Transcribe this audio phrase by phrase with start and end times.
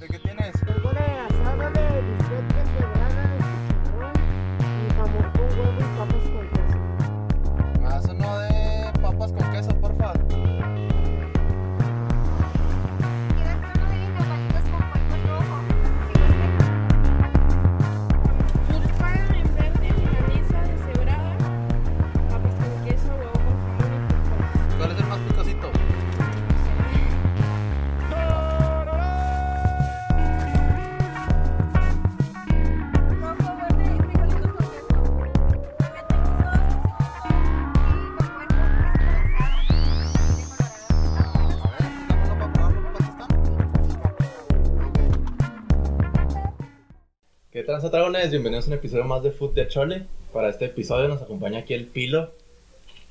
[0.00, 0.79] ¿De qué tienes?
[47.80, 48.30] ¿Qué tranza dragones?
[48.30, 50.06] Bienvenidos a un episodio más de Food de Chole.
[50.34, 52.30] Para este episodio nos acompaña aquí el Pilo.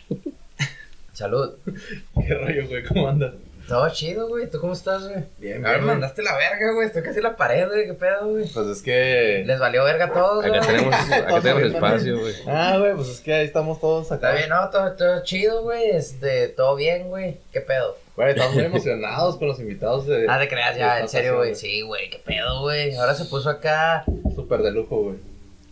[1.14, 1.56] Salud.
[1.66, 2.84] ¿Qué rollo, güey?
[2.84, 3.34] ¿Cómo andas?
[3.68, 4.48] Todo chido, güey.
[4.48, 5.24] ¿Tú cómo estás, güey?
[5.40, 6.86] Bien, A ver, mandaste la verga, güey.
[6.86, 7.88] Estoy casi en la pared, güey.
[7.88, 8.46] ¿Qué pedo, güey?
[8.48, 9.44] Pues es que...
[9.44, 10.60] Les valió verga a todos, güey.
[10.60, 12.36] Acá tenemos, acá tenemos espacio, güey.
[12.46, 14.34] Ah, güey, pues es que ahí estamos todos acá.
[14.34, 15.90] Está bien, no, todo, todo chido, güey.
[15.90, 17.38] Este, todo bien, güey.
[17.52, 17.98] ¿Qué pedo?
[18.20, 20.26] Güey, estamos muy emocionados con los invitados de...
[20.28, 21.56] Ah, te creas ya, en serio, güey.
[21.56, 22.10] Sí, güey.
[22.10, 22.94] ¿Qué pedo, güey?
[22.98, 24.04] Ahora se puso acá
[24.36, 25.16] Súper de lujo, güey.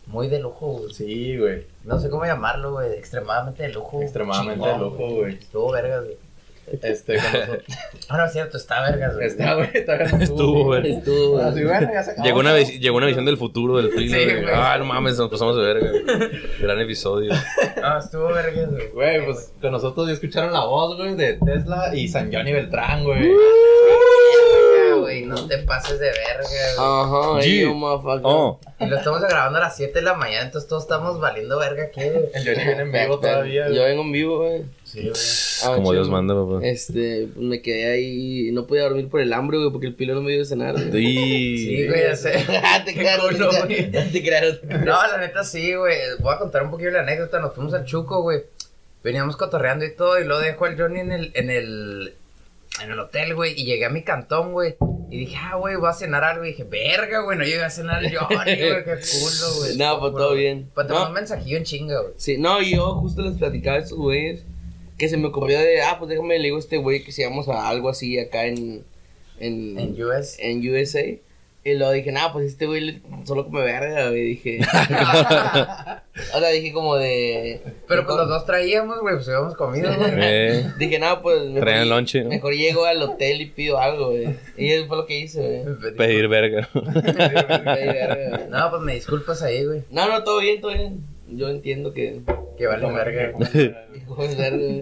[0.05, 0.93] muy de lujo, güey.
[0.93, 1.65] Sí, güey.
[1.83, 2.93] No sé cómo llamarlo, güey.
[2.93, 4.01] Extremadamente de lujo.
[4.01, 5.33] Extremadamente Chingón, de lujo, güey.
[5.33, 6.17] Estuvo vergas, güey.
[6.81, 7.63] Este, con nosotros.
[8.09, 9.27] Ah, no, es cierto, está vergas, güey.
[9.27, 10.93] Está, güey, todavía no Estuvo, güey.
[10.93, 12.25] Estuvo, Así, bueno, ya se acabó.
[12.25, 14.41] Llegó una, vis- llegó una visión del futuro del Sí, güey.
[14.43, 14.53] güey.
[14.53, 15.89] Ah, no mames, nos pasamos de verga.
[15.91, 16.29] güey.
[16.61, 17.33] Gran episodio.
[17.81, 18.87] No, estuvo vergas, güey.
[18.91, 23.03] Güey, pues con nosotros ya escucharon la voz, güey, de Tesla y San Johnny Beltrán,
[23.03, 23.29] güey.
[25.01, 25.25] Güey.
[25.25, 26.71] No te pases de verga, güey.
[26.77, 27.61] Ajá, G.
[27.61, 28.21] yo, motherfucker.
[28.23, 31.57] Oh, Y lo estamos grabando a las 7 de la mañana, entonces todos estamos valiendo
[31.59, 32.01] verga aquí.
[32.01, 34.63] El Johnny viene en vivo todavía, Yo vengo en vivo, güey.
[34.83, 35.13] Sí, güey.
[35.65, 36.65] Ah, como Dios manda, papá.
[36.65, 39.95] Este, pues me quedé ahí y no podía dormir por el hambre, güey, porque el
[39.95, 40.73] pilo no me dio de cenar.
[40.73, 40.91] güey.
[40.91, 41.57] Sí.
[41.57, 42.31] Sí, güey, ya sé.
[42.85, 43.91] te culo, te güey.
[43.91, 44.63] te creas.
[44.63, 45.97] No, la neta sí, güey.
[46.19, 47.39] Voy a contar un poquillo la anécdota.
[47.39, 48.43] Nos fuimos al Chuco, güey.
[49.03, 52.15] Veníamos cotorreando y todo, y lo dejó al Johnny en el, en el,
[52.83, 53.53] en el hotel, güey.
[53.59, 54.75] Y llegué a mi cantón, güey.
[55.09, 56.43] Y dije, ah, güey, voy a cenar algo.
[56.43, 58.83] Y dije, verga, güey, no llegué a cenar Johnny, güey.
[58.83, 59.77] Qué culo, güey.
[59.77, 60.69] No, pues todo bien.
[60.73, 62.13] Pues te mandó un mensajillo en chinga, güey.
[62.17, 64.43] sí, no, y yo justo les platicaba a estos güeyes
[64.97, 67.23] que se me ocurrió de, ah, pues déjame le digo a este güey que si
[67.23, 68.83] vamos a algo así acá en,
[69.39, 70.37] en, En US.
[70.39, 71.03] en USA.
[71.71, 74.23] Y luego dije, nah, pues este güey le- solo come verga, güey.
[74.23, 74.59] Dije,
[76.33, 77.61] o sea, dije como de.
[77.87, 80.11] Pero pues los dos traíamos, güey, pues habíamos comido, güey.
[80.17, 81.41] Eh, Dije, no, pues.
[81.43, 82.29] Mejor, traían el lonche, ¿no?
[82.29, 84.29] mejor llego al hotel y pido algo, güey.
[84.57, 85.95] Y eso fue lo que hice, güey.
[85.95, 86.69] Pedir verga.
[86.73, 88.49] Pedí verga, güey.
[88.49, 89.83] No, pues me disculpas ahí, güey.
[89.91, 91.01] No, no, todo bien, todo bien.
[91.29, 92.21] Yo entiendo que.
[92.57, 93.33] Que vale verga.
[94.07, 94.81] Comes verga, güey.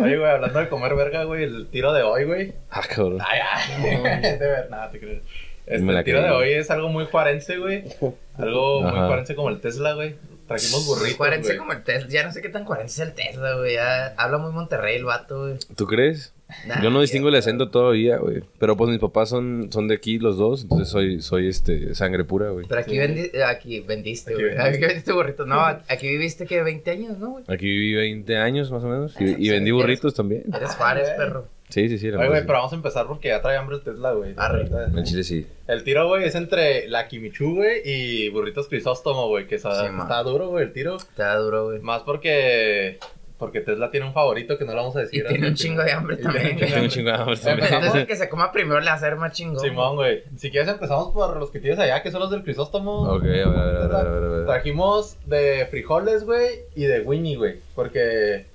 [0.00, 2.52] Oye, güey, hablando de comer verga, güey, el tiro de hoy, güey.
[2.70, 3.18] Ah, cabrón.
[3.20, 3.82] Ay, ay,
[4.22, 5.22] de verdad, nada, te crees.
[5.66, 7.84] Este, el tiro de hoy es algo muy juarense, güey.
[8.38, 10.14] Algo muy juarense como el Tesla, güey.
[10.46, 11.58] Trajimos burritos, Cuarense güey.
[11.58, 12.08] como el Tesla.
[12.08, 13.74] Ya no sé qué tan cuarense es el Tesla, güey.
[13.74, 15.54] Ya habla muy Monterrey el vato, güey.
[15.74, 16.32] ¿Tú crees?
[16.68, 18.42] Nah, Yo no distingo el acento todavía, güey.
[18.60, 22.22] Pero pues mis papás son, son de aquí los dos, entonces soy, soy este, sangre
[22.24, 22.66] pura, güey.
[22.68, 22.98] Pero aquí, Sí.
[22.98, 24.54] vendi- aquí vendiste, Aquí güey.
[24.54, 24.76] vendiste.
[24.76, 25.46] Aquí vendiste burritos.
[25.48, 27.44] No, aquí viviste que 20 años, ¿no, güey?
[27.48, 30.44] Aquí viví 20 años más o menos y, y Sí, vendí eres- burritos también.
[30.54, 31.16] Eres Juárez, güey.
[31.16, 31.48] perro.
[31.68, 32.10] Sí, sí, sí.
[32.10, 34.34] la Oye, güey, pero vamos a empezar porque ya trae hambre el Tesla, güey.
[34.36, 34.68] Arre.
[34.96, 35.46] En Chile sí.
[35.66, 39.86] El tiro, güey, es entre la Kimichu, güey, y burritos Crisóstomo, güey, que está, Sí,
[40.00, 40.96] está duro, güey, el tiro.
[40.96, 41.80] Está duro, güey.
[41.80, 42.98] Más porque
[43.38, 45.26] porque Tesla tiene un favorito que no lo vamos a Y decir.
[45.28, 46.56] tiene un chingo de hambre Y también.
[46.56, 47.58] tiene un chingo de hambre también.
[47.58, 47.72] Empezamos.
[47.84, 49.60] Entonces el que se coma primero le va a hacer más chingón.
[49.60, 50.22] Simón, güey.
[50.36, 53.02] Si quieres empezamos por los que tienes allá, que son los del Crisóstomo.
[53.02, 54.46] Ok, a ver, a ver, a ver.
[54.46, 57.56] Trajimos de frijoles, güey, y de Winnie, güey.
[57.74, 58.46] Porque,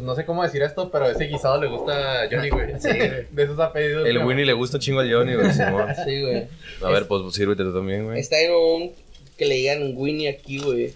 [0.00, 2.68] pues no sé cómo decir esto, pero ese guisado le gusta a Johnny, güey.
[2.80, 3.26] Sí, güey.
[3.30, 4.06] De esos ha pedido.
[4.06, 5.52] El Winnie le gusta chingo al Johnny, güey.
[5.52, 5.88] Simón.
[6.04, 6.46] Sí, güey.
[6.82, 8.18] A ver, pues sírvete tú también, güey.
[8.18, 8.92] Está en un.
[9.36, 10.92] Que le digan Winnie aquí, güey.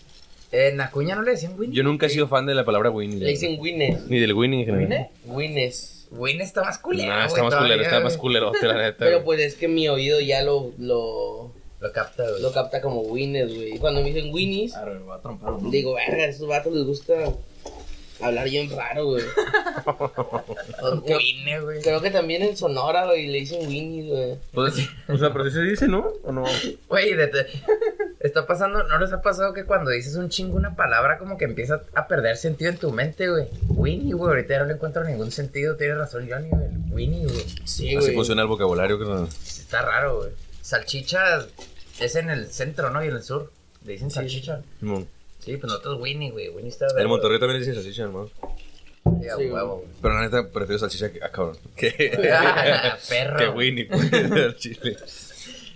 [0.52, 1.76] En Acuña no le decían Winnie.
[1.76, 3.18] Yo nunca he sido fan de la palabra Winnie.
[3.18, 4.06] Le dicen Winnes.
[4.08, 5.08] Ni del Winnie en general.
[5.26, 5.48] ¿Winnie?
[5.54, 6.06] Winnes.
[6.10, 7.12] Winnie está más culero.
[7.12, 9.04] No, está más culero, está más culerote, la neta.
[9.04, 10.72] Pero pues es que mi oído ya lo.
[10.78, 12.40] lo Lo capta, güey.
[12.40, 13.74] lo capta como Winnes, güey.
[13.74, 15.70] Y Cuando me dicen Winnies, Arre, me va a trompar, ¿no?
[15.70, 17.14] digo, verga, a estos vatos les gusta
[18.20, 19.24] hablar bien raro, güey.
[21.04, 21.82] creo, Winnie, güey.
[21.82, 24.36] creo que también en Sonora, güey, le dicen Winnies, güey.
[24.52, 26.12] Pues, o sea, pero sí se dice, ¿no?
[26.22, 26.44] ¿O no?
[26.88, 27.14] Güey,
[28.20, 31.44] está pasando, ¿no les ha pasado que cuando dices un chingo una palabra como que
[31.44, 33.46] empieza a perder sentido en tu mente, güey?
[33.68, 36.68] Winnie, güey, ahorita ya no le encuentro ningún sentido, tienes razón, Johnny, güey.
[36.90, 37.44] Winnie, güey.
[37.64, 38.14] Sí, Así güey.
[38.14, 38.98] funciona el vocabulario.
[38.98, 39.32] Que...
[39.44, 40.30] Está raro, güey.
[40.62, 41.46] Salchicha
[42.00, 43.04] es en el centro, ¿no?
[43.04, 43.50] Y en el sur.
[43.84, 44.62] Le dicen salchicha.
[44.80, 45.06] Simón.
[45.44, 46.48] Sí, pues nosotros Winnie, güey.
[46.48, 48.30] Winnie está El Monterrey también dicen salchicha, hermano.
[49.20, 49.88] Sí, a huevo, güey.
[50.00, 51.20] Pero la neta prefiero salchicha que.
[51.22, 51.58] Ah, cabrón.
[51.76, 52.30] Que.
[52.32, 53.38] Ah, perro.
[53.38, 54.96] que Winnie, pues, del chile.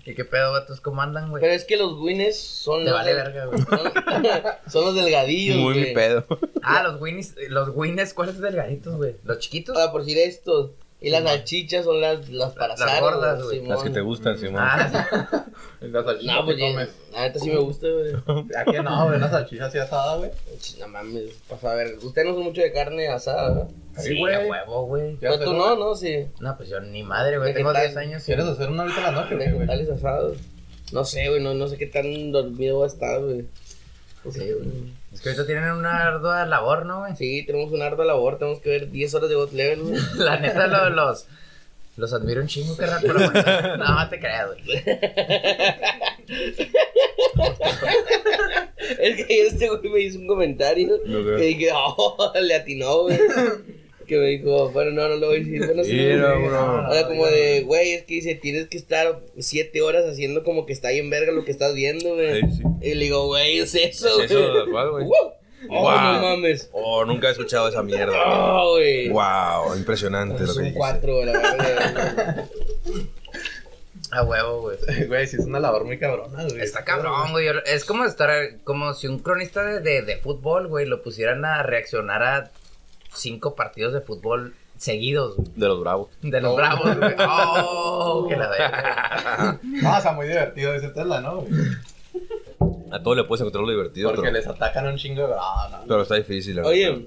[0.06, 0.80] ¿Y qué pedo, vatos?
[0.80, 1.42] ¿Cómo andan, güey?
[1.42, 2.94] Pero es que los Winnies son Te los.
[2.94, 3.58] vale verga, güey.
[3.60, 3.92] Son,
[4.66, 5.58] son los delgadillos.
[5.58, 5.88] Muy güey.
[5.88, 6.24] mi pedo.
[6.62, 9.16] Ah, los Winnies, los Winnies, ¿cuáles delgaditos, güey?
[9.24, 9.76] ¿Los chiquitos?
[9.76, 10.70] Ah, por decir estos.
[11.00, 13.58] Y las salchichas son las, las para Las asar, gordas, güey.
[13.60, 13.68] Simón.
[13.70, 14.60] Las que te gustan, Simón.
[14.60, 15.06] Ah,
[15.80, 16.88] La salchicha No, pues que ya, comes.
[17.12, 18.14] la neta sí me gusta, güey.
[18.56, 19.16] ¿A qué no, güey?
[19.16, 20.30] Una salchicha así asada, güey.
[20.80, 21.96] No mames, pasa a ver.
[22.02, 23.68] Ustedes no son mucho de carne asada, ¿verdad?
[23.96, 24.34] sí, Sí, güey.
[24.34, 25.14] a huevo, güey.
[25.18, 25.76] ¿Quieres Pero tú no, una?
[25.76, 26.26] no, sí.
[26.40, 27.54] No, pues yo ni madre, güey.
[27.54, 27.94] Tengo Vegetal.
[27.94, 28.22] 10 años.
[28.24, 29.58] y- ¿Quieres hacer una ahorita en la noche, güey, güey?
[29.66, 30.36] Vegetales asados.
[30.90, 33.44] No sé, güey, no, no sé qué tan dormido va a estar, güey.
[34.32, 34.97] Sí, güey.
[35.12, 37.16] Es que ahorita tienen una ardua labor, ¿no, güey?
[37.16, 40.00] Sí, tenemos una ardua labor, tenemos que ver 10 horas de God Level, güey.
[40.16, 41.26] La neta, lo- los,
[41.96, 43.00] los admiro un chingo, carnal.
[43.02, 44.84] Pero bueno, no, te creas, güey.
[48.98, 53.18] Es que este güey me hizo un comentario No que dije, oh, le atinó, güey.
[54.08, 55.64] Que me dijo, bueno, no, no lo voy a decir.
[55.66, 56.48] Bueno, sí, Mira, güey.
[56.48, 56.88] bro.
[56.88, 60.66] O sea, como de, güey, es que dice, tienes que estar 7 horas haciendo como
[60.66, 62.40] que está bien verga lo que estás viendo, güey.
[62.40, 62.62] Sí, sí.
[62.80, 65.04] Y le digo, güey, es eso, Es eso, cual, güey.
[65.04, 65.32] ¡Wow!
[65.70, 65.90] Oh, Wow.
[65.90, 66.70] no mames.
[66.72, 68.14] Oh, nunca he escuchado esa mierda.
[68.26, 69.08] Oh, güey.
[69.08, 70.78] Wow, impresionante lo Es que un dijiste.
[70.78, 72.48] 4, güey, la verdad.
[74.10, 74.78] A huevo, güey.
[75.06, 76.60] Güey, sí es una labor muy cabrona, güey.
[76.62, 77.46] Está cabrón, güey.
[77.66, 78.30] Es como estar,
[78.64, 82.50] como si un cronista de, de, de fútbol, güey, lo pusieran a reaccionar a
[83.14, 85.48] cinco partidos de fútbol seguidos, güey.
[85.56, 86.08] De los bravos.
[86.22, 86.56] De los Oh.
[86.56, 87.14] bravos, güey.
[87.28, 89.60] Oh, que la verga.
[89.82, 91.40] No, o sea, muy divertido ese Tesla, ¿no?
[91.42, 91.52] güey?
[92.90, 95.34] A todo le puedes encontrar lo divertido, Porque pero, les atacan un chingo de...
[95.38, 96.56] Ah, no, pero está difícil.
[96.56, 96.72] la verdad.
[96.72, 97.06] Oye,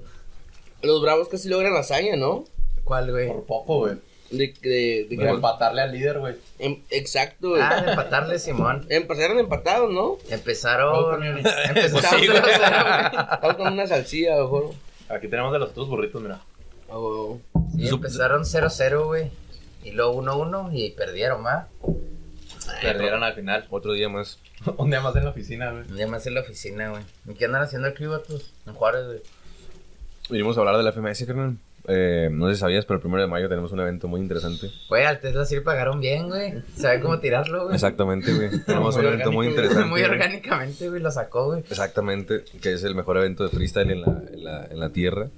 [0.82, 2.44] los bravos casi logran hazaña, ¿no?
[2.84, 3.28] ¿Cuál, güey?
[3.28, 3.94] Por poco, güey.
[4.30, 6.36] De, de, de De empatarle al líder, güey.
[6.58, 7.62] em- exacto, güey.
[7.62, 8.86] Ah, de empatarle, Simón.
[8.88, 10.16] Empezaron empatados, ¿no?
[10.30, 11.20] Empezaron.
[11.42, 12.42] Pues Empezaron sí, 0-0, güey.
[12.42, 13.24] güey.
[13.34, 14.70] Estamos con una salsilla, mejor.
[15.12, 16.40] Aquí tenemos de los otros burritos, mira.
[16.88, 17.38] Oh,
[17.76, 19.30] Sí, empezaron 0-0, güey.
[19.84, 21.68] Y luego 1-1 y perdieron, ¿va?
[22.80, 23.66] Perdieron al final.
[23.70, 24.38] Otro día más.
[24.78, 25.82] Un día más en la oficina, güey.
[25.88, 27.02] Un día más en la oficina, güey.
[27.28, 28.54] ¿Y qué andan haciendo aquí, vatos?
[28.66, 29.22] En Juárez, güey.
[30.30, 31.56] Vinimos a hablar de la FMS, carnal.
[31.88, 34.70] Eh, no sé si sabías, pero el primero de mayo tenemos un evento muy interesante.
[34.88, 36.54] Güey, al Tesla sí le pagaron bien, güey.
[36.76, 37.74] Sabe cómo tirarlo, güey.
[37.74, 38.50] Exactamente, güey.
[38.66, 39.84] Tenemos Muy un evento muy interesante.
[39.88, 40.12] Muy güey.
[40.12, 41.60] orgánicamente, güey, lo sacó, güey.
[41.68, 45.28] Exactamente, que es el mejor evento de freestyle en la, en la, en la tierra.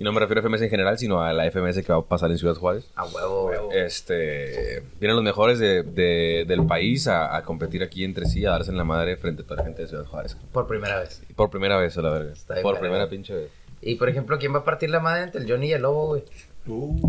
[0.00, 2.02] Y no me refiero a FMS en general, sino a la FMS que va a
[2.02, 2.88] pasar en Ciudad Juárez.
[2.94, 3.58] A huevo, güey.
[3.72, 8.50] Este, vienen los mejores de, de- del país a, a competir aquí entre sí, a
[8.50, 10.36] darse en la madre frente a toda la gente de Ciudad Juárez.
[10.52, 11.20] Por primera vez.
[11.34, 12.32] Por primera vez, a la verga.
[12.62, 13.50] Por primera pinche vez.
[13.82, 16.06] Y, por ejemplo, ¿quién va a partir la madre entre el Johnny y el Lobo,
[16.08, 16.22] güey?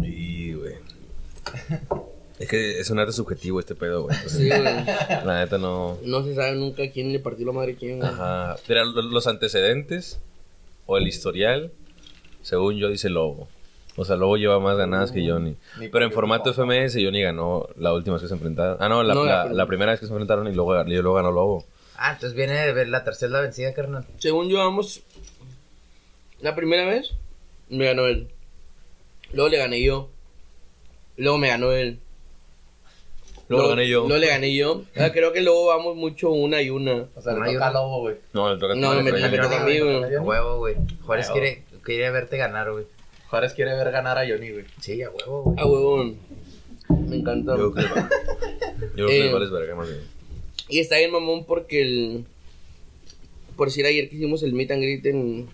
[0.04, 0.76] Y, güey.
[2.40, 4.16] Es que es un arte subjetivo este pedo, güey.
[4.16, 4.64] Entonces, sí, güey.
[5.26, 5.98] La neta no.
[6.06, 8.10] No se sabe nunca quién le partió la madre a quién, güey.
[8.10, 8.56] Ajá.
[8.68, 10.20] Lo- los antecedentes
[10.86, 11.72] o el historial,
[12.42, 13.48] según yo, dice Lobo.
[13.98, 15.58] O sea, Lobo lleva más ganadas que Johnny.
[15.92, 18.78] Pero en formato FMS, Johnny ganó la última vez que se enfrentaron.
[18.80, 20.90] Ah, no, la, No, la- la- la primera vez que se enfrentaron y luego, y
[20.94, 21.66] luego ganó Lobo.
[21.98, 24.06] Ah, entonces viene la tercera la vencida, carnal.
[24.20, 25.02] Según yo, vamos.
[26.42, 27.12] La primera vez
[27.70, 28.30] me ganó él.
[29.34, 30.10] Luego le gané yo.
[31.18, 32.00] Luego me ganó él.
[33.48, 34.08] Luego lo gané yo.
[34.08, 34.84] Luego le gané yo.
[34.96, 37.08] Ah, creo que luego vamos mucho una y una.
[37.16, 37.74] O sea, No le toca a.
[37.74, 38.16] Lobo, güey.
[38.34, 40.16] No, le toca a No, ti, me- le me toca a a mí, güey.
[40.16, 40.76] A huevo, güey.
[41.06, 41.40] Juárez Huevo.
[41.42, 42.86] quiere, quiere verte ganar, güey.
[43.30, 44.66] Juárez quiere ver ganar a Johnny, güey.
[44.80, 45.56] Sí, a huevo, güey.
[45.60, 46.18] Ah, huevón.
[47.08, 47.58] Me encanta.
[47.58, 48.02] Yo creo que
[48.96, 50.02] yo creo que Eh, verga, más bien.
[50.70, 52.26] Y está bien, mamón, porque el.
[53.58, 55.50] Por decir ayer que hicimos el meet and greet en.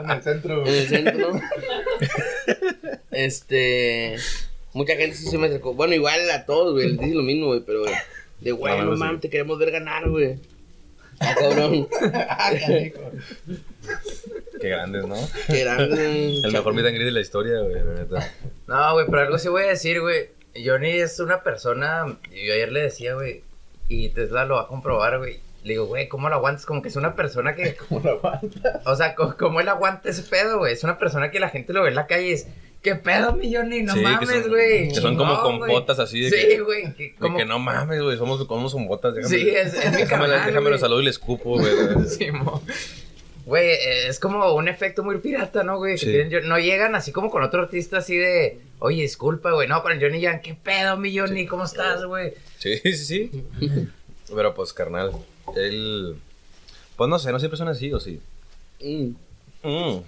[0.00, 0.78] En el centro, en güey.
[0.78, 1.40] el centro.
[3.10, 4.16] este.
[4.74, 5.74] Mucha gente sí se me acercó.
[5.74, 6.90] Bueno, igual a todos, güey.
[6.90, 7.60] Les dije lo mismo, güey.
[7.60, 7.82] Pero,
[8.40, 9.00] de güey, No, no, no, sí.
[9.00, 10.36] mames, te queremos ver ganar, güey.
[11.20, 11.88] Ah, cabrón.
[12.14, 12.52] Ah.
[14.60, 15.16] Qué grandes, ¿no?
[15.48, 16.40] Que grande.
[16.44, 18.32] El mejor meet and greet de la historia, güey, la neta.
[18.68, 20.28] No, güey, pero algo sí voy a decir, güey.
[20.64, 23.42] Johnny es una persona, y yo ayer le decía, güey,
[23.88, 25.40] y Tesla lo va a comprobar, güey.
[25.64, 26.64] Le digo, güey, ¿cómo lo aguantas?
[26.66, 28.80] Como que es una persona que, ¿Cómo lo aguanta?
[28.86, 30.72] o sea, ¿cómo él aguanta ese pedo, güey?
[30.72, 32.46] Es una persona que la gente lo ve en la calle y es,
[32.82, 33.82] ¿qué pedo, mi Johnny?
[33.82, 34.88] No Sí, que mames, son- güey.
[34.88, 35.70] que son como Chingón, güey.
[35.72, 36.94] compotas así de Sí, que- güey.
[36.94, 39.14] que como- que no mames, güey, somos como son botas.
[39.16, 41.72] Déjame, Sí, es, es mi déjame, canal, déjame lo saludo y le escupo, güey.
[42.08, 42.62] Sí, mo.
[43.44, 43.70] Güey,
[44.06, 45.96] es como un efecto muy pirata, ¿no, güey?
[45.96, 46.14] Sí.
[46.44, 49.66] no llegan así como con otro artista así de, oye, disculpa, güey.
[49.66, 51.46] No, con el Johnny Yan, ¿qué pedo, mi Johnny?
[51.46, 52.34] ¿Cómo estás, güey?
[52.58, 53.44] Sí, sí, sí.
[54.34, 55.12] Pero pues, carnal,
[55.56, 56.16] él.
[56.96, 58.20] Pues no sé, no siempre son así, ¿o sí?
[58.82, 59.10] Mm.
[59.62, 60.02] Mm.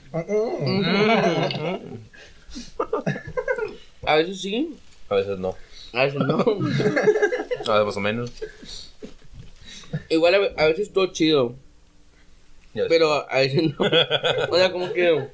[4.07, 4.77] A veces sí,
[5.09, 5.57] A veces no.
[5.93, 6.39] a veces no.
[7.67, 8.31] A veces más o menos.
[10.09, 11.55] Igual a, ve- a veces todo chido.
[12.89, 13.85] Pero a veces no.
[14.51, 15.29] O sea, como que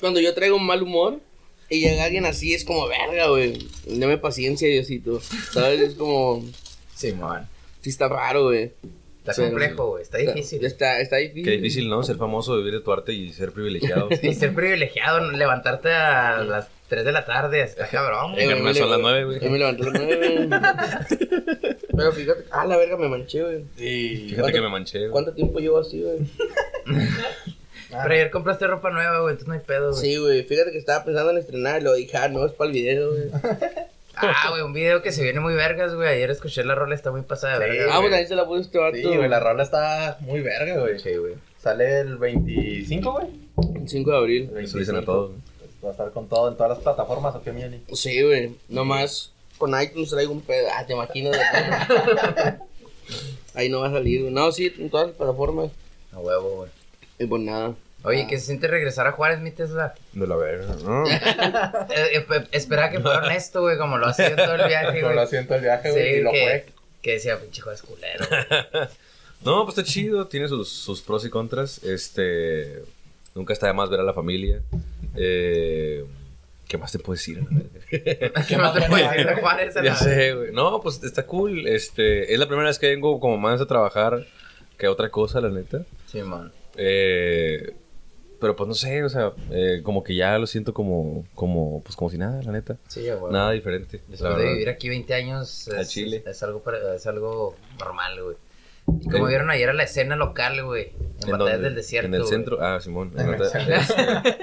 [0.00, 1.20] cuando yo traigo un mal humor
[1.68, 3.68] y llega alguien así, es como verga, güey.
[3.86, 5.20] Dame paciencia, Diosito.
[5.52, 5.80] ¿Sabes?
[5.80, 6.44] Es como.
[6.94, 7.46] Simón.
[7.80, 8.72] Sí, está raro, güey.
[9.18, 10.02] Está Pero- complejo, güey.
[10.02, 10.64] Está difícil.
[10.64, 11.44] Está, está difícil.
[11.44, 12.02] Qué difícil, ¿no?
[12.02, 14.08] Ser famoso, vivir de tu arte y ser privilegiado.
[14.22, 15.32] Y ser privilegiado, ¿no?
[15.36, 18.34] levantarte a las 3 de la tarde, está cabrón.
[18.38, 19.38] Eh, En güey, me son las nueve, güey.
[19.44, 20.48] eh, me levanté a las nueve.
[21.96, 23.64] Pero fíjate, ah, la verga, me manché, güey.
[23.78, 24.98] Y Fíjate que me manché.
[25.00, 25.10] güey.
[25.10, 26.18] ¿Cuánto tiempo llevo así, güey?
[27.90, 30.00] Pero ayer compraste ropa nueva, güey, entonces no hay pedo, güey.
[30.02, 32.68] Sí, güey, fíjate que estaba pensando en estrenar y lo dije, ah, no, es para
[32.70, 33.24] el video, güey.
[34.22, 36.08] Ah, güey, un video que se viene muy vergas, güey.
[36.08, 37.94] Ayer escuché la rola, está muy pasada de Sí, verga.
[37.94, 38.10] Ah, güey.
[38.10, 38.96] pues ahí se la este vato.
[38.96, 40.98] Sí, güey, la rola está muy verga, güey.
[40.98, 41.34] Sí, güey.
[41.58, 43.26] Sale el 25, güey.
[43.76, 44.50] El 5 de abril.
[44.58, 45.04] Eso dicen a 25.
[45.04, 45.32] todos.
[45.84, 47.82] Va a estar con todo en todas las plataformas, ¿o qué, Miani?
[47.92, 50.68] Sí, güey, nomás con iTunes traigo un pedo.
[50.74, 51.30] Ah, te imagino.
[53.54, 54.32] ahí no va a salir, güey.
[54.32, 55.70] No, sí, en todas las plataformas.
[56.12, 56.70] A huevo, güey.
[57.18, 57.74] Y pues nada.
[58.02, 59.94] Oye, ¿qué se siente regresar a Juárez, mi Tesla?
[60.12, 61.04] De la verga, ¿no?
[61.90, 65.14] Eh, eh, pe- esperaba que fuera honesto, güey, como lo hacía todo el viaje, güey.
[65.14, 66.66] lo siento el viaje, güey, Sí, y lo que, fue.
[67.02, 68.24] que decía, pinche Juárez culero.
[69.42, 71.82] No, pues está chido, tiene sus, sus pros y contras.
[71.82, 72.82] Este.
[73.34, 74.60] Nunca está de más ver a la familia.
[75.16, 76.04] Eh,
[76.68, 77.40] ¿Qué más te puedo decir?
[77.88, 79.74] ¿Qué más te puedes decir de Juárez?
[79.78, 80.52] a ya sé, güey.
[80.52, 81.66] No, pues está cool.
[81.66, 84.26] Este, es la primera vez que vengo como más a trabajar
[84.76, 85.86] que otra cosa, la neta.
[86.06, 86.52] Sí, man.
[86.76, 87.72] Eh,
[88.40, 91.94] pero pues no sé, o sea, eh, como que ya lo siento como, como, pues
[91.96, 92.76] como si nada, la neta.
[92.88, 93.30] Sí, huevo.
[93.30, 93.98] Nada diferente.
[93.98, 94.52] la Después de verdad.
[94.52, 96.22] vivir aquí 20 años A es, Chile.
[96.26, 98.36] es algo, para- es algo normal, güey.
[99.02, 99.28] Y como Eh.
[99.28, 100.86] vieron ayer a la escena local, güey.
[101.22, 101.58] En, ¿En Batallas dónde?
[101.60, 102.06] del Desierto.
[102.08, 102.30] En el güey.
[102.32, 102.58] centro.
[102.60, 103.12] Ah, Simón.
[103.16, 103.76] En centro.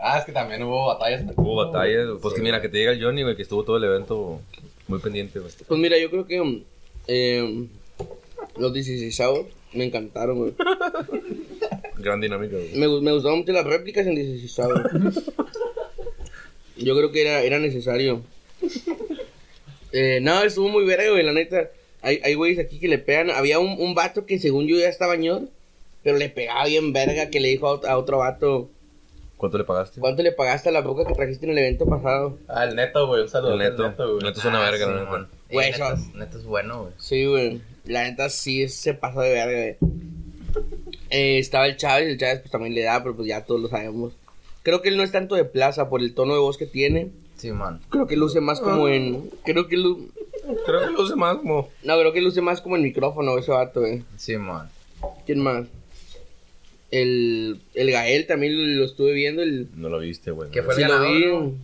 [0.00, 1.24] Ah, es que también hubo batallas.
[1.34, 2.06] Hubo batallas.
[2.06, 2.18] güey.
[2.20, 2.62] Pues Sí, que mira, güey.
[2.62, 4.40] que te diga el Johnny, güey, que estuvo todo el evento
[4.86, 5.50] muy pendiente, güey.
[5.66, 6.62] Pues mira, yo creo que um,
[7.08, 7.66] eh,
[8.56, 9.20] los 16
[9.72, 10.54] me encantaron, güey.
[11.98, 12.74] Gran dinámica, güey.
[12.74, 14.68] Me, me gustaron mucho las réplicas en 16
[16.76, 18.22] Yo creo que era, era necesario.
[19.92, 21.70] Eh, no, estuvo muy verga, güey, la neta.
[22.02, 23.30] Hay, hay güeyes aquí que le pegan.
[23.30, 25.42] Había un, un vato que según yo ya estaba ñor,
[26.04, 28.70] pero le pegaba bien verga que le dijo a, ot- a otro vato,
[29.36, 30.00] ¿Cuánto le pagaste?
[30.00, 32.38] ¿cuánto le pagaste a la boca que trajiste en el evento pasado?
[32.48, 33.22] Ah, el neto, güey.
[33.22, 33.88] Un saludo El neto.
[33.88, 34.24] neto, güey.
[34.24, 35.36] Neto es una Ah, verga, sí.
[35.50, 36.92] Y Güey, es- neta es bueno, güey.
[36.98, 37.60] Sí, güey.
[37.88, 39.76] La neta sí se pasó de verga, güey.
[41.10, 43.68] Eh, estaba el Chávez, el Chávez pues también le da, pero pues ya todos lo
[43.68, 44.12] sabemos.
[44.62, 47.10] Creo que él no es tanto de plaza por el tono de voz que tiene.
[47.36, 47.80] Sí, man.
[47.88, 49.30] Creo que luce más como en.
[49.44, 50.10] Creo que lu-
[50.66, 51.68] Creo que lo usa más como.
[51.82, 54.02] No, creo que luce más como en micrófono ese vato, güey.
[54.16, 54.68] Sí, man.
[55.24, 55.66] ¿Quién más?
[56.90, 59.42] El, el Gael también lo estuve viendo.
[59.42, 60.50] El, No lo viste, güey.
[60.50, 61.26] ¿Qué fue sí el lo ganador, vi.
[61.26, 61.54] no?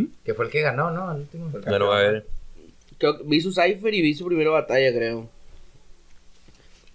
[0.00, 0.06] ¿Mm?
[0.24, 1.08] Que fue el que ganó, ¿no?
[1.08, 1.50] Al último.
[1.66, 2.26] A ver.
[2.98, 5.28] Creo que vi su cipher y vi su primera batalla, creo.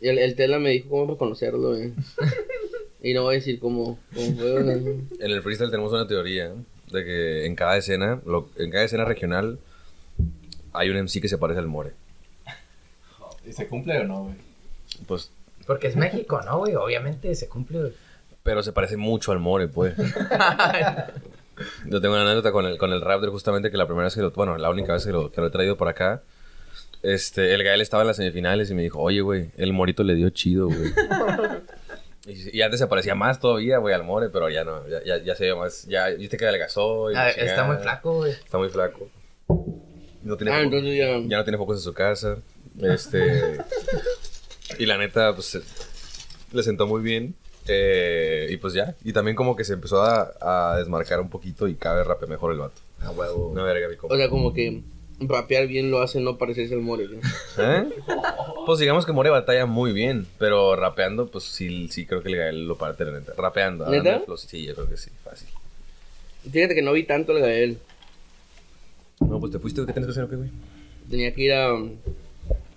[0.02, 1.94] Y el, el Tela me dijo cómo reconocerlo, güey.
[3.04, 4.60] y no voy a decir cómo, cómo fue.
[4.60, 6.54] En el freestyle tenemos una teoría ¿eh?
[6.92, 9.60] de que en cada escena, lo- en cada escena regional,
[10.74, 11.92] hay un MC que se parece al More.
[13.48, 14.36] ¿Y se cumple o no, güey?
[15.08, 15.32] Pues,
[15.68, 16.76] Porque es México, ¿no, güey?
[16.76, 17.94] Obviamente se cumple, güey.
[18.44, 19.94] pero se parece mucho al More, pues.
[21.86, 24.22] Yo tengo una anécdota con el, con el Raptor, justamente que la primera vez que
[24.22, 26.24] lo, bueno, la única vez que lo, que lo he traído por acá,
[27.04, 30.16] este, el Gael estaba en las semifinales y me dijo, oye, güey, el Morito le
[30.16, 30.92] dio chido, güey.
[32.28, 35.18] y, y antes se parecía más todavía, güey, al More, pero ya no, ya, ya,
[35.24, 37.12] ya se ve más, ya, viste que adelgazó.
[37.12, 37.64] y la Ah, está chingada.
[37.66, 38.32] muy flaco, güey.
[38.32, 39.10] Está muy flaco.
[40.24, 41.08] No tiene Ah, foco- entonces ya.
[41.28, 42.38] ya no tiene focos en su casa.
[42.80, 43.58] Este.
[44.80, 45.60] y la neta, pues
[46.54, 47.36] le sentó muy bien.
[47.68, 48.96] Eh, y pues ya.
[49.04, 50.32] Y también como que se empezó a,
[50.74, 52.82] a desmarcar un poquito y cabe rape mejor el vato.
[53.02, 53.48] A huevo.
[53.50, 54.16] Una verga, mi compa.
[54.16, 54.82] O sea, como que
[55.22, 57.20] rapear bien lo hace no parecerse al More, güey.
[57.58, 57.90] ¿Eh?
[58.66, 62.38] Pues digamos que More batalla muy bien, pero rapeando, pues sí, sí creo que el
[62.38, 63.34] Gael lo parte, la neta.
[63.38, 64.20] Rapeando, ¿Neta?
[64.22, 65.48] flow, sí, yo creo que sí, fácil.
[66.50, 67.78] Fíjate que no vi tanto el Gael.
[69.20, 70.50] No, pues te fuiste, ¿qué tienes que hacer o qué, güey?
[71.10, 71.76] Tenía que ir a,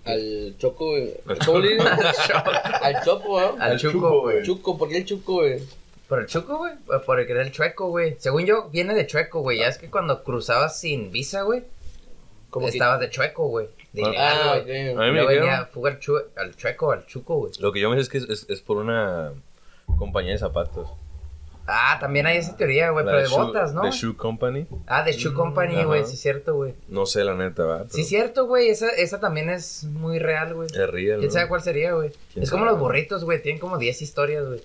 [0.05, 1.15] al Choco, güey.
[1.27, 1.79] Al ¿Cómo le
[2.83, 3.63] al Choco, ¿no?
[3.63, 4.43] Al Chuco, güey.
[4.43, 5.61] Chuco, ¿por qué el Chuco, güey?
[6.09, 6.75] Por el Chuco, güey.
[7.07, 8.17] Por el que era el Chueco, güey.
[8.19, 9.59] Según yo, viene de Chueco, güey.
[9.59, 11.63] Ya es que cuando cruzabas sin visa, güey,
[12.55, 13.69] Como que- estabas de Chueco, güey.
[13.93, 14.89] De Ah, ilegal, Ah, güey.
[14.91, 17.53] A mí me dijeron- venía fuga al, chue- al Chueco, al Chuco, güey.
[17.59, 19.33] Lo que yo me sé es que es, es- es por una
[19.99, 20.89] compañía de zapatos.
[21.67, 23.83] Ah, también hay esa teoría, güey, pero de Shoe- botas, ¿no?
[23.85, 24.67] De Shoe Company.
[24.87, 26.75] Ah, de Shoe Company, güey, sí es cierto, güey.
[26.89, 27.87] No sé la neta, ¿verdad?
[27.89, 30.69] Sí es cierto, güey, esa, esa también es muy real, güey.
[30.69, 32.11] Es real, ¿Quién sabe cuál sería, güey?
[32.35, 32.73] ¿Quién Es como sabe?
[32.73, 34.61] los burritos, güey, tienen como 10 historias, güey.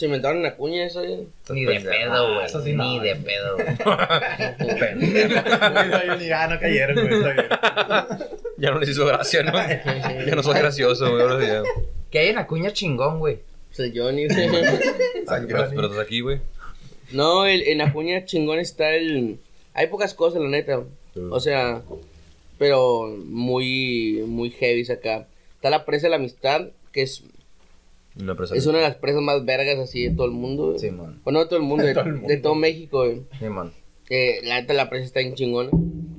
[0.00, 1.26] Se inventaron una cuña eso, güey.
[1.50, 2.46] Ni de pedo, güey.
[2.46, 3.22] Ah, sí Ni no, de güey.
[3.22, 3.66] pedo, güey.
[5.90, 7.22] No, yo ni, ah, no cayeron, güey.
[8.56, 9.52] Ya no les hizo gracia, ¿no?
[10.26, 11.20] ya no soy gracioso, güey.
[11.22, 11.62] Ahora sí ya.
[12.10, 13.40] Que hay una cuña chingón, güey.
[13.68, 14.48] Pues el Johnny, güey.
[15.28, 16.40] Ah, pero, estás aquí, güey.
[17.12, 19.38] No, el, en Acuña chingón está el...
[19.74, 20.82] Hay pocas cosas, la neta.
[21.30, 21.82] O sea,
[22.56, 25.26] pero muy, muy heavy acá.
[25.56, 27.22] Está la presa de la amistad, que es,
[28.18, 28.54] Una empresa.
[28.56, 30.66] es una de las presas más vergas así de todo el mundo.
[30.68, 30.78] güey.
[30.78, 31.20] Simón.
[31.24, 32.28] Bueno, no de todo el mundo, de, todo el mundo.
[32.28, 33.22] de todo México, güey.
[33.38, 33.72] Simón.
[34.08, 35.70] Eh, la neta, la presa está en chingona.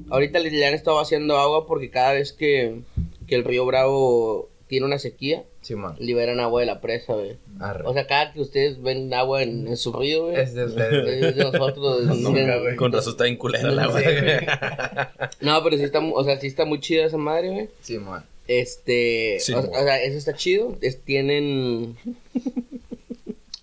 [0.10, 2.82] Ahorita le, le han estado haciendo agua porque cada vez que,
[3.28, 5.96] que el río Bravo tiene una sequía, Simón.
[6.00, 7.38] liberan agua de la presa, güey.
[7.60, 7.84] Arre.
[7.86, 11.24] O sea, cada que ustedes ven agua en, en su río, güey, es de ustedes.
[11.24, 12.04] es de nosotros.
[12.20, 12.76] Nunca, güey.
[12.78, 14.04] Con razón está bien culera la Sí, güey.
[14.22, 14.38] güey.
[15.42, 17.70] No, pero sí está, o sea, sí está muy chida esa madre, güey.
[17.82, 18.24] Simón.
[18.48, 20.78] Este, Sí, o, sea, eso está chido.
[20.82, 21.96] Es- tienen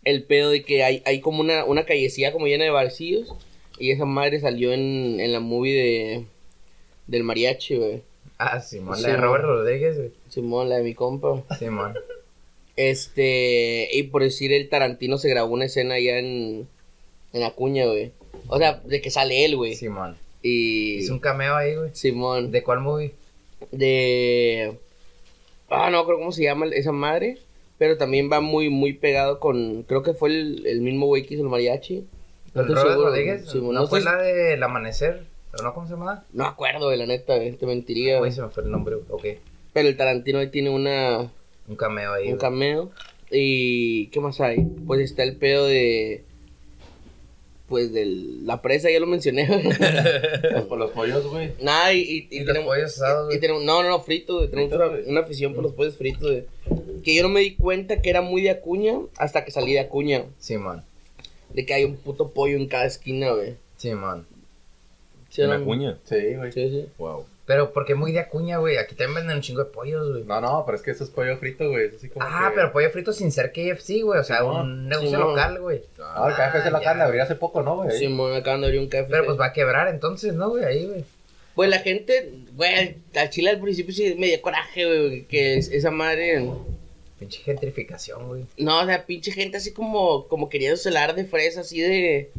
[0.05, 3.35] el pedo de que hay, hay como una, una callecilla como llena de barcillos.
[3.79, 6.25] Y esa madre salió en, en la movie de
[7.07, 8.03] del mariachi, güey.
[8.39, 8.97] Ah, Simón.
[8.97, 9.17] Sí, La de.
[9.17, 10.11] Robert Rodríguez, güey.
[10.29, 11.43] Simón, la de mi compa.
[11.59, 11.95] Simón.
[12.77, 16.69] Este, y por decir, el Tarantino se grabó una escena allá en,
[17.33, 18.13] en Acuña, güey.
[18.49, 19.75] O sea, de que sale él, güey.
[19.75, 20.17] Simón.
[20.43, 20.99] Y.
[20.99, 21.91] Hizo un cameo ahí, güey.
[21.93, 22.51] Simón.
[22.53, 23.13] ¿De cuál movie?
[23.73, 24.79] De
[25.71, 27.39] ah no creo cómo se llama esa madre
[27.79, 31.35] pero también va muy muy pegado con creo que fue el, el mismo güey que
[31.35, 32.05] hizo el mariachi
[32.55, 33.49] no ¿El estoy Robert seguro, Rodríguez?
[33.51, 35.23] sí, ¿No, no fue estoy- la del amanecer?
[35.59, 35.75] ¿O no?
[35.75, 36.25] ¿Cómo se llama?
[36.33, 38.97] no acuerdo la neta güey, te mentiría Güey, se me fue el nombre.
[39.09, 39.25] Ok.
[39.73, 41.31] pero el Tarantino ahí tiene una
[41.69, 42.39] Un cameo ahí, un güey.
[42.41, 42.91] cameo
[43.31, 46.25] y qué más hay pues está el pedo de
[47.69, 49.47] pues de la presa ya lo mencioné.
[50.53, 51.53] Los, por los pollos, güey.
[51.61, 53.41] Nada, y, y, Y los pollos asados, y güey.
[53.41, 54.49] tenemos, no, no, no, frito, güey.
[54.49, 56.45] Tenemos una, una afición por los pollos fritos, güey.
[57.03, 59.81] Que yo no me di cuenta que era muy de Acuña hasta que salí de
[59.81, 60.25] Acuña.
[60.39, 60.85] Simón.
[61.53, 63.55] De que hay un puto pollo en cada esquina, güey.
[65.31, 65.59] ¿Sí, En no?
[65.59, 65.99] la cuña.
[66.05, 66.53] Sí, güey.
[66.53, 66.87] Sí, sí.
[66.99, 67.25] Wow.
[67.49, 68.77] Pero porque muy de acuña, güey.
[68.77, 70.23] Aquí también venden un chingo de pollos, güey.
[70.25, 71.87] No, no, pero es que eso es pollo frito, güey.
[71.87, 74.21] Es así como Ah, que- pero pollo frito sin ser KFC, güey.
[74.21, 75.81] O sea, un negocio local, güey.
[75.99, 77.99] Ah, el KFC se lo Ah, acaban de abrir hace poco, ¿no, güey?
[77.99, 79.07] Sí, me acaban de abrir un café.
[79.11, 80.65] Pero pues va a quebrar entonces, ¿no, güey?
[80.65, 81.05] Ahí, güey.
[81.55, 85.25] Pues la gente, güey, al chile al principio sí me dio coraje, güey.
[85.25, 86.47] Que es- esa madre.
[87.19, 88.45] Pinche gentrificación, güey.
[88.59, 92.31] No, o sea, pinche gente así como, como queriendo celar de fresa, así de.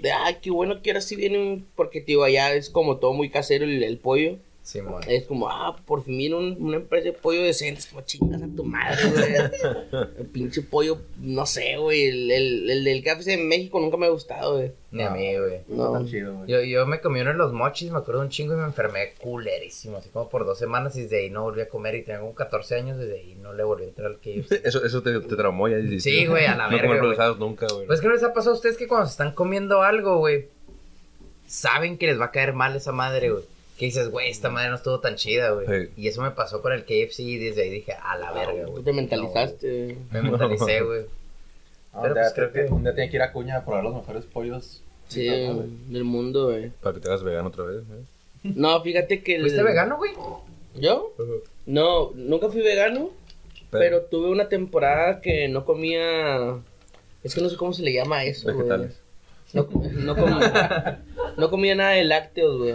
[0.00, 1.66] De, ay, qué bueno que ahora sí viene un.
[1.76, 4.36] Porque, tío, allá es como todo muy casero el, el pollo.
[4.68, 5.02] Simón.
[5.08, 7.80] Es como, ah, por fin viene un- una empresa de pollo decente.
[7.80, 9.24] Es como, chingas a tu madre, güey.
[10.18, 12.04] el pinche pollo, no sé, güey.
[12.06, 14.72] El, el, el del KFC en México nunca me ha gustado, güey.
[14.90, 15.60] Ni a mí, güey.
[15.68, 15.92] No, No.
[15.92, 16.48] tan chido, güey.
[16.50, 19.14] Yo, yo me comí uno de los mochis, me acuerdo un chingo y me enfermé
[19.18, 19.96] culerísimo.
[19.96, 21.94] Así como por dos semanas y desde ahí no volví a comer.
[21.94, 24.52] Y tengo como 14 años, desde ahí no le volví a entrar al KFC.
[24.66, 25.76] Eso, eso te, te traumó ya.
[25.78, 26.10] dijiste.
[26.10, 27.08] Sí, güey, a la No verga, comer güey.
[27.10, 27.86] procesados nunca, güey.
[27.86, 30.48] Pues, ¿qué les ha pasado a ustedes que cuando se están comiendo algo, güey,
[31.46, 33.44] saben que les va a caer mal esa madre, güey?
[33.78, 35.66] Que dices, güey, esta madre no estuvo tan chida, güey.
[35.66, 35.92] Sí.
[35.96, 38.72] Y eso me pasó con el KFC y desde ahí dije, a la verga, Tú
[38.72, 38.84] güey.
[38.84, 39.96] te mentalizaste, güey.
[40.10, 41.02] Me mentalicé, güey.
[41.92, 43.64] Ah, Pero, un, día, pues, creo que- un día tiene que ir a Cuña a
[43.64, 44.82] probar los mejores pollos.
[45.08, 45.68] Sí, Ah, güey.
[45.88, 46.70] del mundo, güey.
[46.82, 48.04] Para que te hagas vegano otra vez, ¿eh?
[48.42, 49.36] No, fíjate que.
[49.36, 50.10] el- ¿Fuiste vegano, güey?
[50.74, 51.14] ¿Yo?
[51.66, 53.10] No, nunca fui vegano.
[53.70, 56.56] Pero tuve una temporada que no comía.
[57.22, 58.56] Es que no sé cómo se le llama eso, güey.
[58.56, 58.98] Vegetales.
[59.52, 61.02] No, no, comía,
[61.36, 62.74] no comía nada de lácteos, güey.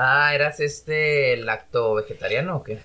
[0.00, 2.78] Ah, ¿eras este lacto vegetariano o qué?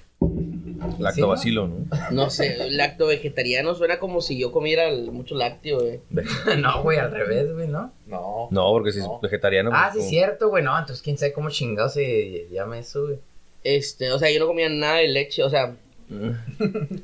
[0.99, 1.85] Lactobacilo, ¿no?
[2.11, 5.99] No sé, lacto vegetariano suena como si yo comiera el- mucho lácteo, güey.
[6.61, 7.91] no, güey, al revés, güey, ¿no?
[8.07, 8.47] No.
[8.51, 9.19] No, porque si es No.
[9.21, 9.69] vegetariano.
[9.73, 10.63] Ah, pues, sí, como- cierto, güey.
[10.63, 13.19] No, entonces quién sabe cómo chingado se llama eso, güey.
[13.63, 15.75] Este, o sea, yo no comía nada de leche, o sea.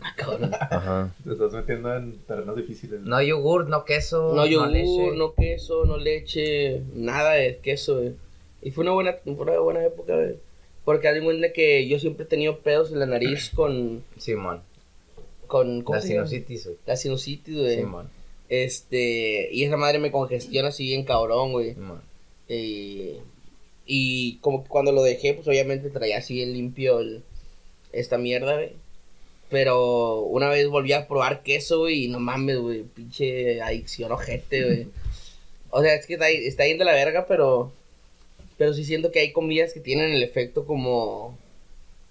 [0.01, 0.51] ah, cabrón.
[0.59, 1.13] Ajá.
[1.23, 2.99] Te estás metiendo en terrenos difíciles.
[3.01, 5.11] No yogur, no queso, No yogur, leche.
[5.15, 8.13] no queso, no leche, nada de queso, güey.
[8.61, 10.35] Y fue una buena, fue una buena época, güey.
[10.85, 14.03] Porque haz de cuenta que yo siempre he tenido pedos en la nariz con.
[14.17, 14.61] Simón.
[15.47, 16.77] con ¿cómo La sinusitis, güey.
[16.85, 17.75] La sinusitis, güey.
[17.77, 18.09] Simón.
[18.49, 21.73] Este, y esa madre me congestiona así bien cabrón, güey.
[21.75, 22.01] Simón.
[22.47, 23.11] Y,
[23.85, 27.23] y como que cuando lo dejé, pues obviamente traía así bien limpio el-
[27.93, 28.71] esta mierda, güey.
[29.49, 34.63] Pero una vez volví a probar queso, güey, y no mames, güey, pinche adicción ojete,
[34.63, 34.87] güey.
[35.71, 37.71] O sea, es que está, está yendo la verga, pero,
[38.59, 41.35] pero sí siento que hay comidas que tienen el efecto como,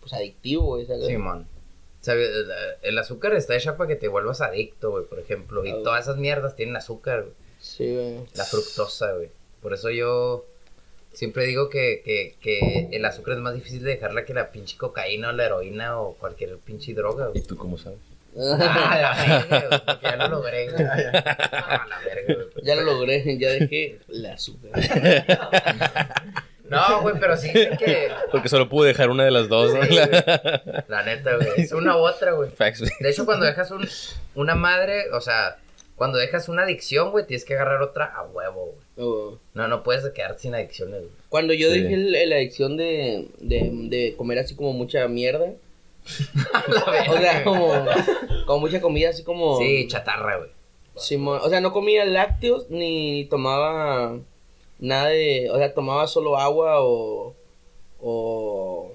[0.01, 1.07] pues adictivo, güey, ¿sabes?
[1.07, 1.47] Simón.
[2.01, 2.29] ¿Sabes?
[2.31, 2.51] El,
[2.83, 5.65] el azúcar está hecha para que te vuelvas adicto, güey, por ejemplo.
[5.65, 7.35] Y Ah, todas esas mierdas tienen azúcar, güey.
[7.61, 8.17] Sí, güey.
[8.35, 9.29] La fructosa, güey.
[9.61, 10.47] Por eso yo
[11.13, 14.77] siempre digo que, que, que el azúcar es más difícil de dejarla que la pinche
[14.77, 17.43] cocaína o la heroína o cualquier pinche droga, güey.
[17.43, 17.99] ¿Y tú cómo sabes?
[18.37, 20.85] Ah, la verga, güey, porque ya lo logré, güey.
[20.87, 22.65] Ah, la verga, güey.
[22.65, 24.71] Ya lo logré, ya dejé la azúcar.
[26.69, 28.11] No, güey, pero sí que.
[28.31, 29.83] Porque solo pude dejar una de las dos, ¿no?
[29.85, 30.09] Sí, güey.
[30.89, 31.49] La neta, güey.
[31.57, 32.51] Es una u otra, güey.
[32.51, 32.91] Facts, güey.
[33.01, 33.89] De hecho, cuando dejas un,
[34.35, 35.57] una madre, o sea,
[35.97, 39.09] cuando dejas una adicción, güey, tienes que agarrar otra a huevo, güey.
[39.09, 41.13] O- No, no puedes quedarte sin adicciones, güey.
[41.31, 41.81] Cuando yo Sí.
[41.81, 45.47] dejé el- la adicción de, de, de comer así como mucha mierda.
[47.09, 47.73] O sea, como,
[48.47, 49.59] como mucha comida así como...
[49.59, 50.51] Sí, chatarra, güey.
[50.97, 54.19] Simón, o sea, no comía lácteos ni tomaba
[54.79, 55.49] nada de...
[55.51, 57.35] O sea, tomaba solo agua o...
[58.01, 58.93] O...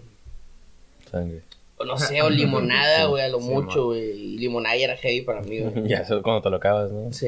[1.09, 1.41] Sangre.
[1.77, 4.11] o no sé, o limonada, güey, a lo Sí, mucho, güey.
[4.11, 5.87] Y limonada ya era heavy para mí, güey.
[5.87, 7.11] Ya, eso es cuando te lo acabas, ¿no?
[7.13, 7.27] Sí,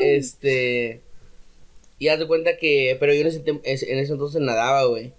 [0.00, 1.00] este.
[1.98, 2.96] Y haz de cuenta que.
[2.98, 5.12] Pero yo en ese, en ese entonces nadaba, güey.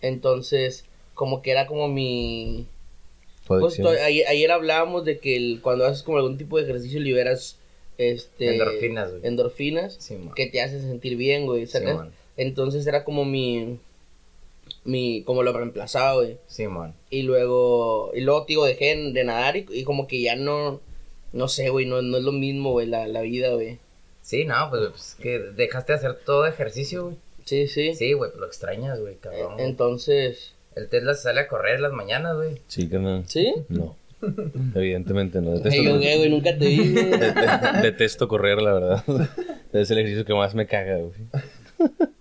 [0.00, 2.66] Entonces, como que era como mi.
[3.44, 7.00] Fue Pues ayer, ayer hablábamos de que el- cuando haces como algún tipo de ejercicio
[7.00, 7.58] liberas.
[7.98, 8.52] Este.
[8.54, 9.26] Endorfinas, güey.
[9.26, 9.96] Endorfinas.
[9.98, 11.66] Sí, que te hace sentir bien, güey.
[11.66, 11.78] Sí,
[12.36, 13.78] entonces era como mi.
[14.84, 15.22] Mi.
[15.24, 16.38] Como lo reemplazaba, güey.
[16.46, 16.94] Sí, man.
[17.10, 18.12] Y luego.
[18.14, 20.80] Y luego, tío, dejé de nadar y, y como que ya no.
[21.32, 21.86] No sé, güey.
[21.86, 23.78] No, no es lo mismo, güey, la, la vida, güey.
[24.22, 27.16] Sí, no, pues, pues, que dejaste de hacer todo ejercicio, güey.
[27.44, 27.94] Sí, sí.
[27.94, 29.58] Sí, güey, pues lo extrañas, güey, cabrón.
[29.60, 30.54] Entonces.
[30.74, 32.60] El Tesla se sale a correr en las mañanas, güey.
[32.66, 33.24] Sí, carnal.
[33.26, 33.52] ¿Sí?
[33.68, 33.96] No.
[34.74, 35.52] Evidentemente no.
[35.52, 36.92] Detesto, yo, güey, nunca te vi.
[36.92, 37.10] güey.
[37.82, 39.04] detesto correr, la verdad.
[39.72, 41.14] Es el ejercicio que más me caga, güey.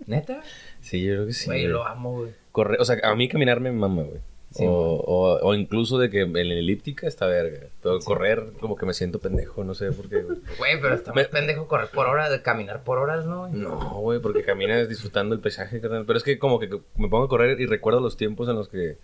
[0.05, 0.41] ¿Neta?
[0.79, 1.47] Sí, yo creo que sí.
[1.47, 1.73] Güey, yo güey.
[1.73, 2.31] lo amo, güey.
[2.53, 4.21] Correr, o sea, a mí caminar me mama, güey.
[4.51, 7.67] Sí, o, o, o incluso de que en la elíptica está verga.
[7.81, 10.39] Pero correr, como que me siento pendejo, no sé por qué, güey.
[10.81, 13.47] Pero está Me- más pendejo correr por horas, de caminar por horas, ¿no?
[13.47, 16.03] No, güey, porque caminas disfrutando el paisaje, carnal.
[16.05, 18.67] Pero es que como que me pongo a correr y recuerdo los tiempos en los
[18.67, 18.97] que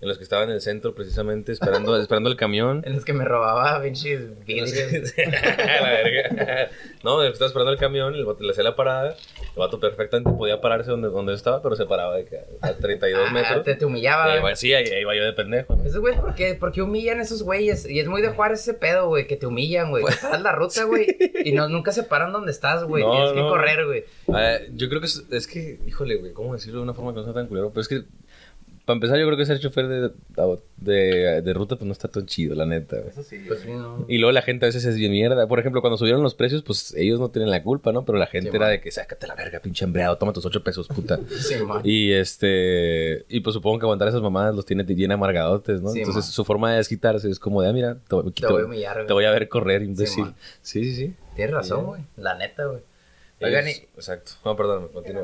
[0.00, 2.82] en los que estaba en el centro precisamente esperando esperando el camión.
[2.86, 4.72] En los que me robaba pinches vidrios.
[5.16, 6.70] la verga.
[7.04, 9.10] No, estaba esperando el camión, el vato le hacía la parada.
[9.40, 13.26] El vato perfectamente podía pararse donde, donde estaba, pero se paraba de que a 32
[13.28, 13.64] Ah, metros.
[13.64, 15.76] te, te humillaba, va- sí, ahí, ahí va yo de pendejo.
[15.76, 15.84] ¿no?
[15.84, 17.88] Esos güey, ¿por qué, por qué humillan esos güeyes?
[17.88, 20.04] Y es muy de Juárez ese pedo, güey, que te humillan, güey.
[20.04, 21.06] Que estás en la ruta, güey,
[21.44, 23.04] y no, nunca se paran donde estás, güey.
[23.04, 24.04] No, Tienes que correr, güey.
[24.32, 27.18] Ah, yo creo que es, es que, híjole, güey, ¿cómo decirlo de una forma que
[27.18, 27.68] no sea tan culero?
[27.70, 28.02] Pero es que,
[28.90, 30.10] para empezar, yo creo que ser chofer de,
[30.78, 33.08] de, de ruta, pues no está tan chido, la neta, güey.
[33.10, 33.38] Eso sí.
[33.46, 34.04] Pues sí, no.
[34.08, 35.46] Y luego la gente a veces es bien mierda.
[35.46, 38.04] Por ejemplo, cuando subieron los precios, pues ellos no tienen la culpa, ¿no?
[38.04, 38.72] Pero la gente Sí, era man.
[38.74, 41.18] de que sácate la verga, pinche hambreado, toma tus ocho pesos, puta.
[41.40, 41.80] Sí, man.
[41.84, 43.24] y este.
[43.28, 45.90] Y pues supongo que aguantar esas mamadas los tiene bien amargadotes, ¿no?
[45.90, 46.32] Sí, Entonces man.
[46.32, 48.94] su forma de desquitarse es como de, ah, mira, te, voy- Te voy a humillar,
[48.96, 49.06] güey.
[49.06, 50.24] te voy a ver correr, imbécil.
[50.62, 51.14] Sí, sí, sí.
[51.36, 52.02] Tienes razón, güey.
[52.16, 52.80] La neta, güey.
[53.42, 53.88] Oigan, Ellos- y...
[53.96, 54.32] Exacto.
[54.44, 55.22] No, perdón, continúa.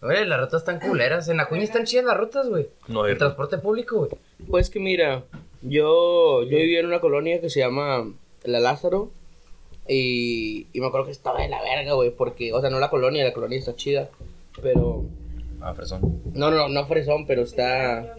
[0.00, 1.28] Oye, las rutas están culeras.
[1.28, 2.68] En Acuña están chidas las rutas, güey.
[2.86, 4.10] No, El transporte público, güey.
[4.48, 5.24] Pues que mira,
[5.62, 8.08] yo, yo vivía en una colonia que se llama
[8.44, 9.10] La Lázaro.
[9.88, 12.10] Y, y me acuerdo que estaba de la verga, güey.
[12.10, 14.08] Porque, o sea, no la colonia, la colonia está chida.
[14.62, 15.04] Pero.
[15.60, 16.20] Ah, fresón.
[16.34, 18.14] No, no, no fresón, pero está.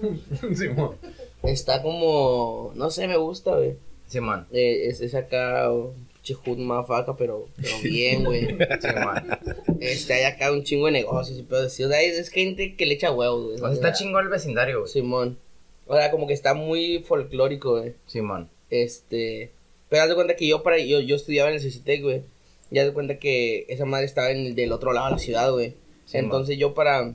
[0.54, 0.96] Simón.
[1.44, 2.72] Está como.
[2.74, 3.76] No sé, me gusta, güey.
[4.08, 4.46] Sí, man.
[4.52, 5.70] Eh, es, es acá.
[5.70, 5.92] oh,
[6.24, 8.56] Chihut mafaca, pero, pero bien, güey.
[9.80, 11.84] Este, hay acá un chingo de negocios y pedo así.
[11.84, 13.56] O sea, es, gente que le echa huevos, güey.
[13.56, 14.90] O sea, está chingón el vecindario, güey.
[14.90, 15.38] Simón.
[15.86, 17.94] O sea, como que está muy folclórico, güey.
[18.06, 18.48] Sí, man.
[18.70, 19.52] Este.
[19.90, 22.22] Pero haz de cuenta que yo para yo, yo estudiaba en el CCTEC, güey.
[22.70, 25.18] Y haz de cuenta que esa madre estaba en el del otro lado de la
[25.18, 25.74] ciudad, güey.
[26.06, 27.14] Sí, Entonces yo para.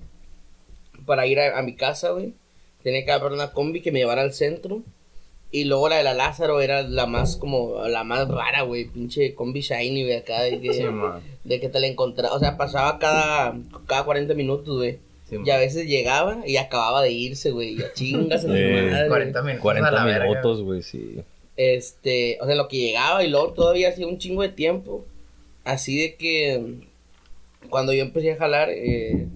[1.08, 2.36] Para ir a, a mi casa, güey.
[2.84, 4.84] Tenía que agarrar una combi que me llevara al centro.
[5.52, 7.82] Y luego la de la Lázaro era la más como.
[7.88, 8.86] La más rara, güey.
[8.86, 10.16] Pinche combi shiny, güey.
[10.18, 10.84] Acá de que, Sí,
[11.44, 12.36] de que te la encontraba.
[12.36, 13.58] O sea, pasaba cada,
[13.88, 15.00] cada 40 minutos, güey.
[15.28, 15.38] Sí.
[15.44, 17.74] Y a veces llegaba y acababa de irse, güey.
[17.80, 19.08] Y a chingas en Eh, su madre.
[19.10, 19.62] 40 minutos.
[19.62, 21.20] 40 a la verga, minutos, güey, sí.
[21.58, 25.06] Este, o sea, lo que llegaba y luego todavía hacía un chingo de tiempo.
[25.66, 26.76] Así de que
[27.70, 29.28] cuando yo empecé a jalar eh,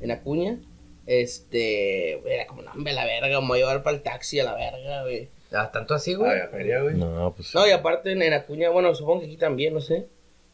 [0.00, 0.58] en Acuña,
[1.06, 4.44] este, era como, no, hombre, la verga, me voy a llevar para el taxi a
[4.44, 5.28] la verga, güey.
[5.56, 6.30] Ah, tanto así, güey.
[6.30, 6.94] Ay, a feria, güey.
[6.96, 7.54] No, pues.
[7.54, 10.06] No, y aparte en, Acuña, bueno, supongo que aquí también, no sé,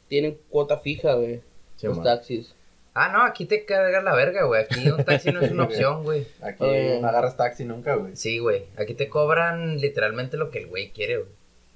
[0.08, 1.40] tienen cuota fija, güey,
[1.76, 2.04] Sí, los man.
[2.04, 2.54] taxis.
[2.94, 4.62] Ah, no, aquí te cargas la verga, güey.
[4.62, 6.26] Aquí un taxi no es una opción, güey.
[6.42, 7.00] Aquí Oye.
[7.00, 8.14] no agarras taxi nunca, güey.
[8.16, 8.64] Sí, güey.
[8.76, 11.28] Aquí te cobran literalmente lo que el güey quiere, güey.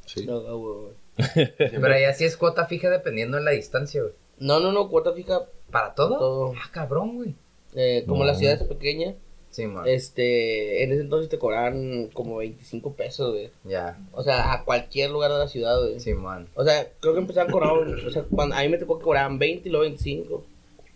[0.04, 0.26] Sí.
[0.26, 1.52] No, güey, güey.
[1.56, 4.12] Pero allá sí es cuota fija dependiendo de la distancia, güey.
[4.38, 6.18] no, no, no, cuota fija, ¿Para todo?
[6.18, 6.52] Todo.
[6.62, 7.34] Ah, cabrón, güey.
[7.74, 8.26] eh, como No.
[8.30, 9.14] la ciudad es pequeña,
[9.56, 9.84] Sí, man.
[9.88, 13.50] este, en ese entonces te cobraban como 25 pesos, güey.
[13.64, 13.98] Ya.
[14.12, 15.98] O sea, a cualquier lugar de la ciudad, güey.
[15.98, 16.46] Sí, man.
[16.54, 19.04] O sea, creo que empezaban a cobrar, o sea, cuando, a mí me tocó que
[19.04, 20.44] cobraban 20 y luego 25.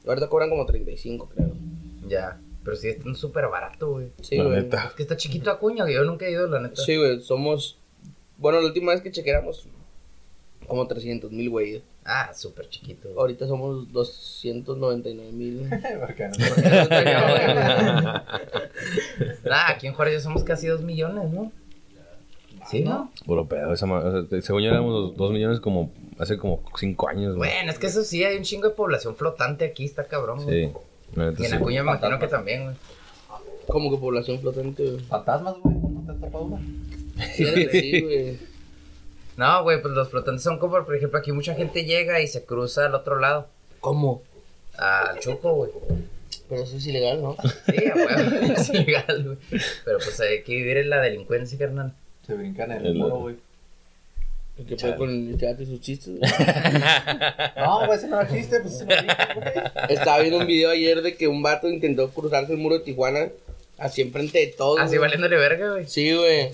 [0.07, 1.53] Ahorita cobran como 35, creo.
[2.07, 2.39] Ya.
[2.63, 4.09] Pero sí está súper barato, güey.
[4.21, 4.57] Sí, La güey.
[4.57, 4.89] neta.
[4.89, 6.83] Es que está chiquito Acuña, que yo nunca he ido, la neta.
[6.83, 7.79] Sí, güey, somos...
[8.37, 9.69] Bueno, la última vez que chequeamos,
[10.67, 11.83] como 300 mil, güey.
[12.05, 13.09] Ah, súper chiquito.
[13.09, 13.19] güey.
[13.21, 15.69] Ahorita somos 299 mil.
[15.71, 15.71] No.
[19.51, 21.53] Ah, aquí en Juárez ya somos casi dos millones, ¿no?
[22.69, 23.11] Sí, ¿no?
[23.27, 26.63] Puro pedo, esa ma- o sea, según yo éramos dos, dos millones como hace como
[26.79, 27.51] cinco años, güey.
[27.51, 30.67] Bueno, es que eso sí, hay un chingo de población flotante aquí, está cabrón, güey.
[30.67, 30.73] Sí.
[31.17, 31.55] Y en sí.
[31.57, 32.77] Acuña me imagino que también, güey.
[33.67, 35.01] Como que población flotante, güey.
[35.05, 35.75] Fantasmas, güey.
[35.77, 36.61] ¿No te has topado una?
[37.35, 37.45] Sí,
[38.03, 38.39] güey.
[39.41, 42.45] No, güey, pues los flotantes son como, por ejemplo, aquí mucha gente llega y se
[42.45, 43.49] cruza al otro lado,
[43.81, 44.23] ¿Cómo?
[44.77, 45.71] al Chuco, güey.
[46.47, 47.39] Pero eso es ilegal, ¿no?
[47.65, 49.63] Sí, a huevo, es ilegal, güey.
[49.87, 51.95] Pero pues hay que vivir en la delincuencia, carnal.
[52.27, 53.37] Se brincan en El el muro, güey.
[54.69, 56.19] ¿Qué pasa con el teatro y sus chistes?
[56.19, 56.31] güey?
[57.57, 59.55] No, güey, ese no existe, pues ese no existe, güey.
[59.89, 63.29] Estaba viendo un video ayer de que un vato intentó cruzarse el muro de Tijuana
[63.79, 64.81] así enfrente de todos.
[64.81, 65.01] Así güey.
[65.01, 65.87] valiéndole verga, güey.
[65.87, 66.51] Sí, güey.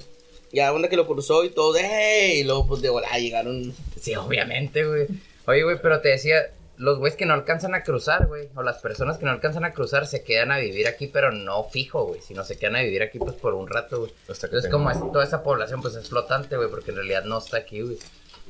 [0.57, 2.41] Y a onda que lo cruzó y todo, ¡ey!
[2.41, 3.75] Y luego, pues de volada llegaron.
[4.01, 5.07] Sí, obviamente, güey.
[5.47, 6.47] Oye, güey, pero te decía,
[6.79, 9.75] los güeyes que no alcanzan a cruzar, güey, o las personas que no alcanzan a
[9.75, 13.03] cruzar se quedan a vivir aquí, pero no fijo, güey, sino se quedan a vivir
[13.03, 14.13] aquí, pues, por un rato, güey.
[14.31, 17.25] Hasta que Entonces, como es- toda esa población, pues, es flotante, güey, porque en realidad
[17.25, 17.99] no está aquí, güey.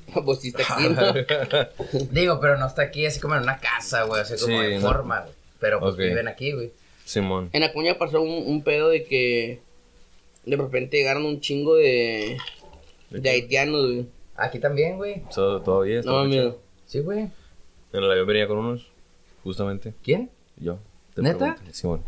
[0.24, 1.12] Pues sí está aquí, ¿no?
[2.12, 4.80] Digo, pero no está aquí así como en una casa, güey, así como Sí, en
[4.80, 4.86] no.
[4.92, 5.34] forma, güey.
[5.58, 6.70] Pero, pues, viven aquí, güey.
[7.04, 7.50] Simón.
[7.52, 9.60] En Acuña pasó un, un pedo de que
[10.46, 12.38] de repente llegaron un chingo de,
[13.10, 14.06] de haitianos, güey.
[14.36, 15.22] Aquí también, güey.
[15.34, 16.58] Todo- Todavía está No, chido.
[16.86, 17.20] Sí, güey.
[17.92, 18.88] En el avión venía con unos,
[19.42, 19.94] justamente.
[20.02, 20.30] ¿Quién?
[20.56, 20.78] Yo.
[21.14, 21.54] te ¿Neta?
[21.54, 21.72] pregunto.
[21.74, 22.02] Simón.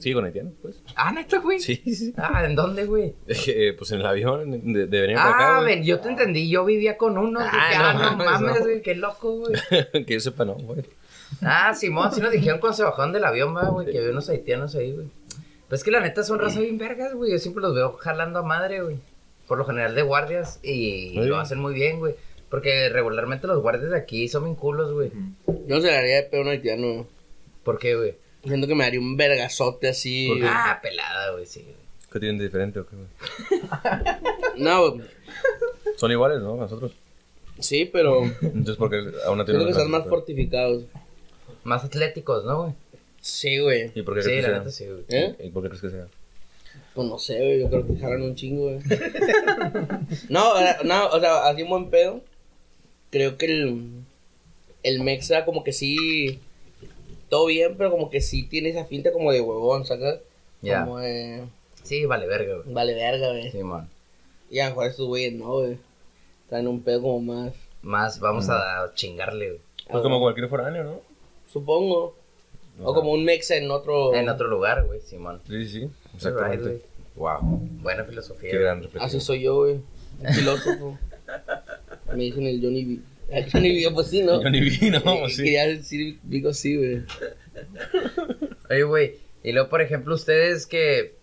[0.00, 0.82] Sí, con haitiano, pues.
[0.96, 1.58] Ah, neta, güey.
[1.60, 2.12] Sí, sí.
[2.16, 3.14] Ah, ¿en dónde, güey?
[3.46, 5.76] Eh, pues en el avión, de, de venir para Ah, acá, güey.
[5.76, 7.40] ven, yo te entendí, yo vivía con uno.
[7.40, 8.64] Ah, no ah, no mames, no.
[8.64, 9.54] güey, qué loco, güey.
[10.06, 10.82] que yo sepa, no, güey.
[11.40, 14.28] Ah, Simón, sí nos dijeron cuando se bajaron del avión, va, güey, que había unos
[14.28, 15.06] haitianos ahí, güey.
[15.72, 17.30] Pues es que la neta son raza bien vergas, güey.
[17.32, 18.98] Yo siempre los veo jalando a madre, güey.
[19.48, 21.20] Por lo general de guardias y Sí.
[21.22, 22.14] lo hacen muy bien, güey.
[22.50, 25.10] Porque regularmente los guardias de aquí son bien culos, güey.
[25.46, 27.06] Yo no se le haría de pedo a un haitiano.
[27.64, 28.14] ¿Por qué, güey?
[28.44, 30.28] Siento que me haría un vergazote así.
[30.28, 30.46] ¿Por qué?
[30.46, 31.62] Ah, pelada, güey, sí.
[31.62, 31.74] güey.
[32.12, 33.08] ¿Qué tienen de diferente o qué, güey?
[34.58, 35.06] No, güey.
[35.96, 36.54] Son iguales, ¿no?
[36.56, 36.92] Nosotros.
[37.60, 40.82] sí, pero Entonces, porque aún no siento que tienen están más fortificados.
[41.64, 42.74] Más atléticos, ¿no, güey?
[43.22, 43.90] Sí, güey.
[43.94, 44.86] ¿Y por qué Sí, crees la que neta sea?
[44.86, 45.04] sí, güey.
[45.08, 45.36] ¿Eh?
[45.44, 46.08] ¿Y por qué crees que sea?
[46.94, 47.60] Pues no sé, güey.
[47.60, 48.78] Yo creo que jalan un chingo, güey.
[50.28, 50.54] no,
[50.84, 52.20] no, o sea, así un buen pedo.
[53.10, 53.90] Creo que el,
[54.82, 56.40] el Mexa como que sí...
[57.28, 60.18] Todo bien, pero como que sí tiene esa finta como de huevón, ¿sacas?
[60.60, 60.84] Ya.
[60.84, 61.44] Como de...
[61.82, 62.74] Sí, vale, verga, güey.
[62.74, 63.50] Vale verga, güey.
[63.50, 63.88] Simón.
[64.50, 65.78] Y a lo mejor estos güeyes no, güey.
[66.44, 67.54] Están en un pedo como más...
[67.80, 69.60] Más, vamos a chingarle, güey.
[69.90, 71.00] Pues como cualquier foráneo, ¿no?
[71.50, 72.16] Supongo.
[72.80, 74.14] O como un Mexa en otro...
[74.14, 75.40] En otro lugar, güey, Simón.
[75.46, 76.82] Sí, sí, Right, exactamente.
[77.14, 77.38] wow,
[77.82, 78.50] Buena filosofía.
[78.50, 78.64] qué güey.
[78.64, 79.04] gran reflexión.
[79.04, 79.80] Así soy yo, güey.
[80.20, 80.98] Un filósofo.
[82.14, 83.02] Me dicen el Johnny V.
[83.28, 84.42] El Johnny V, pues sí, ¿no?
[84.50, 85.42] Ni vi, no, Eh, sí.
[85.44, 87.02] Quería decir, digo sí, güey.
[88.70, 91.14] Oye, güey, y luego, por ejemplo, ustedes que,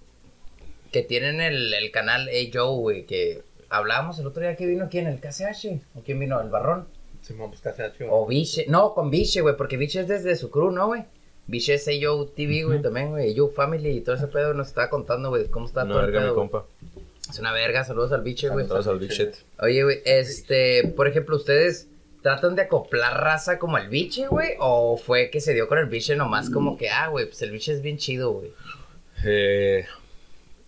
[0.92, 4.86] que tienen el, el canal Hey Joe, güey, que hablábamos el otro día que vino
[4.86, 6.88] aquí en el KCH, o quién vino, el Barrón,
[7.22, 8.06] Simón, pues hecho.
[8.10, 11.04] o Viche, no, con Viche, güey, porque Viche es desde su crew, ¿no, güey?
[11.50, 14.68] Viche es Hey Joe TV, güey, también, güey, Joe Family y todo ese pedo nos
[14.68, 16.66] estaba contando, güey, cómo está No, todo el verga, mi pedo, compa.
[17.30, 18.66] Es una verga, saludos al Viche, güey.
[18.68, 19.30] Saludos al shit.
[19.62, 21.88] Oye, güey, este, por ejemplo, ¿ustedes
[22.22, 24.50] tratan de acoplar raza como el biche, güey?
[24.60, 27.52] ¿O fue que se dio con el biche nomás como que, ah, güey, pues el
[27.52, 28.52] biche es bien chido, güey?
[29.26, 29.86] Eh,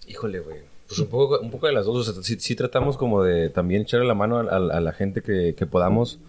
[0.07, 0.59] híjole, güey.
[0.87, 2.07] Pues un poco, un poco de las dos.
[2.07, 4.91] O sea, sí, sí tratamos como de también echarle la mano a, a- a la
[4.93, 6.19] gente que, que podamos.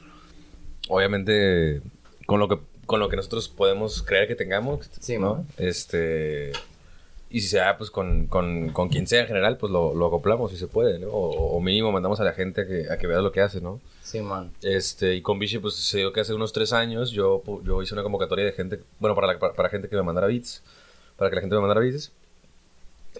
[0.88, 1.80] Obviamente,
[2.26, 4.88] con lo que con lo que nosotros podemos creer que tengamos.
[5.00, 5.36] Sí, ¿no?
[5.36, 5.46] man.
[5.56, 6.52] Este.
[7.30, 10.50] Y si sea, pues con, con, con quien sea en general, pues lo, lo acoplamos
[10.50, 11.08] si se puede, ¿no?
[11.08, 13.62] O, o mínimo mandamos a la gente a que, a que vea lo que hace,
[13.62, 13.80] ¿no?
[14.02, 14.52] Sí, man.
[14.60, 17.94] Este, y con Vichy, pues se dio que hace unos tres años yo, yo hice
[17.94, 20.62] una convocatoria de gente, bueno, para, la- para, para gente que me mandara beats,
[21.16, 22.12] para que la gente me mandara beats.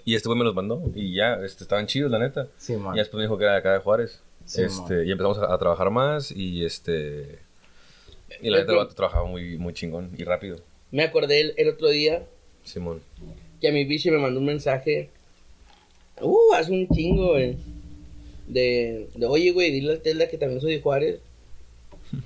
[0.05, 2.49] Y este güey me los mandó y ya, este, estaban chidos, la neta.
[2.59, 2.95] Sí, man.
[2.95, 4.21] Y después me dijo que era de acá de Juárez.
[4.45, 7.39] Sí, este, y empezamos a, a trabajar más y este...
[8.41, 10.59] Y la neta el vato trabajaba muy, muy chingón y rápido.
[10.91, 12.25] Me acordé el, el otro día
[12.65, 13.01] Simón.
[13.61, 15.09] que a mi biche me mandó un mensaje.
[16.21, 17.57] Uh, hace un chingo, güey.
[18.47, 21.21] De, de, oye, güey, dile al Telda que también soy de Juárez.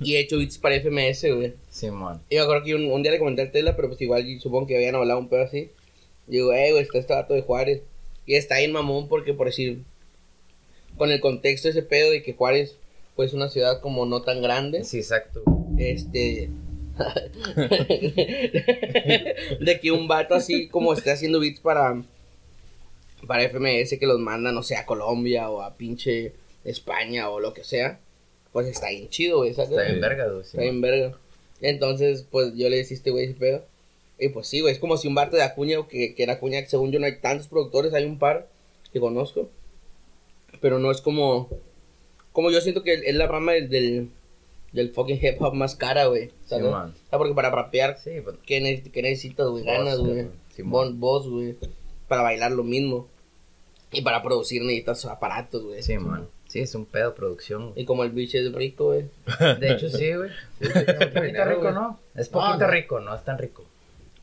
[0.00, 1.52] Y he hecho beats para FMS, güey.
[1.70, 2.20] Sí, man.
[2.28, 4.66] Y me acuerdo que un, un día le comenté al Telda, pero pues igual supongo
[4.66, 5.70] que habían hablado un pedo así.
[6.26, 7.82] Digo, eh, güey, está este vato de Juárez.
[8.26, 9.84] Y está ahí en mamón porque, por decir,
[10.96, 12.74] con el contexto de ese pedo de que Juárez,
[13.14, 14.82] pues, es una ciudad como no tan grande.
[14.82, 15.44] Sí, exacto.
[15.78, 16.50] Este.
[19.60, 22.02] de que un vato así como esté haciendo beats para.
[23.26, 26.32] Para FMS que los manda, no sé, a Colombia o a pinche
[26.64, 27.98] España o lo que sea.
[28.52, 29.54] Pues está bien chido, güey.
[29.54, 29.70] ¿sabes?
[29.70, 30.42] Está bien verga, güey.
[30.42, 31.18] Está bien verga.
[31.60, 33.64] Entonces, pues yo le decía este güey ese pedo.
[34.18, 36.62] Y pues sí, güey, es como si un vato de Acuña, que, que era Acuña,
[36.62, 38.48] que según yo no hay tantos productores, hay un par
[38.92, 39.50] que conozco.
[40.60, 41.50] Pero no es como.
[42.32, 44.10] Como yo siento que es la rama del, del,
[44.72, 46.30] del fucking hip hop más cara, güey.
[46.46, 46.70] ¿Sabes?
[46.70, 46.90] man.
[47.06, 48.36] O sea, porque para rapear, Sí, pues.
[48.46, 49.64] ¿qué, ne- qué necesitas, güey?
[49.64, 50.28] Ganas, güey.
[50.54, 50.70] Simón.
[50.70, 51.56] Bon- Voz, güey.
[52.08, 53.08] Para bailar lo mismo.
[53.92, 55.82] Y para producir necesitas aparatos, güey.
[55.82, 56.28] Sí, man.
[56.48, 57.70] Sí, es un pedo producción.
[57.70, 57.82] güey.
[57.82, 59.06] Y como el bicho es rico, güey.
[59.60, 60.30] De hecho, sí, güey.
[60.60, 61.70] Es poquito dinero, rico.
[61.70, 61.98] ¿no?
[62.14, 62.70] Es No, poquito no.
[62.70, 63.64] rico, no es tan rico.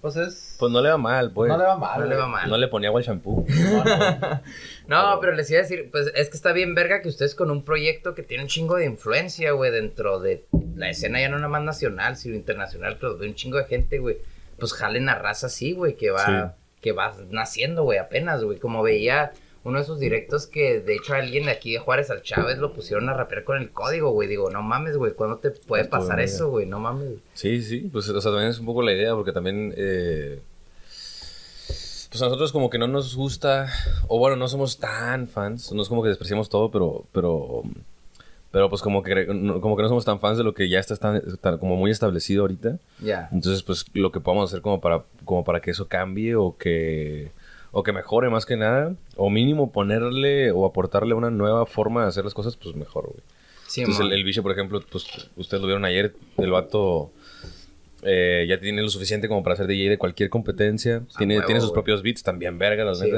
[0.04, 0.58] Pues es.
[0.60, 1.48] Pues no le va mal, pues.
[1.48, 2.02] no le va mal.
[2.02, 2.50] No le va mal.
[2.50, 3.46] No le ponía agua al shampoo.
[3.48, 4.42] No, no.
[4.88, 7.50] No, pero les iba a decir, pues es que está bien verga que ustedes con
[7.50, 10.44] un proyecto que tiene un chingo de influencia, güey, dentro de
[10.76, 14.00] la escena ya no nada más nacional, sino internacional, pero de un chingo de gente,
[14.00, 14.18] güey.
[14.60, 18.60] Pues jalen a raza así, güey, que va, que va naciendo, güey, apenas, güey.
[18.60, 19.32] Como veía
[19.66, 22.74] uno de esos directos que, de hecho, alguien de aquí de Juárez al Chávez lo
[22.74, 24.28] pusieron a rapear con el código, güey.
[24.28, 26.66] Digo, no mames, güey, ¿cuándo te puede pasar eso, güey?
[26.66, 27.14] No mames.
[27.34, 30.40] Sí, sí, pues o sea, también es un poco la idea, porque también, eh,
[32.10, 33.68] pues a nosotros como que no nos gusta,
[34.08, 37.64] o bueno, no somos tan fans, no es como que despreciamos todo, pero, pero,
[38.52, 40.96] pero pues como que, como que no somos tan fans de lo que ya está
[40.98, 42.78] tan, tan- como muy establecido ahorita.
[43.00, 43.30] Ya.
[43.32, 47.32] Entonces, pues lo que podamos hacer como para, como para que eso cambie o que,
[47.74, 52.08] o que mejore más que nada, o mínimo ponerle o aportarle una nueva forma de
[52.10, 53.20] hacer las cosas, pues mejor, güey.
[53.68, 55.06] Sí, Entonces, el, el bicho, por ejemplo, pues
[55.36, 57.12] ustedes lo vieron ayer, el vato
[58.04, 61.02] eh, ya tiene lo suficiente como para ser DJ de cualquier competencia.
[61.18, 61.76] Tiene, huevo, tiene sus güey.
[61.78, 63.10] propios beats, también verga, la Sí.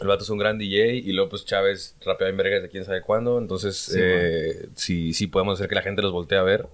[0.00, 2.84] El vato es un gran DJ y luego pues Chávez rapea en verga desde quién
[2.84, 3.38] sabe cuándo.
[3.38, 6.66] Entonces, Sí, eh, si, si podemos hacer que la gente los voltee a ver,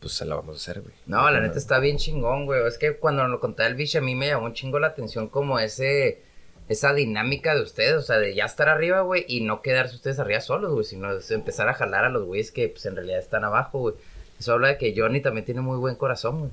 [0.00, 0.94] pues se la vamos a hacer, güey.
[1.06, 2.66] No, la neta está bien chingón, güey.
[2.66, 4.88] Es que cuando nos lo contaba el bicho, a mí me llamó un chingo la
[4.88, 6.22] atención como ese...
[6.68, 10.18] Esa dinámica de ustedes, o sea, de ya estar arriba, güey, y no quedarse ustedes
[10.18, 13.44] arriba solos, güey, sino empezar a jalar a los güeyes que, pues, en realidad están
[13.44, 13.94] abajo, güey.
[14.40, 16.50] Eso habla de que Johnny también tiene muy buen corazón, güey.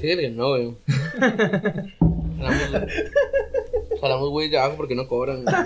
[0.00, 0.76] Fíjate que no, güey.
[2.38, 2.92] Jalamos,
[4.00, 5.42] jalamos güey de abajo porque no cobran.
[5.42, 5.56] güey.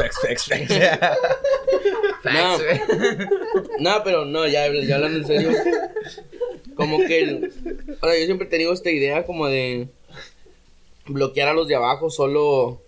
[0.00, 0.50] Fex.
[2.22, 2.58] No.
[2.58, 3.28] Facts, güey.
[3.80, 5.50] No, pero no, ya, ya hablando en serio.
[6.74, 7.52] Como que, el-
[8.00, 9.88] o sea, yo siempre he tenido esta idea como de
[11.06, 12.82] bloquear a los de abajo, solo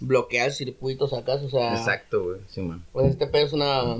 [0.00, 2.40] bloquear circuitos acá, o sea, Exacto, güey.
[2.48, 2.84] Sí, man.
[2.92, 3.96] pues este pedo es una,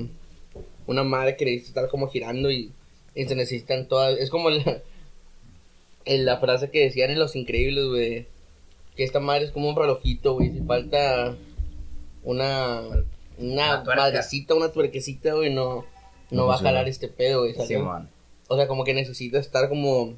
[0.87, 2.71] una madre que necesita estar como girando y,
[3.15, 4.83] y se necesitan todas, es como la,
[6.05, 8.27] en la frase que decían en Los Increíbles, güey,
[8.97, 11.37] que esta madre es como un relojito, güey, si falta
[12.29, 12.83] una,
[13.39, 15.87] una Una madrecita, una tuerquecita, güey, no,
[16.31, 17.55] no No va a jalar este pedo, güey.
[17.67, 18.11] Sí, man.
[18.49, 20.15] O sea, como que necesita estar como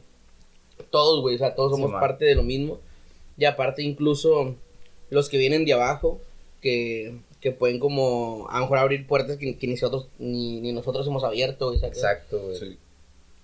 [0.90, 2.80] todos, güey, o sea, todos somos parte de lo mismo.
[3.36, 4.56] Y aparte incluso
[5.08, 6.20] los que vienen de abajo,
[6.60, 10.72] que, que pueden como a lo mejor abrir puertas que, que ni nosotros ni, ni
[10.72, 11.84] nosotros hemos abierto, güey.
[11.84, 12.56] Exacto, güey.
[12.56, 12.78] Sí.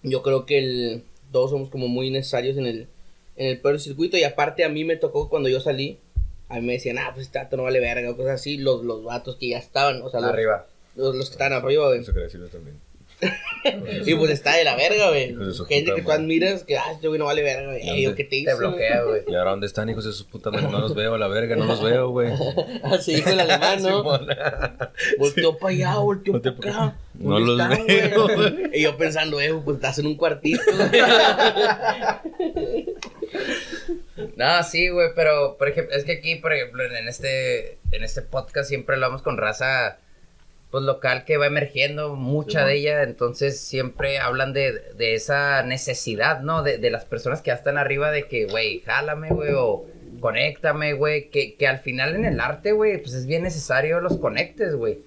[0.02, 2.88] Yo creo que el, todos somos como muy necesarios en el,
[3.36, 4.16] en el peor circuito.
[4.16, 5.98] Y aparte a mí me tocó cuando yo salí,
[6.48, 8.84] a mí me decían, ah, pues este vato no vale verga, o cosas así, los,
[8.84, 10.66] los vatos que ya estaban, o sea, los, Arriba.
[10.94, 12.00] los, los que estaban arriba, güey.
[12.00, 12.80] Eso quería decirlo también.
[14.06, 15.34] Y pues está de la verga, güey.
[15.68, 18.14] Gente que tú admiras que, ah, este güey no vale verga, güey.
[18.14, 18.58] ¿qué te Te hizo?
[18.58, 19.22] bloquea, güey.
[19.26, 20.68] ¿Y ahora dónde están, hijos de su puta madre?
[20.68, 22.30] No los veo, a la verga, no los veo, güey.
[22.84, 24.02] Así dijo el alemán, ¿no?
[25.18, 26.96] Volteó para allá, volteó para pa' acá.
[27.14, 28.68] No ¿Dónde los están, veo?
[28.72, 30.60] Y yo pensando, eh, pues estás en un cuartito.
[34.36, 38.22] No, sí, güey, pero por ejemplo, es que aquí, por ejemplo, en este, en este
[38.22, 39.98] podcast siempre hablamos con raza
[40.70, 46.40] pues local que va emergiendo, mucha de ella, entonces siempre hablan de, de esa necesidad,
[46.40, 46.62] ¿no?
[46.62, 49.86] De, de las personas que ya están arriba de que, güey, jálame, güey, o
[50.20, 54.18] conéctame, güey, que, que al final en el arte, güey, pues es bien necesario los
[54.18, 54.98] conectes, güey,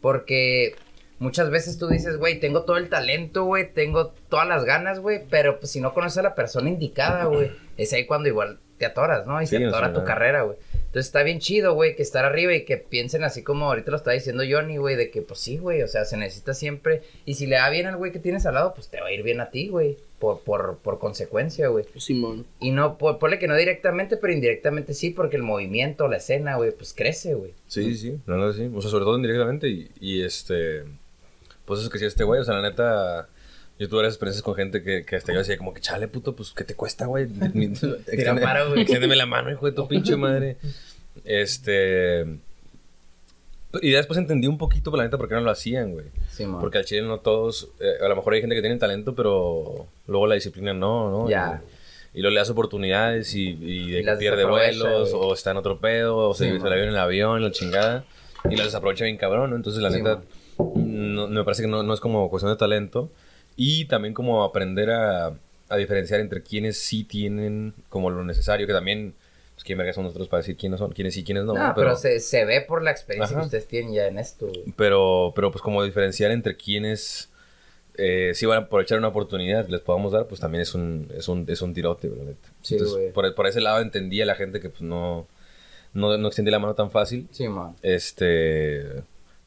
[0.00, 0.76] porque
[1.22, 5.20] muchas veces tú dices, güey, tengo todo el talento, güey, tengo todas las ganas, güey,
[5.30, 8.86] pero pues si no conoces a la persona indicada, güey, es ahí cuando igual te
[8.86, 9.40] atoras, ¿no?
[9.40, 10.58] Y Sí, se o atora sea, tu carrera, güey.
[10.74, 13.96] Entonces está bien chido, güey, que estar arriba y que piensen así como ahorita lo
[13.96, 17.02] está diciendo Johnny, güey, de que pues sí, güey, o sea, se necesita siempre.
[17.24, 19.12] Y si le va bien al güey que tienes al lado, pues te va a
[19.12, 21.84] ir bien a ti, güey, por, por, por consecuencia, güey.
[21.96, 22.44] Simón.
[22.60, 26.56] Y no, por, ponle que no directamente, pero indirectamente sí, porque el movimiento, la escena,
[26.56, 27.54] güey, pues crece, güey.
[27.68, 28.68] Sí, sí, la neta sí.
[28.74, 30.82] O sea, sobre todo indirectamente y, y este...
[31.64, 33.28] Pues eso que sí, este güey, o sea, la neta...
[33.78, 36.36] Yo tuve varias experiencias con gente que, que hasta yo decía como que, chale, puto,
[36.36, 37.24] pues, ¿qué te cuesta, güey?
[38.06, 40.56] Extiéndeme la mano, hijo de tu pinche madre.
[41.24, 42.26] Este...
[43.80, 46.06] Y después entendí un poquito, por la neta, por qué no lo hacían, güey.
[46.30, 46.44] Sí.
[46.60, 47.70] Porque al chile no todos...
[47.80, 51.30] eh, a lo mejor hay gente que tiene talento, pero luego la disciplina no, ¿no?
[51.30, 51.62] Ya.
[52.12, 53.54] Y, y luego le das oportunidades y,
[54.18, 55.22] pierde vuelos güey.
[55.24, 57.50] o está en otro pedo o se, Sí, se la vio en el avión, la
[57.50, 58.04] chingada.
[58.44, 59.56] Y las desaprovecha bien cabrón, ¿no?
[59.56, 60.20] Entonces, la Sí, neta,
[60.76, 63.10] no, me parece que no, no es como cuestión de talento.
[63.56, 65.34] Y también como aprender a,
[65.68, 69.14] a diferenciar entre quienes sí tienen como lo necesario, que también...
[69.54, 71.52] pues, ¿quién verga son nosotros para decir quiénes son, quiénes sí, quiénes no?
[71.54, 71.74] No, ¿no?
[71.74, 73.42] pero, se, se ve por la experiencia Ajá.
[73.42, 74.50] que ustedes tienen ya en esto.
[74.76, 77.28] Pero, pero pues como diferenciar entre quienes
[77.98, 81.28] eh, sí van a aprovechar una oportunidad les podamos dar, pues también es un, es
[81.28, 82.48] un, es un tirote, güey, la neta.
[82.62, 83.12] Sí, Entonces, güey.
[83.12, 85.26] por, por ese lado entendía la gente que pues no,
[85.92, 87.28] no, no extendía la mano tan fácil.
[87.32, 87.76] Sí, man.
[87.82, 89.02] Este,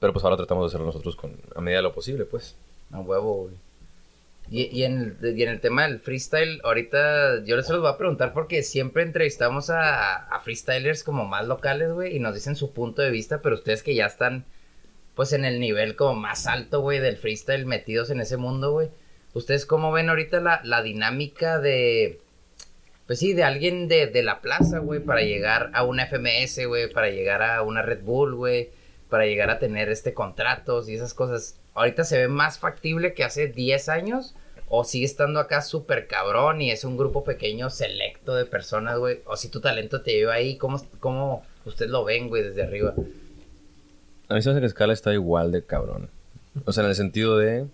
[0.05, 2.55] pero pues ahora tratamos de hacerlo nosotros con, a medida de lo posible, pues.
[2.91, 3.55] A huevo, güey.
[4.51, 7.89] Y, y, en el, y en el tema del freestyle, ahorita yo les los voy
[7.89, 12.55] a preguntar porque siempre entrevistamos a, a freestylers como más locales, güey, y nos dicen
[12.55, 14.45] su punto de vista, pero ustedes que ya están,
[15.15, 18.89] pues, en el nivel como más alto, güey, del freestyle, metidos en ese mundo, güey.
[19.33, 22.19] ¿Ustedes cómo ven ahorita la, la dinámica de,
[23.07, 26.93] pues sí, de alguien de, de la plaza, güey, para llegar a una FMS, güey,
[26.93, 28.69] para llegar a una Red Bull, güey,
[29.09, 31.59] para llegar a tener este contratos y esas cosas.
[31.73, 34.35] ¿Ahorita se ve más factible que hace 10 años?
[34.67, 39.19] ¿O sigue estando acá súper cabrón y es un grupo pequeño, selecto de personas, güey?
[39.25, 40.57] ¿O si tu talento te lleva ahí?
[40.57, 42.93] ¿Cómo, cómo ustedes lo ven, güey, desde arriba?
[44.27, 46.09] A mí se hace que Scala está igual de cabrón.
[46.65, 47.67] O sea, en el sentido de...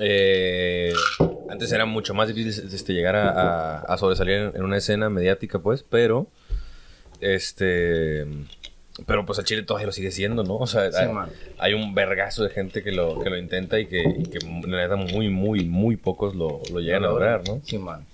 [0.00, 0.92] eh,
[1.48, 5.84] antes era mucho más difícil este, llegar a, a- sobresalir en una escena mediática, pues,
[5.88, 6.26] pero...
[7.20, 8.26] Este...
[9.06, 10.56] Pero pues el Chile todavía lo sigue siendo, ¿no?
[10.56, 10.98] O sea, Sí,
[11.58, 14.38] hay, un vergazo de gente que lo, que lo intenta y que, y que
[14.68, 17.60] la neta muy, muy, muy pocos lo, lo llegan a lograr, ¿no?
[17.64, 18.06] Sí, man.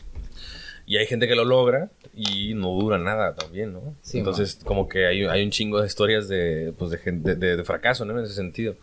[0.87, 3.95] Y hay gente que lo logra y no dura nada también, ¿no?
[4.01, 7.57] Sí, Entonces, como que hay, hay un chingo de historias de, pues, de, gente, de,
[7.57, 8.19] de fracaso, ¿no?
[8.19, 8.75] En ese sentido.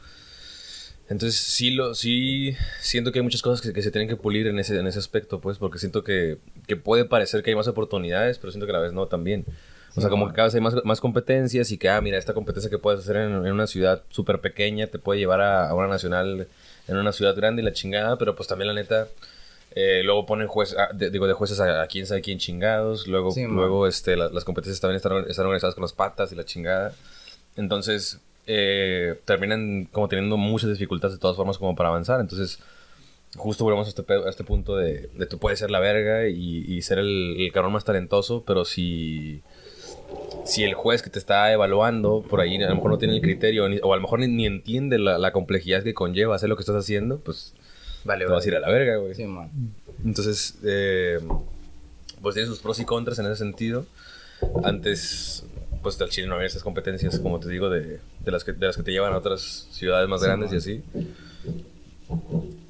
[1.10, 4.46] Entonces, sí, lo, sí siento que hay muchas cosas que, que se tienen que pulir
[4.48, 6.38] en ese, en ese aspecto, pues, porque siento que,
[6.68, 9.46] que puede parecer que hay más oportunidades, pero siento que a la vez no también.
[9.98, 12.34] O sea, como que cada vez hay más, más competencias y que, ah, mira, esta
[12.34, 15.74] competencia que puedes hacer en, en una ciudad súper pequeña te puede llevar a, a
[15.74, 16.48] una nacional
[16.88, 19.08] en una ciudad grande y la chingada, pero pues también la neta,
[19.76, 20.78] eh, luego ponen jueces,
[21.12, 24.44] digo, de jueces a, a quién sabe quién chingados, luego, Sí, luego este, la- las
[24.46, 26.94] competencias también están, están organizadas con las patas y la chingada.
[27.56, 32.20] Entonces, eh, terminan como teniendo muchas dificultades de todas formas como para avanzar.
[32.22, 32.60] Entonces,
[33.36, 36.64] justo volvemos a este, a este punto de, de tú puedes ser la verga y,
[36.68, 39.42] y ser el, el cabrón más talentoso, pero si,
[40.46, 43.22] si el juez que te está evaluando por ahí a lo mejor no tiene el
[43.22, 46.48] criterio ni- o a lo mejor ni, ni entiende la, la complejidad que conlleva hacer
[46.50, 47.54] lo que estás haciendo, pues
[48.06, 49.14] Vale, te vas a ir a la verga, güey.
[49.16, 49.50] Sí, man.
[50.06, 51.20] Entonces, eh,
[52.22, 53.86] pues tiene sus pros y contras en ese sentido.
[54.64, 55.44] Antes,
[55.84, 58.66] pues del Chile no había esas competencias, como te digo, de, de, las, que, de
[58.66, 60.84] las que te llevan a otras ciudades más Sí, grandes y así.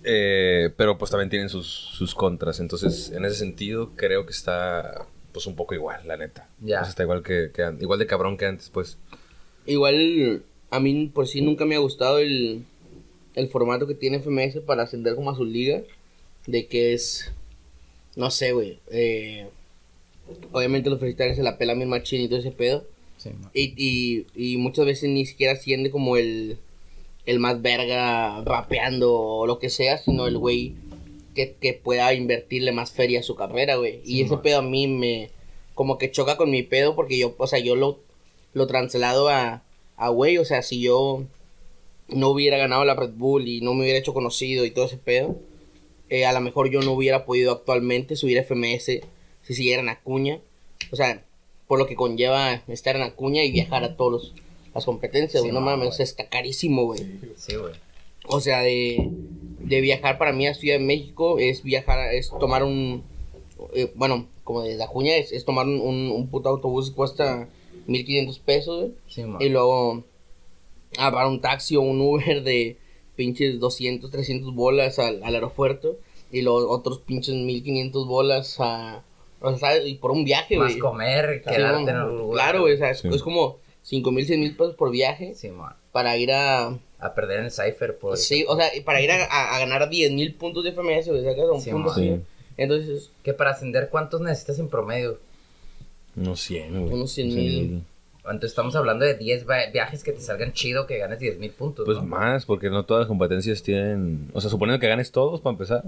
[0.03, 2.59] Eh, pero pues también tienen sus, sus contras.
[2.59, 5.05] Entonces, en ese sentido, creo que está
[5.37, 6.49] pues un poco igual, la neta.
[6.61, 6.79] Ya.
[6.81, 8.97] Sea, está igual que, igual de cabrón que antes, pues.
[9.67, 12.63] Igual, a mí por sí nunca me ha gustado el,
[13.35, 15.81] el formato que tiene FMS para ascender como a su liga.
[16.47, 17.31] De que es,
[18.15, 18.79] no sé, güey.
[18.89, 19.47] eh,
[20.51, 22.83] obviamente los freestyles se la pelan bien machín y todo ese pedo.
[23.17, 26.57] Sí, y, y muchas veces ni siquiera asciende como el,
[27.27, 30.73] el más verga rapeando o lo que sea, sino el güey
[31.37, 34.01] que, que pueda invertirle más feria a su carrera, güey.
[34.03, 34.41] Sí, y ese man.
[34.41, 35.29] pedo a mí me
[35.73, 37.99] como que choca con mi pedo porque yo, o sea, yo lo,
[38.53, 39.63] lo traslado a,
[39.95, 41.23] a güey, o sea, si yo
[42.09, 44.97] no hubiera ganado la Red Bull y no me hubiera hecho conocido y todo ese
[44.97, 45.37] pedo,
[46.09, 48.85] eh, a lo mejor yo no hubiera podido actualmente subir FMS
[49.43, 50.39] si siguiera en Acuña.
[50.91, 51.23] O sea,
[51.67, 54.31] por lo que conlleva estar en Acuña y viajar a todas
[54.73, 55.53] las competencias, Sí, güey.
[55.53, 56.99] no mames, está carísimo, güey.
[57.35, 57.73] Sí, güey.
[58.25, 59.09] O sea, de,
[59.59, 63.03] de viajar para mí a Ciudad de México es viajar, a- es tomar un,
[63.73, 67.47] eh, bueno, como desde Acuña es, es tomar un, un, un puto autobús que cuesta
[67.87, 68.91] 1500 pesos, güey.
[69.07, 69.23] Sí.
[69.39, 70.03] Y luego
[70.97, 72.77] agarrar un taxi o un Uber de
[73.15, 75.97] pinches 200, 300 bolas al, al aeropuerto.
[76.31, 79.03] Y luego otros pinches 1500 bolas a...
[79.39, 79.87] O sea, ¿sabes?
[79.87, 80.79] Y por un viaje, Más güey.
[80.79, 81.95] comer, Sí, quedarte güey.
[81.95, 82.33] en el lugar.
[82.43, 83.07] Claro, güey, o sea, es, Sí.
[83.07, 85.73] es como 5 mil, 6 mil pesos por viaje Sí, man.
[85.91, 86.77] para ir a...
[86.99, 89.59] A perder en el Cypher, por Sí, o sea, y para ir a, a- a
[89.59, 91.97] ganar 10 mil puntos de FMS, güey, sacas un Sí, punto man.
[91.99, 92.09] así.
[92.15, 92.21] Sí.
[92.57, 95.19] Entonces, Que para ascender, ¿cuántos necesitas en promedio?
[96.15, 96.93] Unos 100, güey.
[96.93, 97.83] Unos 100 mil.
[98.23, 101.51] Entonces estamos hablando de 10 va- viajes que te salgan chido que ganes 10 mil
[101.51, 101.85] puntos.
[101.85, 102.03] Pues ¿no?
[102.05, 104.29] más, porque no todas las competencias tienen.
[104.33, 105.83] O sea, suponiendo que ganes todos para empezar.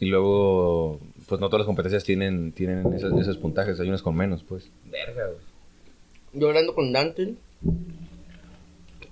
[0.00, 0.98] Y luego,
[1.28, 3.78] pues no todas las competencias tienen, tienen esos, esos puntajes.
[3.78, 4.68] Hay unas con menos, pues.
[4.86, 5.38] Verga, güey.
[6.32, 7.34] yo hablando con Dante,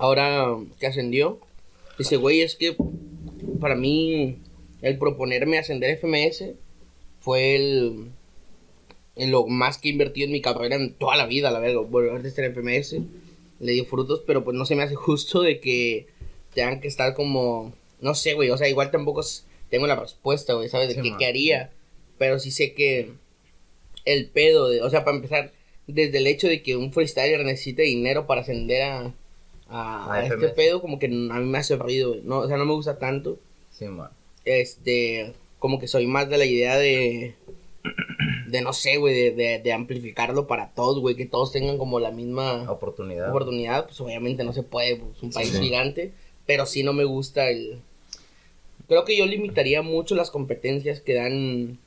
[0.03, 1.39] ahora que ascendió,
[1.97, 2.77] dice, güey, es que
[3.61, 4.37] para mí
[4.83, 6.57] el proponerme ascender FMS
[7.21, 8.09] fue el,
[9.15, 11.83] en lo más que he invertido en mi carrera en toda la vida, la verdad,
[11.83, 12.97] volver a estar en FMS,
[13.61, 16.09] le dio frutos, pero pues no se me hace justo de que
[16.53, 19.21] tengan que estar como, no sé, güey, o sea, igual tampoco
[19.71, 20.89] tengo la respuesta, güey, ¿sabes?
[20.89, 21.71] De Sí, qué, qué haría,
[22.19, 23.13] pero sí sé que
[24.05, 25.53] el pedo de, o sea, para empezar,
[25.87, 29.15] desde el hecho de que un freestyler necesite dinero para ascender a,
[29.73, 32.17] a, este pedo, como que a mí me hace ruido.
[32.25, 33.39] No, o sea, no me gusta tanto.
[33.71, 34.11] Sí, man.
[34.45, 37.35] Este, como que soy más de la idea de,
[38.49, 42.01] de no sé, güey, de, de, de amplificarlo para todos, güey, que todos tengan como
[42.01, 43.31] la misma Oportunidad.
[43.31, 45.61] oportunidad, pues obviamente no se puede, pues, es un país Sí.
[45.61, 46.13] gigante,
[46.47, 47.79] pero sí no me gusta el...
[48.89, 51.79] Creo que yo limitaría mucho las competencias que dan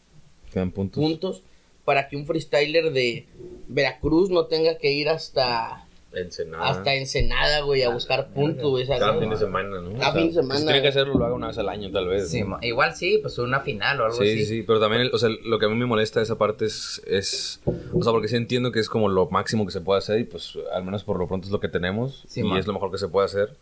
[0.52, 1.04] Quedan puntos.
[1.04, 1.44] puntos
[1.84, 3.26] para que un freestyler de
[3.68, 5.85] Veracruz no tenga que ir hasta
[6.22, 6.70] Ensenada.
[6.70, 9.01] hasta Ensenada, güey, a buscar puntos, güey, ¿sabes?
[9.01, 9.97] Cada fin de semana, ¿no?
[9.99, 10.59] Cada fin de semana.
[10.59, 12.30] Si tiene que hacerlo, lo haga una vez al año, tal vez.
[12.30, 12.43] Sí.
[12.61, 14.39] Igual sí, pues una final o algo Sí, así.
[14.39, 16.38] sí, sí, pero también, el- o sea, lo que a mí me molesta de esa
[16.38, 17.61] parte es, es,
[17.93, 20.24] o sea, porque sí entiendo que es como lo máximo que se puede hacer y
[20.26, 22.57] pues al menos por lo pronto es lo que tenemos Sí, y man.
[22.59, 23.55] es lo mejor que se puede hacer.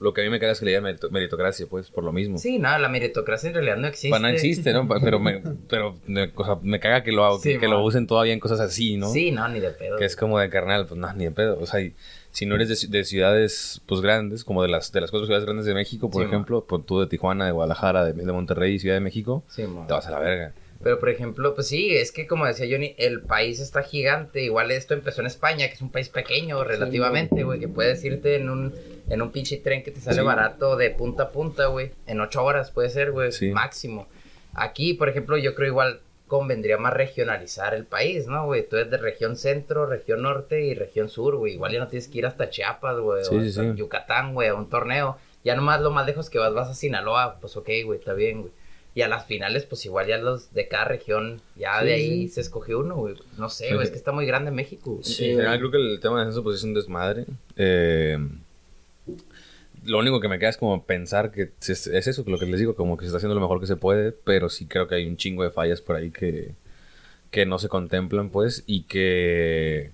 [0.00, 2.12] Lo que a mí me caga es que le llaman merito- meritocracia, pues, por lo
[2.12, 2.38] mismo.
[2.38, 4.10] Sí, no, la meritocracia en realidad no existe.
[4.10, 4.86] Pa- no existe, ¿no?
[4.88, 8.32] Pero me, pero, me, o sea, me caga que lo, Sí, que lo usen todavía
[8.32, 9.08] en cosas así, ¿no?
[9.08, 9.96] Sí, no, ni de pedo.
[9.96, 11.58] Que es como de carnal, pues no, ni de pedo.
[11.60, 11.94] O sea, y
[12.30, 15.44] si no eres de, de ciudades pues grandes, como de las de las cuatro ciudades
[15.44, 18.78] grandes de México, por Sí, ejemplo, pues, tú de Tijuana, de Guadalajara, de, de Monterrey
[18.78, 20.52] Ciudad de México, Sí, te vas a la verga.
[20.82, 24.42] Pero por ejemplo, pues sí, es que como decía Johnny, el país está gigante.
[24.42, 28.36] Igual esto empezó en España, que es un país pequeño relativamente, güey, que puedes irte
[28.36, 28.72] en un,
[29.08, 30.22] en un pinche tren que te sale Sí.
[30.24, 31.90] barato de punta a punta, güey.
[32.06, 33.50] En ocho horas puede ser, güey, Sí.
[33.50, 34.06] máximo.
[34.54, 38.68] Aquí, por ejemplo, yo creo igual convendría más regionalizar el país, ¿no, güey?
[38.68, 41.54] Tú eres de región centro, región norte y región sur, güey.
[41.54, 43.72] Igual ya no tienes que ir hasta Chiapas, güey, Sí, o hasta sí.
[43.74, 45.16] Yucatán, güey, a un torneo.
[45.42, 48.42] Ya nomás lo más lejos que vas, vas a Sinaloa, pues ok, güey, está bien,
[48.42, 48.52] güey.
[48.94, 52.26] Y a las finales, pues igual ya los de cada región, ya Sí, de ahí
[52.26, 52.34] sí.
[52.34, 53.14] se escogió uno, güey.
[53.36, 54.98] No sé, güey, es que está muy grande México.
[55.02, 57.26] Sí, en general creo que el tema de ascenso pues es un desmadre.
[57.56, 58.18] Eh,
[59.84, 62.46] lo único que me queda es como pensar que es, es eso, que lo que
[62.46, 64.88] les digo, como que se está haciendo lo mejor que se puede, pero sí creo
[64.88, 66.52] que hay un chingo de fallas por ahí que,
[67.30, 69.90] que no se contemplan, pues, y que,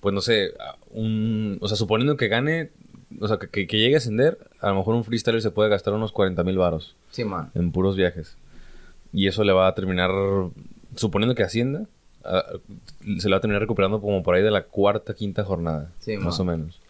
[0.00, 0.54] pues no sé,
[0.90, 2.70] un, o sea, suponiendo que gane,
[3.20, 5.94] o sea, que, que- llegue a ascender, a lo mejor un freestyler se puede gastar
[5.94, 7.50] unos 40 mil varos Sí, man.
[7.54, 8.36] en puros viajes.
[9.12, 10.10] Y eso le va a terminar,
[10.96, 11.86] suponiendo que ascienda,
[12.24, 12.44] a-
[13.18, 15.90] se le va a terminar recuperando como por ahí de la cuarta, quinta jornada.
[16.00, 16.48] Sí, más man.
[16.48, 16.80] o menos.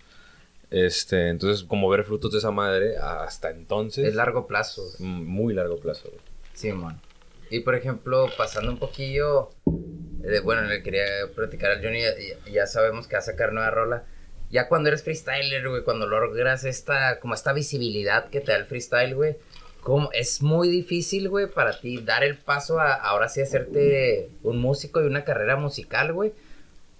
[0.71, 4.83] Este, entonces, como ver frutos de esa madre, hasta entonces, Es largo plazo.
[4.99, 5.09] güey.
[5.11, 6.09] muy largo plazo.
[6.09, 6.21] güey.
[6.53, 7.01] Sí, man.
[7.51, 9.51] Y por ejemplo, pasando un poquillo,
[10.25, 11.05] eh, bueno, le quería
[11.35, 14.05] platicar al Johnny, ya, ya sabemos que va a sacar nueva rola.
[14.51, 18.67] Ya cuando eres freestyler, güey, cuando logras esta, como esta visibilidad que te da el
[18.67, 19.37] freestyle, güey,
[19.85, 24.59] como es muy difícil, güey, para ti dar el paso a ahora sí hacerte un
[24.59, 26.33] músico y una carrera musical, güey.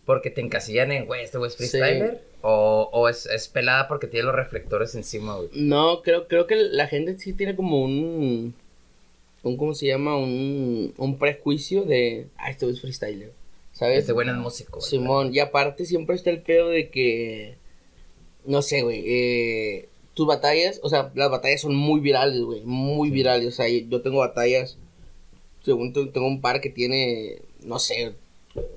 [0.05, 2.23] Porque te encasillan en, güey, este güey es freestyler.
[2.43, 5.49] O, o es, es pelada porque tiene los reflectores encima, güey.
[5.55, 8.55] No, creo, creo que la gente sí tiene como un,
[9.43, 10.19] un ¿cómo se llama?
[10.19, 13.33] Un, un prejuicio de, ah, este güey es freestyler,
[13.75, 13.99] ¿sabes?
[14.09, 14.89] Este es músico, güey.
[14.91, 17.57] Simón, y aparte siempre está el pedo de que,
[18.47, 23.11] no sé, güey, eh, tus batallas, o sea, las batallas son muy virales, güey, muy
[23.11, 24.79] virales, o sea, yo tengo batallas,
[25.63, 28.15] según te- tengo un par que tiene, no sé,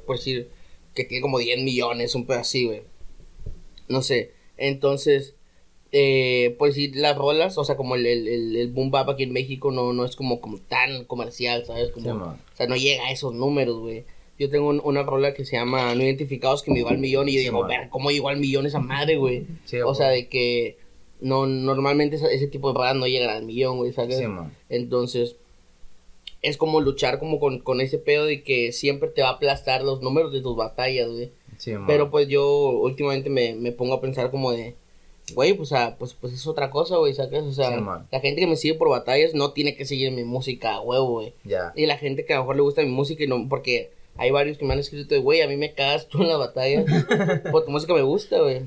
[0.05, 0.49] por decir,
[0.95, 2.81] que tiene como 10 millones, un pedo así, güey,
[3.87, 5.35] no sé, entonces,
[5.91, 9.31] eh, por decir, las rolas, o sea, como el, el, el, boom bap aquí en
[9.31, 11.91] México no, no es como, como tan comercial, ¿sabes?
[11.91, 14.03] Como, Sí, o sea, no llega a esos números, güey.
[14.39, 17.27] Yo tengo un- una rola que se llama No Identificados que me llegó al millón
[17.27, 19.45] y yo Sí, digo, ver, ¿cómo llegó al millón esa madre, güey?
[19.65, 20.23] Sí, o sea, güey.
[20.23, 20.77] de que
[21.21, 24.17] no normalmente ese tipo de rolas no llegan al millón, güey, ¿sabes?
[24.19, 24.25] Sí.
[24.69, 25.35] Entonces,
[26.43, 29.83] es como luchar como con, con ese pedo de que siempre te va a aplastar
[29.83, 31.31] los números de tus batallas, güey.
[31.57, 31.73] Sí.
[31.87, 34.75] Pero pues yo últimamente me, me pongo a pensar como de,
[35.33, 37.41] güey, pues, ah, pues, pues es otra cosa, güey, ¿sabes?
[37.43, 40.23] O sea, Sí, la gente que me sigue por batallas no tiene que seguir mi
[40.23, 41.33] música güey.
[41.43, 41.73] Ya.
[41.75, 44.31] Y la gente que a lo mejor le gusta mi música y no, porque hay
[44.31, 46.85] varios que me han escrito de, güey, a mí me cagas tú en la batalla,
[47.51, 48.61] por tu música me gusta, güey.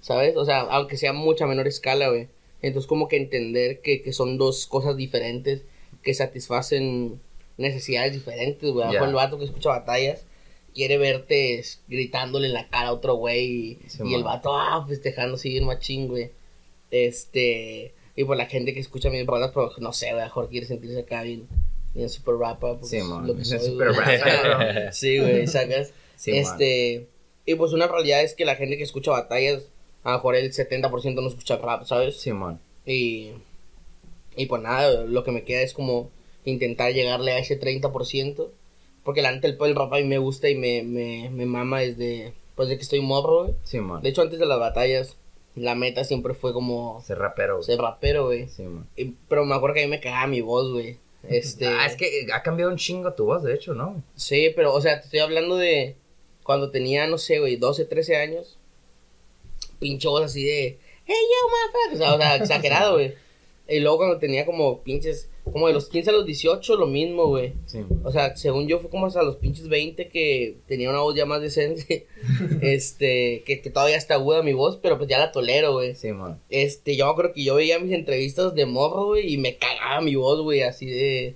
[0.00, 0.36] ¿Sabes?
[0.36, 2.28] O sea, aunque sea mucha menor escala, güey.
[2.62, 5.62] Entonces como que entender que, que son dos cosas diferentes
[6.02, 7.20] que satisfacen
[7.56, 8.88] necesidades diferentes, güey.
[8.88, 10.24] Mejor el vato que escucha batallas
[10.74, 14.84] quiere verte gritándole en la cara a otro güey y, Sí, y el vato, ah,
[14.86, 16.30] festejando así bien machín, güey.
[16.90, 20.28] Este, y por la gente que escucha mis rolas, pues no sé, güey, a lo
[20.28, 21.48] mejor quiere sentirse acá bien,
[21.94, 22.78] bien super rapa.
[22.78, 23.26] Pues, Sí, man.
[23.26, 24.16] Lo que soy, Super güey.
[24.18, 25.92] rapa, sí, güey, sacas.
[26.16, 26.40] Sí, man.
[26.40, 27.06] este,
[27.46, 29.62] y pues una realidad es que la gente que escucha batallas,
[30.02, 32.20] a lo mejor el 70% no escucha rap, ¿sabes?
[32.20, 32.60] Simón.
[32.86, 33.30] Y,
[34.36, 36.10] y pues nada, lo que me queda es como
[36.44, 38.48] intentar llegarle a ese 30%.
[39.02, 41.80] Porque la neta el, el rap a mí me gusta y me, me, me mama
[41.80, 43.54] desde, pues de que estoy morro, güey.
[43.64, 44.02] Simón.
[44.02, 45.16] De hecho, antes de las batallas,
[45.54, 47.56] la meta siempre fue como Ser rapero.
[47.56, 47.64] güey.
[47.66, 48.48] ser rapero, güey.
[48.96, 50.96] Y- Pero me acuerdo que a mí me cagaba mi voz, güey.
[51.28, 51.66] Este...
[51.66, 54.02] Ah, es que ha cambiado un chingo tu voz, de hecho, ¿no?
[54.14, 55.96] Sí, pero, o sea, te estoy hablando de...
[56.42, 58.58] cuando tenía, no sé, güey, 12, 13 años,
[59.78, 63.14] pinche voz así de, hey, yo, motherfucker, o sea, o sea, exagerado, güey.
[63.68, 67.26] Y luego cuando tenía como pinches, como de los 15 a los 18, lo mismo,
[67.28, 67.54] güey.
[67.64, 67.80] Sí.
[68.02, 71.24] O sea, según yo fue como hasta los pinches 20 que tenía una voz ya
[71.24, 72.06] más decente.
[72.60, 75.94] este, que, que todavía está aguda mi voz, pero pues ya la tolero, güey.
[75.94, 76.40] Sí, man.
[76.50, 80.14] Este, yo acuerdo que yo veía mis entrevistas de morro, güey, y me cagaba mi
[80.14, 81.34] voz, güey, así de...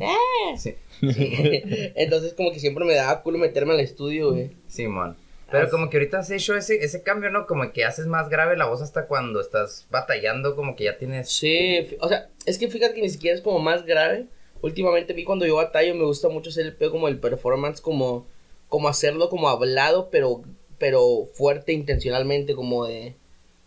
[0.00, 0.56] "Ah".
[0.58, 0.74] Sí.
[1.00, 1.08] Sí.
[1.96, 4.50] Entonces como que siempre me daba culo meterme al estudio, güey.
[4.68, 5.16] Sí, man.
[5.50, 7.46] Pero como que ahorita has hecho ese, ese cambio, ¿no?
[7.46, 11.30] Como que haces más grave la voz hasta cuando estás batallando, como que ya tienes...
[11.30, 14.26] Sí, o sea, es que fíjate que ni siquiera es como más grave.
[14.62, 17.80] Últimamente a mí cuando yo batallo me gusta mucho hacer el pedo como el performance,
[17.80, 18.26] como,
[18.68, 20.42] como hacerlo como hablado, pero,
[20.78, 23.16] pero fuerte intencionalmente, como de,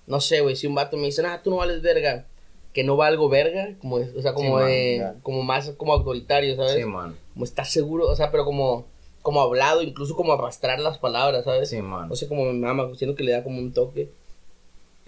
[0.07, 2.25] no sé, güey, si un vato me dice, ah, tú no vales verga,
[2.73, 5.15] que no valgo verga, como, o sea, como Sí, man, de, ya.
[5.21, 6.75] como más como autoritario, ¿sabes?
[6.75, 7.17] Sí, man.
[7.33, 8.85] Como estás seguro, o sea, pero como,
[9.23, 11.69] como hablado, incluso como arrastrar las palabras, ¿sabes?
[11.69, 12.07] Sí, man.
[12.09, 14.09] No sé cómo me mama, siento que le da como un toque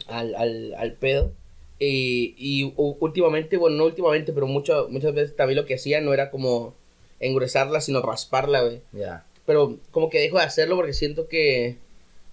[0.07, 1.31] al, al, al pedo.
[1.77, 6.13] Y, y últimamente, bueno, no últimamente, pero mucho, muchas veces también lo que hacía no
[6.13, 6.73] era como
[7.19, 8.81] engruesarla, sino rasparla, güey.
[8.93, 9.25] Ya.
[9.45, 11.77] Pero como que dejo de hacerlo porque siento que,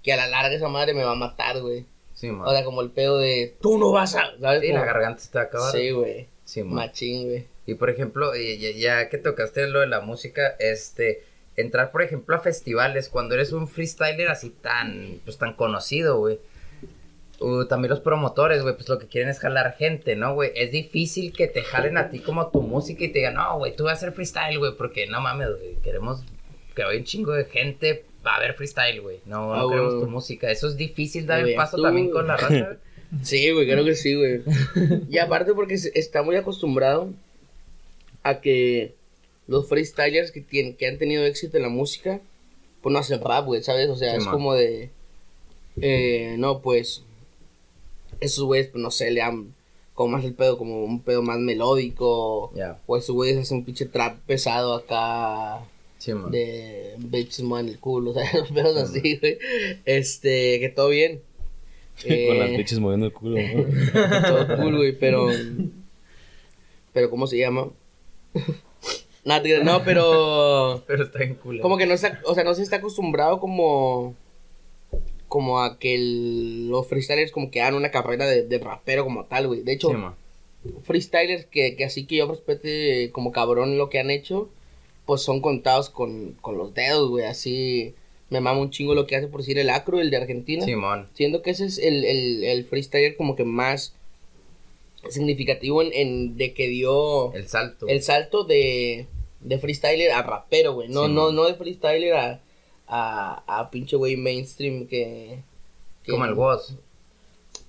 [0.03, 1.85] que a la larga esa madre me va a matar, güey.
[2.15, 2.47] Sí, man.
[2.47, 4.61] O sea, como el pedo de, tú no vas a, ¿sabes?
[4.61, 5.73] Sí, la Como- garganta se te va a acabar.
[5.73, 6.27] Sí, güey.
[6.45, 6.75] Sí, man.
[6.75, 7.47] Machín, güey.
[7.67, 11.23] Y por ejemplo, ya, ya que tocaste lo de la música, este,
[11.57, 16.39] entrar por ejemplo a festivales cuando eres un freestyler así tan, pues tan conocido, güey.
[17.41, 20.53] Uh, también los promotores, güey, pues lo que quieren es jalar gente, ¿no, güey?
[20.55, 23.75] Es difícil que te jalen a ti como tu música y te digan, no, güey,
[23.75, 26.23] tú vas a hacer freestyle, güey, porque no mames, güey, queremos
[26.77, 29.19] que vaya un chingo de gente va a ver freestyle, güey.
[29.27, 30.05] No, Ah, no queremos güey.
[30.05, 30.51] tu música.
[30.53, 32.49] Eso es difícil dar el paso tú- también con la raza.
[32.49, 32.77] güey.
[33.23, 34.43] Sí, güey, creo que sí, güey.
[35.11, 37.11] Y aparte porque está muy acostumbrado
[38.23, 38.95] a que
[39.53, 42.21] los freestylers que, tienen, que han tenido éxito en la música,
[42.83, 43.89] pues no hacen rap, güey, ¿sabes?
[43.89, 44.35] O sea, Sí, es man.
[44.35, 44.91] como de...
[45.81, 47.05] eh, no, pues...
[48.21, 49.55] Esos güeyes, pues no sé, le dan
[49.95, 52.53] como más el pedo, como un pedo más melódico.
[52.87, 55.65] O esos güeyes hacen un pinche trap pesado acá
[55.99, 56.31] sí, man.
[56.31, 59.39] de bitches man el culo, o sea, los pedos así, güey.
[59.85, 61.21] Este, que todo bien.
[62.03, 63.65] Con las Eh, bichas moviendo el culo, ¿no?
[64.47, 65.29] todo cool, güey, pero.
[66.93, 67.71] Pero, ¿cómo se llama?
[69.25, 70.83] Nada, no, pero.
[70.87, 71.63] Pero está en culo.
[71.63, 74.15] Como que no está, o sea, no se está acostumbrado como.
[75.29, 79.25] Como a que el- los freestylers como que hagan una carrera de, de rapero como
[79.25, 79.63] tal, güey.
[79.63, 84.11] De hecho, Sí, freestylers que, que así que yo respete como cabrón lo que han
[84.11, 84.51] hecho,
[85.07, 87.25] pues son contados con, con los dedos, güey.
[87.25, 87.95] Así
[88.29, 90.65] me mama un chingo lo que hace por decir el acro, el de Argentina.
[90.65, 91.09] Simón.
[91.15, 93.95] Siendo que ese es el, el, el freestyler como que más
[95.11, 97.87] significativo en, en de que dio El salto.
[97.89, 99.07] el salto de,
[99.41, 100.89] de freestyler a rapero, güey.
[100.89, 102.41] No, Sí, no, no de freestyler a,
[102.87, 105.39] a, a pinche güey mainstream que,
[106.05, 106.75] que- Como el Woz.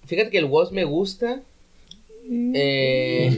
[0.05, 1.41] Fíjate que el Woz me gusta.
[2.29, 3.31] Eh,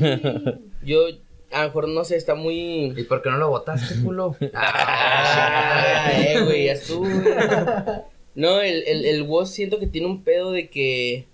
[0.86, 1.08] yo,
[1.52, 2.94] a lo mejor no sé, está muy.
[2.98, 4.36] ¿Y por qué no lo votaste, culo?
[4.54, 7.06] Ah, eh, güey, ya estuvo.
[8.36, 11.26] No, el, el, el Woz siento que tiene un pedo de que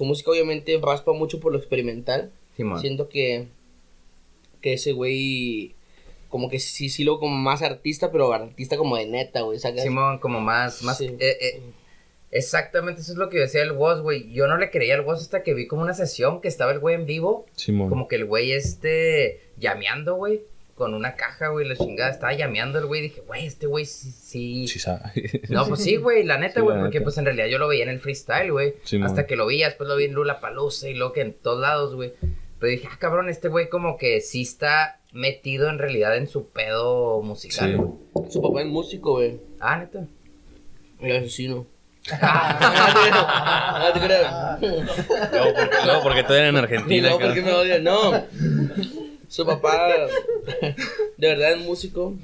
[0.00, 2.30] su música obviamente raspa mucho por lo experimental.
[2.80, 3.48] Siento que,
[4.62, 5.74] que ese güey,
[6.30, 9.58] como que sí, sí lo como más artista, pero artista como de neta, güey.
[9.58, 11.04] Simón, como más, más, Sí.
[11.20, 11.60] eh, eh,
[12.30, 14.32] exactamente eso es lo que decía el Woz, güey.
[14.32, 16.78] Yo no le creía al Woz hasta que vi como una sesión que estaba el
[16.78, 17.90] güey en vivo, Simón.
[17.90, 20.40] como que el güey este, llameando, güey,
[20.80, 24.10] con una caja, güey, la chingada, estaba llameando el güey, dije, güey, este güey sí,
[24.10, 24.66] sí.
[24.66, 25.12] Sí, sabe.
[25.50, 27.04] No, pues sí, güey, la neta, Sí, güey, la porque neta.
[27.04, 28.74] pues en realidad yo lo veía en el freestyle, güey.
[29.04, 31.60] Hasta que lo vi, después lo vi en Lula Palusa y luego que en todos
[31.60, 32.14] lados, güey.
[32.58, 36.48] Pero dije, ah, cabrón, este güey como que sí está metido en realidad en su
[36.48, 37.74] pedo musical, Sí.
[37.76, 38.30] güey.
[38.30, 39.38] Su papá es músico, güey.
[39.60, 40.06] Ah, neta.
[41.00, 41.66] El asesino.
[42.10, 44.60] no te creas.
[44.60, 47.10] Luego, porque, luego, porque tú eres en Argentina.
[47.10, 47.84] No, porque me odian.
[47.84, 48.24] No.
[49.30, 49.88] Su papá
[51.16, 52.14] de verdad es músico.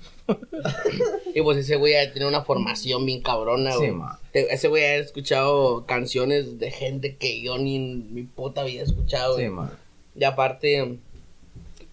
[1.34, 3.92] Y pues ese güey tenido una formación bien cabrona, Sí, güey.
[4.32, 8.82] Te- ese güey ha escuchado canciones de gente que yo ni en mi puta he
[8.82, 9.38] escuchado.
[9.38, 9.70] Sí, man.
[10.16, 10.98] Y aparte,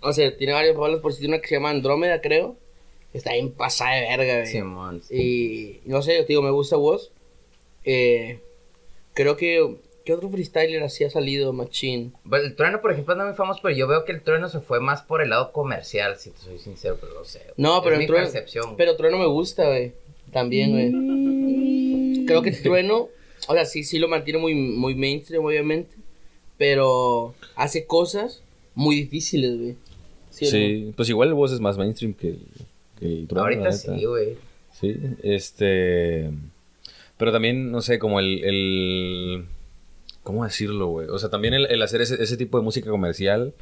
[0.01, 2.55] o sea, tiene varios rolas, por si tiene una que se llama Andrómeda, creo.
[3.13, 4.47] Está bien pasada de verga, güey.
[4.47, 5.01] Sí, man.
[5.11, 7.11] Y no sé, yo te digo, me gusta vos.
[7.85, 8.39] Eh,
[9.13, 9.75] creo que.
[10.05, 12.13] ¿Qué otro freestyler así ha salido, Machín?
[12.25, 14.59] Bueno, el trueno, por ejemplo, anda muy famoso, pero yo veo que el trueno se
[14.59, 17.39] fue más por el lado comercial, si te soy sincero, pero no sé.
[17.39, 17.53] güey.
[17.57, 18.75] No, pero es el mi Trueno- percepción.
[18.75, 19.93] Pero Trueno me gusta, güey.
[20.33, 22.25] También, güey.
[22.25, 23.07] Creo que Trueno,
[23.47, 25.95] o sea, sí, sí lo mantiene muy, muy mainstream, obviamente.
[26.57, 28.43] Pero hace cosas
[28.75, 29.75] muy difíciles, güey.
[30.29, 30.91] ¿Sí no?
[30.95, 32.35] Pues igual el voz es más mainstream que,
[32.99, 34.37] que el trueno, Ahorita sí, güey.
[34.79, 36.29] Sí, este.
[37.17, 38.43] Pero también, no sé, como el.
[38.43, 39.45] el
[40.23, 41.07] ¿Cómo decirlo, güey?
[41.09, 43.53] O sea, también el, el hacer ese, ese tipo de música comercial.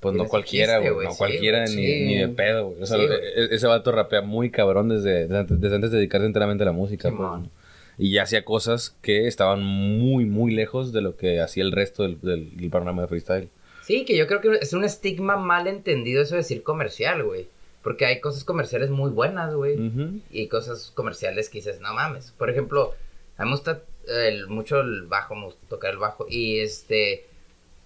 [0.00, 1.06] Pues no su cualquiera, güey.
[1.06, 2.82] No sí, cualquiera ni, ni de pedo, güey.
[2.82, 5.38] O sea, Sí, e- ese vato rapea muy cabrón desde, desde,
[5.74, 7.50] antes, de dedicarse enteramente a la música, pues.
[7.98, 12.02] Y ya hacía cosas que estaban muy, muy lejos de lo que hacía el resto
[12.04, 13.48] del, del, del panorama de freestyle.
[13.82, 17.46] Sí, que yo creo que es un estigma mal entendido eso de decir comercial, güey.
[17.82, 19.74] Porque hay cosas comerciales muy buenas, güey.
[19.78, 20.20] Ujú.
[20.30, 22.30] Y cosas comerciales que dices, no mames.
[22.38, 22.94] Por ejemplo,
[23.36, 26.26] a mí me gusta el- mucho el bajo, me gusta tocar el bajo.
[26.28, 27.26] Y este,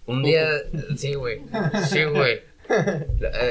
[0.06, 0.48] un día,
[0.96, 1.40] sí, güey,
[1.88, 2.40] sí, güey.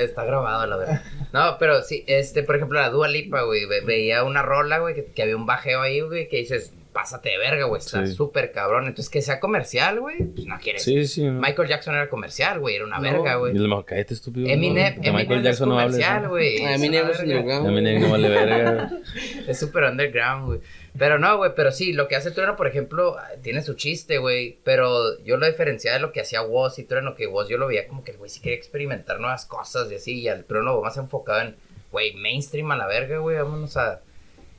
[0.01, 1.01] Está grabado, la verdad.
[1.33, 4.95] No, pero sí, este, por ejemplo, la Dua Lipa, güey, ve- veía una rola, güey,
[4.95, 8.13] que, que había un bajeo ahí, güey, que dices, pásate de verga, güey, está Sí.
[8.13, 8.85] súper cabrón.
[8.87, 11.07] Entonces, que sea comercial, güey, pues no quiere decir.
[11.07, 11.27] Sí, sí.
[11.27, 11.39] ¿no?
[11.41, 13.03] Michael Jackson era comercial, güey, era una No.
[13.03, 13.55] verga, Y güey.
[13.55, 14.47] el mejor, cállate, estúpido.
[14.47, 16.63] Eminem, No, Eminem es no comercial, güey.
[16.65, 16.75] A es.
[16.81, 18.91] Eminem no vale verga.
[19.47, 20.59] Es súper underground, güey.
[20.97, 24.59] Pero no, güey, pero sí, lo que hace Trueno, por ejemplo, tiene su chiste, güey.
[24.63, 27.67] Pero yo lo diferenciaba de lo que hacía Woz y Trueno, que Woz yo lo
[27.67, 30.21] veía como que el güey sí quería experimentar nuevas cosas y así.
[30.21, 31.55] Y al Trueno más enfocado en,
[31.91, 34.01] güey, mainstream a la verga, güey, vámonos a.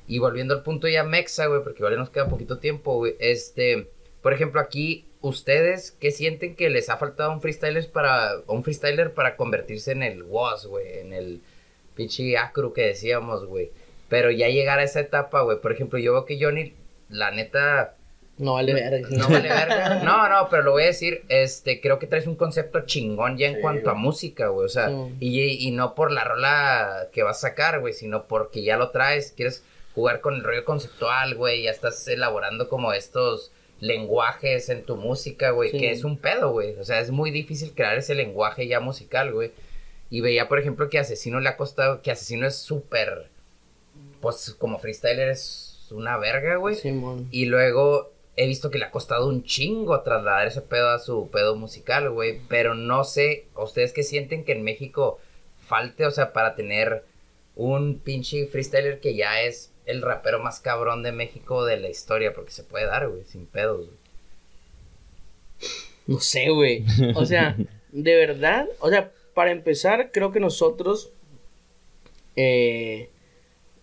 [0.08, 3.14] Y volviendo al punto ya mexa, güey, porque igual nos queda poquito tiempo, güey.
[3.20, 3.88] Este,
[4.20, 9.14] por ejemplo, aquí, ¿ustedes qué sienten que les ha faltado un freestyler para, un freestyler
[9.14, 10.98] para convertirse en el Woz, güey?
[10.98, 11.42] En el
[11.94, 13.70] pinche acru que decíamos, güey.
[14.14, 15.60] Pero ya llegar a esa etapa, güey.
[15.60, 16.72] Por ejemplo, yo veo que Johnny,
[17.08, 17.96] la neta,
[18.38, 19.08] No vale verga.
[19.10, 20.00] no vale verga.
[20.04, 23.48] No, no, pero lo voy a decir, este, creo que traes un concepto chingón ya
[23.48, 24.66] en Sí, cuanto a música, güey.
[24.66, 24.94] O sea, Sí.
[25.18, 28.90] y, y no por la rola que vas a sacar, güey, sino porque ya lo
[28.90, 29.64] traes, quieres
[29.96, 33.50] jugar con el rollo conceptual, güey, ya estás elaborando como estos
[33.80, 35.78] lenguajes en tu música, güey, Sí.
[35.78, 36.76] que es un pedo, güey.
[36.78, 39.50] O sea, es muy difícil crear ese lenguaje ya musical, güey.
[40.10, 43.28] Y veía, por ejemplo, que Asesino le ha costado, que Asesino es súper,
[44.24, 46.74] pues como freestyler es una verga, güey.
[46.74, 47.28] Simón.
[47.30, 51.28] Y luego he visto que le ha costado un chingo trasladar ese pedo a su
[51.30, 52.40] pedo musical, güey.
[52.48, 55.20] Pero no sé, ¿ustedes qué sienten que en México
[55.60, 57.04] falte, o sea, para tener
[57.54, 62.32] un pinche freestyler que ya es el rapero más cabrón de México de la historia?
[62.32, 63.98] Porque se puede dar, güey, sin pedos, güey.
[66.06, 66.84] No sé, güey.
[67.14, 67.56] O sea,
[67.92, 71.12] de verdad, o sea, para empezar, creo que nosotros
[72.36, 73.10] eh,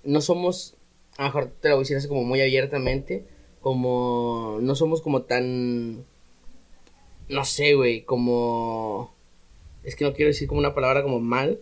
[0.03, 0.75] no somos,
[1.17, 3.25] a lo mejor te lo voy a decir así como muy abiertamente,
[3.61, 6.05] como no somos como tan,
[7.29, 9.13] no sé, güey, como,
[9.83, 11.59] es que no quiero decir como una palabra como mal,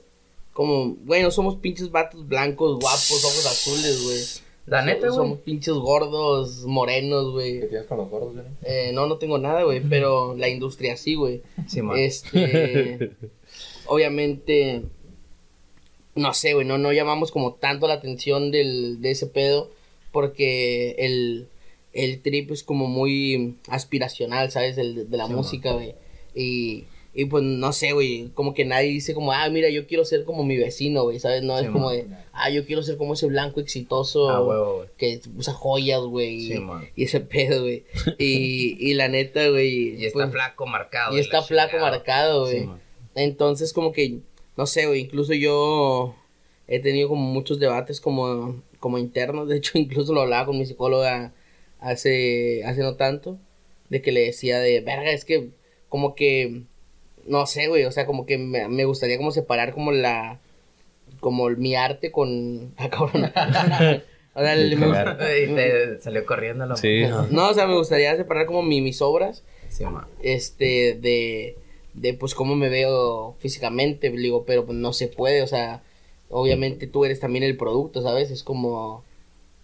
[0.53, 4.49] como, güey, no somos pinches vatos blancos, guapos, ojos azules, güey.
[4.65, 5.15] La neta, güey.
[5.15, 7.61] Somos pinches gordos, morenos, güey.
[7.61, 8.45] ¿Qué tienes con los gordos, güey?
[8.63, 11.41] Eh, no, no tengo nada, güey, pero la industria sí, güey.
[11.67, 11.97] Sí, man.
[11.97, 13.11] Este,
[13.87, 14.83] obviamente,
[16.19, 19.71] no sé, güey, no, no llamamos como tanto la atención del, de ese pedo
[20.11, 21.47] porque el,
[21.93, 24.77] el trip es como muy aspiracional, ¿sabes?
[24.77, 25.95] El, de la Sí, música, güey.
[26.35, 30.05] Y, y pues no sé, güey, como que nadie dice como, ah, mira, yo quiero
[30.05, 31.41] ser como mi vecino, güey, ¿sabes?
[31.43, 35.19] No Sí, es como de, ah, yo quiero ser como ese blanco exitoso Ah, que
[35.37, 37.83] usa joyas, güey, Sí, y- y ese pedo, güey.
[38.19, 39.95] Y, y la neta, güey.
[39.99, 41.17] Y está pues, flaco marcado.
[41.17, 42.67] y está la flaco marcado, güey.
[43.15, 44.19] Entonces, como que,
[44.59, 46.15] no sé, güey, incluso yo
[46.67, 49.47] he tenido como muchos debates como, como internos.
[49.47, 51.31] De hecho, incluso lo hablaba con mi psicóloga
[51.79, 53.39] hace, hace no tanto.
[53.87, 55.49] De que le decía de, verga, es que
[55.87, 56.63] como que,
[57.25, 60.41] no sé, güey, o sea, como que me, me gustaría como separar como la,
[61.21, 63.31] como mi arte con, ah, cabrón.
[64.35, 67.01] O sea, le- me gusta- Y te salió corriendo la Sí.
[67.31, 69.83] no, o sea, me gustaría separar como mi, mis obras Sí,
[70.21, 71.57] este de
[71.99, 75.81] de pues cómo me veo físicamente digo pero pues no se puede o sea
[76.29, 79.03] obviamente tú eres también el producto sabes es como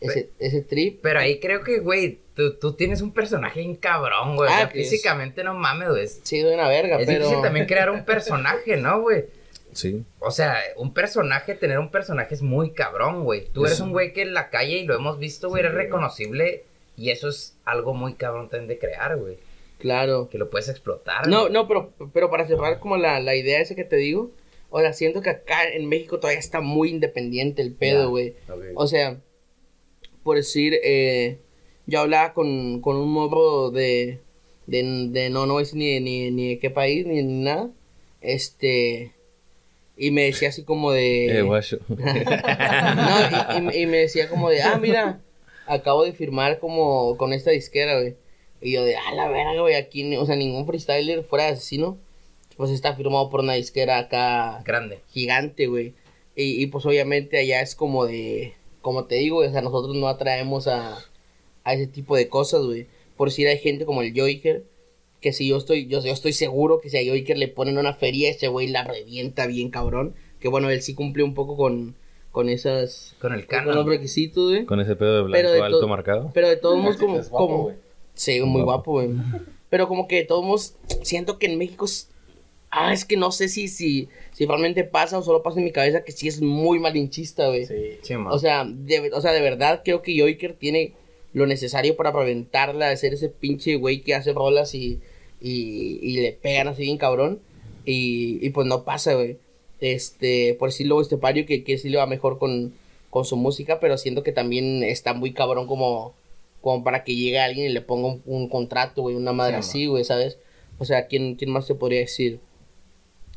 [0.02, 4.36] ese ese trip Pero ahí creo que, güey, tú, tú tienes un personaje bien cabrón,
[4.36, 4.50] güey.
[4.52, 6.04] Ah, físicamente no mames, güey.
[6.04, 9.24] Es, sí de una verga es pero difícil también crear un personaje, ¿no, güey?
[9.72, 10.04] Sí.
[10.20, 13.48] O sea, un personaje, tener un personaje es muy cabrón, güey.
[13.54, 15.74] Tú eres Es- un güey que en la calle, y lo hemos visto, güey, eres
[15.74, 16.66] reconocible.
[16.98, 19.38] Y eso es algo muy cabrón también de crear, güey.
[19.86, 21.28] Claro Que lo puedes explotar.
[21.28, 24.32] no no pero pero para cerrar como la, la idea esa que te digo
[24.72, 28.34] o sea siento que acá en México todavía está muy independiente el pedo güey.
[28.74, 29.20] O sea,
[30.24, 31.38] por decir, eh,
[31.86, 34.20] yo hablaba con, con un morro de,
[34.66, 37.70] de, de no, no es ni, ni, ni de qué país, ni, ni nada.
[38.22, 39.12] Este,
[39.96, 41.28] y me decía así como de...
[41.38, 41.78] Eh, guacho.
[41.88, 45.22] no, y, y y me decía como de, ah, mira,
[45.68, 48.16] acabo de firmar como con esta disquera, güey.
[48.62, 51.52] Y yo de, ah, la verga, güey, aquí, ni- o sea, ningún freestyler fuera de
[51.52, 51.98] asesino,
[52.58, 55.00] pues está firmado por una disquera acá Grande.
[55.10, 55.94] gigante, güey.
[56.36, 60.08] Y, y pues obviamente allá es como de, como te digo, o sea, nosotros no
[60.08, 60.98] atraemos a,
[61.64, 62.88] a ese tipo de cosas, güey.
[63.18, 64.64] Por si hay gente como el Joiker,
[65.22, 67.94] que si yo estoy, yo, yo estoy seguro que si a Joiker le ponen una
[67.94, 70.14] feria, ese güey la revienta bien cabrón.
[70.40, 71.96] Que bueno, él sí cumple un poco con,
[72.32, 73.88] con esas, Con el con los canon.
[73.90, 74.66] requisitos, güey.
[74.66, 76.32] Con ese pedo de Pero blanco de alto to- marcado.
[76.34, 77.76] Pero de todos modos, Es como, guapo, como, güey.
[78.16, 78.94] Sí, muy Guapo.
[78.94, 79.10] güey.
[79.70, 81.86] Pero como que de todos modos, siento que en México...
[81.86, 82.10] es-
[82.78, 85.72] Ah, es que no sé si, si, si realmente pasa o solo pasa en mi
[85.72, 87.66] cabeza que sí es muy malinchista, güey.
[87.66, 87.74] Sí.
[88.02, 88.34] Sí, man.
[88.34, 90.92] O sea, de, o sea, de verdad creo que Joiker tiene
[91.32, 95.00] lo necesario para reventarla, de ser ese pinche güey que hace rolas y,
[95.40, 97.40] y, y le pegan así bien cabrón.
[97.86, 99.38] Y, y pues no pasa, güey.
[99.80, 102.74] Este, por decirlo, este pario que, que sí le va mejor con,
[103.10, 106.14] con su música, pero siento que también está muy cabrón como,
[106.66, 109.60] como para que llegue alguien y le ponga un, un contrato, güey, una madre Sí,
[109.60, 110.40] así, güey, ¿sabes?
[110.80, 112.40] O sea, ¿quién, ¿quién más te podría decir?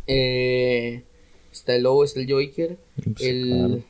[0.07, 1.03] Eh,
[1.53, 3.47] está el Lobo, está el Joiker, Pues, el...
[3.49, 3.83] claro.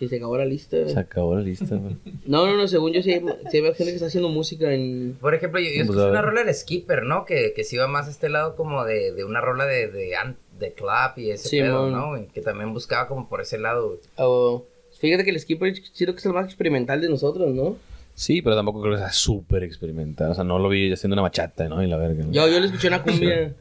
[0.00, 0.92] Y se acabó la lista, güey.
[0.94, 1.96] Se acabó la lista, güey.
[2.24, 3.20] No, no, no, según yo sí hay,
[3.50, 5.16] sí hay gente que está haciendo música en...
[5.20, 7.24] Por ejemplo, yo, yo Pues, escuché a una rola de Skipper, ¿no?
[7.24, 10.14] Que, que sí iba más a este lado como de, de una rola de, de,
[10.60, 11.90] de club y ese Sí, pedo.
[11.90, 12.12] ¿no?
[12.32, 13.98] Que también buscaba como por ese lado, güey.
[14.18, 14.64] o-
[15.00, 17.76] fíjate que el Skipper siento que es el más experimental de nosotros, ¿no?
[18.18, 20.32] Sí, pero tampoco creo que sea súper experimental.
[20.32, 21.84] O sea, no lo vi haciendo una bachata, ¿no?
[21.84, 22.24] Y la verga.
[22.24, 22.32] ¿no?
[22.32, 23.52] Yo, yo le escuché una cumbia.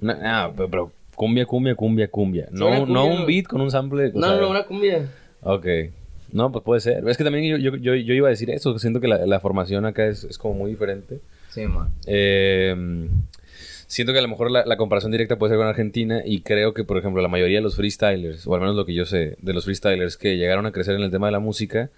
[0.00, 2.48] Una- ah, pero, pero cumbia, cumbia, cumbia, cumbia.
[2.50, 3.26] No, no un no.
[3.26, 4.10] beat con un sample.
[4.12, 5.08] No, sea, no, una cumbia.
[5.42, 5.66] Ok.
[6.32, 7.08] No, pues puede ser.
[7.08, 8.76] Es que también yo, yo, yo, yo iba a decir eso.
[8.80, 11.20] Siento que la, la formación acá es, es como muy diferente.
[11.50, 11.90] Sí, man.
[12.08, 12.74] Eh,
[13.86, 16.74] siento que a lo mejor la, la comparación directa puede ser con Argentina y creo
[16.74, 19.36] que, por ejemplo, la mayoría de los freestylers, o al menos lo que yo sé
[19.40, 21.90] de los freestylers que llegaron a crecer en el tema de la música,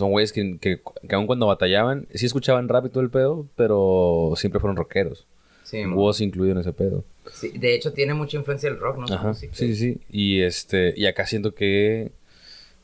[0.00, 3.46] son güeyes que, que, que aun cuando batallaban, sí escuchaban rap y todo el pedo,
[3.56, 5.26] pero siempre fueron rockeros.
[5.62, 5.84] Sí.
[5.86, 7.04] Woz incluido en ese pedo.
[7.32, 9.14] Sí, de hecho, tiene mucha influencia del rock, ¿no?
[9.14, 9.34] Ajá.
[9.34, 9.98] Sí, sí, sí.
[10.10, 12.10] Y este, y acá siento que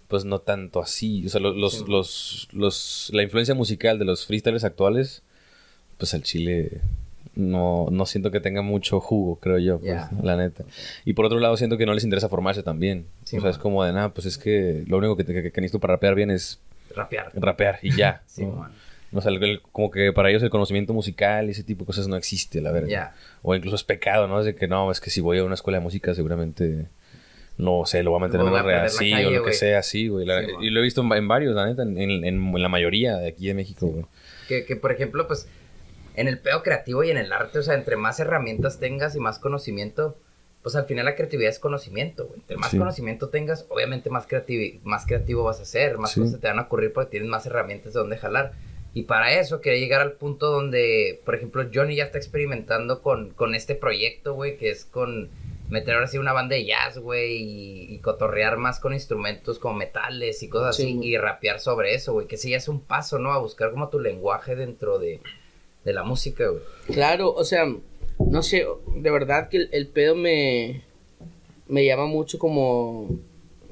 [0.06, 1.26] pues no tanto así.
[1.26, 1.84] O sea, lo- los, Sí.
[1.88, 5.24] los, los, la influencia musical de los freestylers actuales,
[5.98, 6.80] pues al chile
[7.34, 10.10] no, no siento que tenga mucho jugo, creo yo, pues, Ya.
[10.22, 10.64] la neta.
[11.04, 13.06] Y por otro lado, siento que no les interesa formarse también.
[13.24, 15.60] Sí, o sea, es como de nada, pues es que lo único que, que, que
[15.60, 16.60] necesito para rapear bien es
[16.96, 17.30] Rapear.
[17.34, 18.22] rapear y ya.
[18.26, 18.52] Sí, ¿no?
[18.56, 18.72] man.
[19.12, 22.08] O sea, el- como que para ellos el conocimiento musical y ese tipo de cosas
[22.08, 22.88] no existe, la verdad.
[22.88, 23.14] Ya.
[23.42, 24.40] O incluso es pecado, ¿no?
[24.40, 26.86] Es de que no, es que si voy a una escuela de música seguramente,
[27.56, 30.08] no sé, lo voy a mantener en la así calle, o lo que sea así,
[30.08, 30.26] güey.
[30.26, 33.16] Sí, y lo he visto en, en varios, la neta, en, en- en la mayoría
[33.16, 34.04] de aquí de México, güey.
[34.48, 35.48] Que, que, por ejemplo, pues,
[36.16, 39.20] en el pedo creativo y en el arte, o sea, entre más herramientas tengas y
[39.20, 40.18] más conocimiento,
[40.66, 42.40] pues al final la creatividad es conocimiento, güey.
[42.40, 42.78] Entre más Sí.
[42.78, 46.20] conocimiento tengas, obviamente más, creativi- más creativo vas a ser, más Sí.
[46.22, 48.50] cosas te van a ocurrir porque tienes más herramientas de donde jalar.
[48.92, 53.30] Y para eso quería llegar al punto donde, por ejemplo, Johnny ya está experimentando con,
[53.30, 55.28] con este proyecto, güey, que es con
[55.70, 59.74] meter ahora sí una banda de jazz, güey, y, y cotorrear más con instrumentos como
[59.76, 62.80] metales y cosas Sí, así, y rapear sobre eso, güey, que sí ya es un
[62.80, 63.32] paso, ¿no?
[63.32, 65.20] A buscar como tu lenguaje dentro de,
[65.84, 66.62] de la música, güey.
[66.92, 67.66] Claro, o sea,
[68.18, 70.82] no sé, de verdad que el, el pedo me,
[71.68, 73.08] me llama mucho como,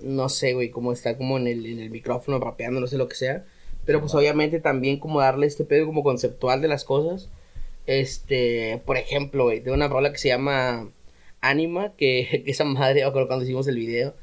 [0.03, 3.09] no sé, güey, como estar como en el, en el micrófono rapeando, no sé lo
[3.09, 3.45] que sea.
[3.85, 7.31] Pero pues obviamente también como darle este pedo como conceptual de las cosas.
[7.87, 10.91] Este, por ejemplo, güey, de una rola que se llama
[11.41, 14.15] Anima, que, esa madre, me acuerdo cuando hicimos el video.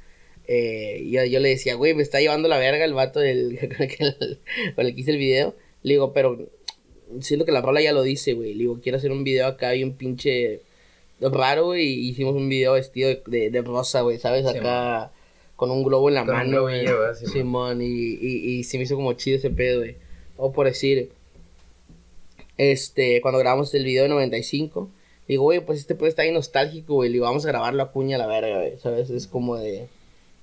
[0.48, 3.60] Eh, yo, yo le decía, güey, me está llevando la verga el vato del,
[4.76, 5.56] con el que hice el video.
[5.84, 6.38] Le digo, pero
[7.20, 8.54] siento que la rola ya lo dice, güey.
[8.54, 10.62] Le digo, quiero hacer un video acá bien pinche
[11.20, 11.84] raro, güey.
[11.88, 14.50] Y hicimos un video vestido de, de, de rosa, güey, ¿sabes?
[14.50, 15.12] Sí, Acá
[15.56, 16.86] con un globo en la Con un mano, güey.
[17.20, 19.96] sí, Simón, y, y, y se me hizo como chido ese pedo, güey.
[20.38, 21.12] O por decir,
[22.58, 24.90] este, cuando grabamos el video de 95,
[25.28, 27.10] digo, güey, pues este pedo está ahí nostálgico, güey.
[27.10, 28.78] Le digo, vamos a grabarlo a cuña a la verga, güey.
[28.80, 29.10] ¿Sabes?
[29.10, 29.88] Es como de,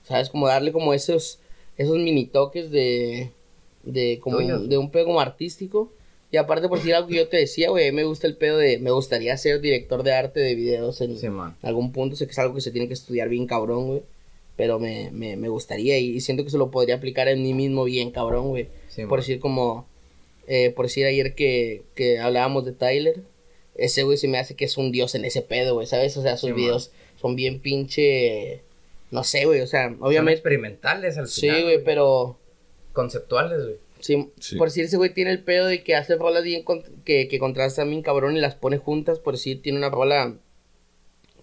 [0.04, 0.30] ¿sabes?
[0.30, 1.40] Como darle como esos,
[1.76, 3.30] esos mini toques de,
[3.82, 4.68] de como, Tuyos.
[4.68, 5.92] de un pedo como artístico.
[6.30, 8.78] Y aparte, por decir algo que yo te decía, güey, me gusta el pedo de,
[8.78, 11.26] me gustaría ser director de arte de videos en Sí,
[11.62, 12.16] algún punto.
[12.16, 14.02] Sé que es algo que se tiene que estudiar bien cabrón, güey.
[14.56, 17.84] Pero me, me, me gustaría y siento que se lo podría aplicar en mí mismo
[17.84, 18.68] bien cabrón, güey.
[18.88, 19.20] Sí, por man.
[19.20, 19.86] decir como,
[20.48, 23.20] eh, por decir ayer que, que hablábamos de Tyler,
[23.76, 26.16] ese güey se me hace que es un dios en ese pedo, güey, ¿sabes?
[26.16, 26.56] O sea, sus Sí, man.
[26.56, 28.60] videos son bien pinche,
[29.12, 31.62] no sé, güey, o sea, Son obviamente, experimentales al sí, final.
[31.62, 32.36] güey, pero...
[32.92, 33.76] Conceptuales, güey.
[34.00, 34.56] Sí, Sí.
[34.56, 37.38] por decir ese güey tiene el pedo de que hace rolas bien con- que, que
[37.38, 40.36] contrastan bien cabrón y las pone juntas, por decir tiene una rola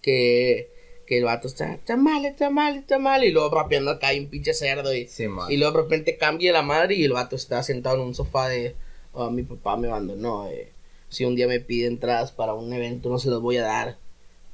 [0.02, 0.70] que,
[1.06, 4.20] que el vato está, está mal, está mal, está mal, y luego rapeando acá hay
[4.20, 7.36] un pinche cerdo y, Sí, y luego de repente cambia la madre y el vato
[7.36, 8.76] está sentado en un sofá de,
[9.14, 10.72] "Oh, mi papá me abandonó, eh.
[11.10, 13.98] si un día me pide entradas para un evento no se los voy a dar,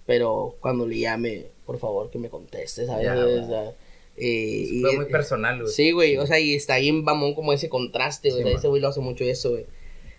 [0.06, 3.06] pero cuando le llame, por favor que me conteste, ¿sabes?
[3.06, 3.74] Ya,
[4.18, 5.74] Eh, y- Fue muy personal, güey.
[5.74, 8.44] Sí, güey, o sea, y está bien mamón como ese contraste, güey.
[8.44, 9.66] Sí, ese güey lo hace mucho eso, güey.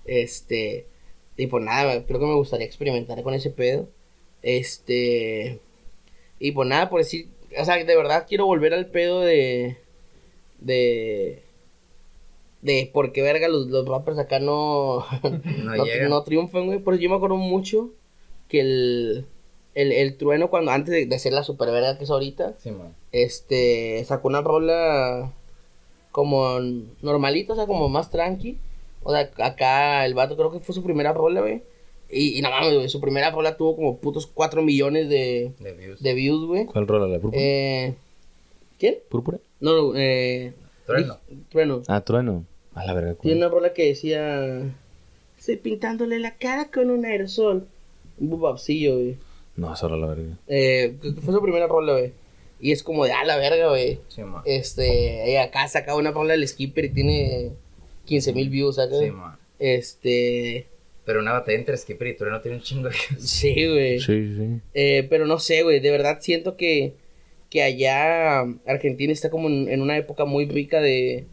[0.05, 0.87] Este,
[1.37, 3.89] y pues nada, creo que me gustaría experimentar con ese pedo.
[4.43, 5.61] Este,
[6.39, 7.29] y pues nada, por decir,
[7.59, 9.77] o sea, de verdad quiero volver al pedo de,
[10.61, 11.43] de,
[12.63, 16.81] de por qué verga los, los rappers acá no, No no, no triunfan, güey.
[16.81, 17.91] Pero yo me acuerdo mucho
[18.49, 19.27] que el,
[19.75, 22.71] el, el trueno cuando antes de, de ser la super verga que es ahorita, Sí,
[22.71, 22.95] man.
[23.13, 25.33] este, sacó una rola
[26.11, 26.59] como
[27.01, 28.59] normalita, o sea, como más tranqui.
[29.03, 31.63] O sea, acá el vato creo que fue su primera rola, güey.
[32.11, 35.73] Y, y no mames, güey, su primera rola tuvo como putos 4 millones de, De
[35.73, 36.01] views.
[36.03, 36.67] de views, güey.
[36.67, 37.07] ¿Cuál rola?
[37.07, 37.43] ¿La púrpura?
[37.43, 37.95] Eh,
[38.79, 38.99] ¿Quién?
[39.09, 39.39] ¿Púrpura?
[39.61, 40.53] No, no, eh...
[40.87, 41.19] Trueno.
[41.49, 41.83] Trueno.
[41.89, 42.45] Ah, trueno.
[42.75, 43.15] A la verga.
[43.15, 44.75] Tiene una rola que decía...
[45.39, 47.67] Estoy pintándole la cara con un aerosol.
[48.19, 49.17] Un bubapsillo, güey.
[49.57, 50.39] No, esa rola, la verga.
[50.49, 52.13] Eh, fue su primera rola, güey.
[52.61, 54.01] Y es como de, ah, la verga, güey.
[54.09, 54.43] Sí, man.
[54.45, 57.51] Este, ella acá sacaba una rola del skipper y tiene
[58.05, 58.99] 15 mil views, ¿sabes?
[58.99, 59.37] Sí, man.
[59.59, 60.67] Este,
[61.05, 63.23] Pero una batalla entre Skipper y Trueno tiene un chingo de views.
[63.31, 64.01] sí, güey.
[64.01, 64.61] Sí, sí.
[64.75, 66.95] Eh, pero no sé, güey, de verdad siento que,
[67.51, 71.27] que allá Argentina está como en, en una época muy rica de,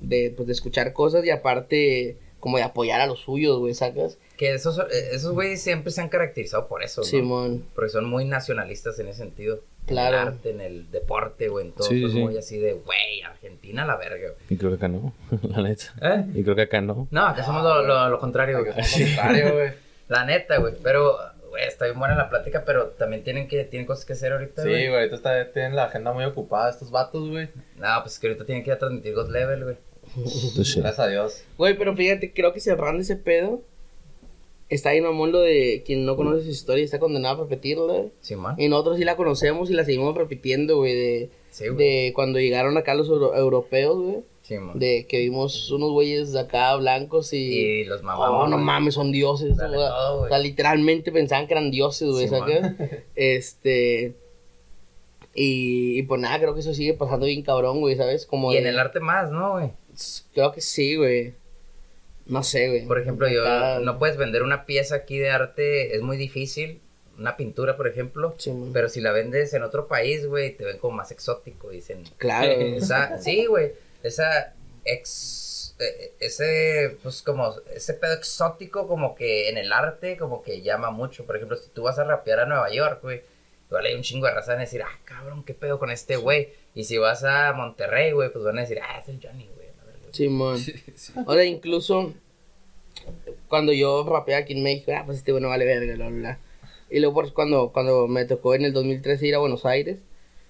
[0.00, 2.16] de, pues, de escuchar cosas y aparte
[2.46, 4.18] como de apoyar a los suyos, güey, ¿sacas?
[4.36, 7.04] Que esos, eh, esos güeyes siempre se han caracterizado por eso, ¿no?
[7.04, 9.58] Simón, Porque son muy nacionalistas en ese sentido.
[9.84, 10.16] Claro.
[10.16, 11.88] En el arte, en el deporte, güey, en todo.
[11.88, 12.18] Sí, son sí.
[12.20, 14.44] muy así de, güey, Argentina la verga, güey.
[14.48, 15.86] Y creo que acá no, la neta.
[16.00, 16.24] ¿Eh?
[16.36, 17.08] Y creo que acá no.
[17.10, 18.70] No, acá somos lo, lo, lo contrario, güey.
[18.70, 19.70] Al contrario, güey.
[20.08, 20.74] La neta, güey.
[20.84, 21.16] Pero,
[21.48, 24.62] güey, está bien buena la plática, pero también tienen que tienen cosas que hacer ahorita,
[24.62, 24.86] Sí, güey.
[24.86, 27.48] güey, ahorita está- tienen la agenda muy ocupada estos vatos, güey.
[27.74, 29.76] No, pues es que ahorita tienen que ir a transmitir God Level, güey.
[30.16, 31.42] Entonces, Gracias a Dios.
[31.58, 33.60] güey, pero fíjate, creo que cerrando ese pedo,
[34.68, 38.04] está ahí mamón lo de quien no conoce su historia está condenado a repetirla.
[38.20, 38.54] Sí, man.
[38.58, 41.76] Y nosotros sí la conocemos y la seguimos repitiendo, güey, de, Sí, güey.
[42.06, 44.16] de cuando llegaron acá los euro- europeos, güey.
[44.42, 44.78] Sí, man.
[44.78, 47.36] De que vimos unos güeyes de acá blancos y...
[47.38, 48.44] Y los mamamos.
[48.44, 49.56] Oh, no mames, son dioses.
[49.56, 50.26] Dale o sea, todo, güey.
[50.26, 52.62] o sea, literalmente pensaban que eran dioses, güey, Sí, ¿sabes?
[53.16, 54.14] Este...
[55.34, 58.24] Y, y pues nada, creo que eso sigue pasando bien cabrón, güey, ¿sabes?
[58.24, 59.70] Como Y en el arte más, ¿no, güey?
[60.34, 61.34] Creo que sí, güey.
[62.26, 62.86] No sé, güey.
[62.86, 66.80] Por ejemplo, yo no puedes vender una pieza aquí de arte, es muy difícil.
[67.18, 68.34] Una pintura, por ejemplo.
[68.36, 68.52] Sí.
[68.72, 72.04] Pero si la vendes en otro país, güey, te ven como más exótico, dicen.
[72.18, 72.50] Claro.
[72.76, 73.72] Esa, sí, güey.
[74.02, 80.42] Esa ex, eh, ese, pues como, ese pedo exótico como que en el arte como
[80.42, 81.26] que llama mucho.
[81.26, 83.22] Por ejemplo, si tú vas a rapear a Nueva York, güey,
[83.68, 86.52] igual hay un chingo de raza a decir, ah, cabrón, qué pedo con este güey.
[86.74, 89.55] Y si vas a Monterrey, güey, pues van a decir, ah, es el Johnny, güey.
[90.24, 90.64] La verga".
[90.96, 91.24] Simón.
[91.26, 92.12] Ahora, incluso
[93.48, 96.38] cuando yo rapeé aquí en México, ah, pues este bueno vale verga, bla, bla, bla.
[96.90, 99.98] Y luego, pues, cuando, cuando me tocó en el 2013 ir a Buenos Aires,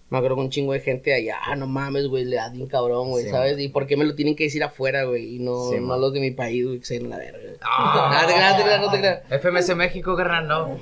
[0.08, 2.68] me acuerdo que un chingo de gente allá, ah, no mames, güey, le das bien
[2.68, 3.58] cabrón, güey, Sí, ¿sabes?
[3.58, 5.36] ¿Y por qué me lo tienen que decir afuera, güey?
[5.36, 6.00] Y no, Sí, no man.
[6.00, 7.40] los de mi país, güey, que se la verga.
[7.62, 9.42] Ah, Nada te creas, no te creas, no te creas.
[9.42, 10.78] FMS México, carnal, no.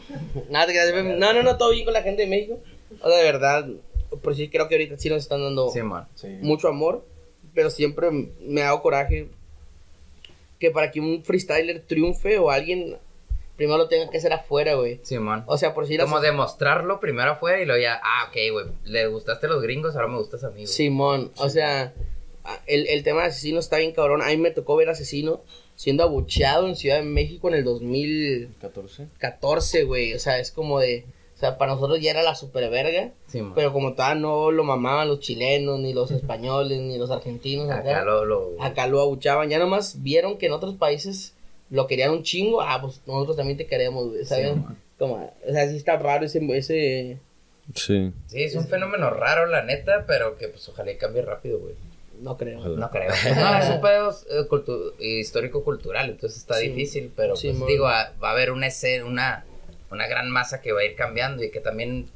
[0.50, 0.92] Nada te creas.
[1.18, 2.58] No, no, no, todo bien con la gente de México.
[3.00, 3.66] O sea, de verdad,
[4.22, 6.06] por sí creo que ahorita sí nos están dando Sí, man.
[6.16, 6.28] Sí.
[6.42, 7.06] mucho amor,
[7.54, 9.28] pero siempre me ha dado coraje
[10.58, 12.96] que para que un freestyler triunfe o alguien
[13.56, 15.00] primero lo tenga que hacer afuera, güey.
[15.02, 15.44] Sí, man.
[15.46, 19.06] O sea, por si Como demostrarlo primero afuera y luego ya, ah, ok, güey, le
[19.06, 20.66] gustaste a los gringos, ahora me gustas a mí, güey.
[20.66, 21.94] Simón, o sea,
[22.66, 24.22] el, el tema de asesino está bien cabrón.
[24.22, 25.42] A mí me tocó ver asesino
[25.76, 29.84] siendo abucheado en Ciudad de México en el 2014, 14.
[29.84, 30.14] güey.
[30.14, 31.04] O sea, es como de.
[31.44, 33.10] O sea, para nosotros ya era la super verga.
[33.26, 33.52] Sí, man.
[33.54, 37.70] Pero como tal, no lo mamaban los chilenos, ni los españoles, ni los argentinos.
[37.70, 38.52] Acá lo, lo...
[38.60, 39.50] acá lo abuchaban.
[39.50, 41.34] Ya nomás vieron que en otros países
[41.70, 42.62] lo querían un chingo.
[42.62, 44.54] Ah, pues nosotros también te queremos, güey, ¿sabes?
[44.54, 44.60] Sí,
[44.98, 47.18] como, o sea, sí está raro ese, ese...
[47.74, 48.12] Sí.
[48.28, 51.74] Sí, es un fenómeno raro, la neta, pero que pues ojalá y cambie rápido, güey.
[52.20, 52.60] No creo.
[52.60, 52.76] Ojalá.
[52.76, 53.10] No creo.
[53.36, 56.68] No, es un pedo eh, cultu- histórico-cultural, entonces está Sí.
[56.68, 59.44] difícil, pero Sí, pues digo, ah, va a haber una escena, una,
[59.94, 62.06] una gran masa que va a ir cambiando y que también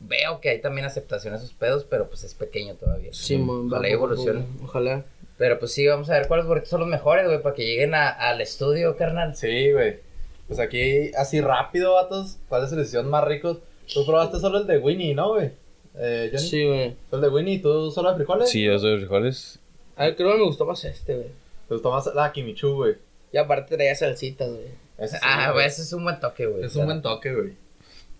[0.00, 3.10] veo que hay también aceptación a esos pedos, pero pues es pequeño todavía.
[3.12, 4.44] Sí, mon, Ojalá evolucione.
[4.62, 5.04] Ojalá.
[5.38, 7.94] Pero pues sí, vamos a ver cuáles boletos son los mejores, güey, para que lleguen
[7.94, 9.34] a- al estudio, carnal.
[9.34, 9.98] Sí, güey.
[10.46, 12.38] Pues aquí, así rápido, vatos.
[12.48, 13.58] ¿Cuáles se les hicieron más ricos?
[13.92, 15.50] Tú probaste solo el de Winnie, ¿no, güey?
[15.96, 16.48] Eh, Johnny.
[16.48, 16.96] Sí, güey.
[17.12, 18.50] El de Winnie, ¿tú solo de frijoles?
[18.50, 19.58] Sí, yo soy de frijoles.
[19.96, 21.28] A ver, creo que me gustó más este, güey.
[21.68, 22.96] Pues tomas la Kimichu, güey.
[23.32, 24.83] Y aparte traía salsitas, güey.
[24.98, 26.64] Sí, Ah, güey, ese es un buen toque, güey.
[26.64, 27.52] Es un buen toque, güey.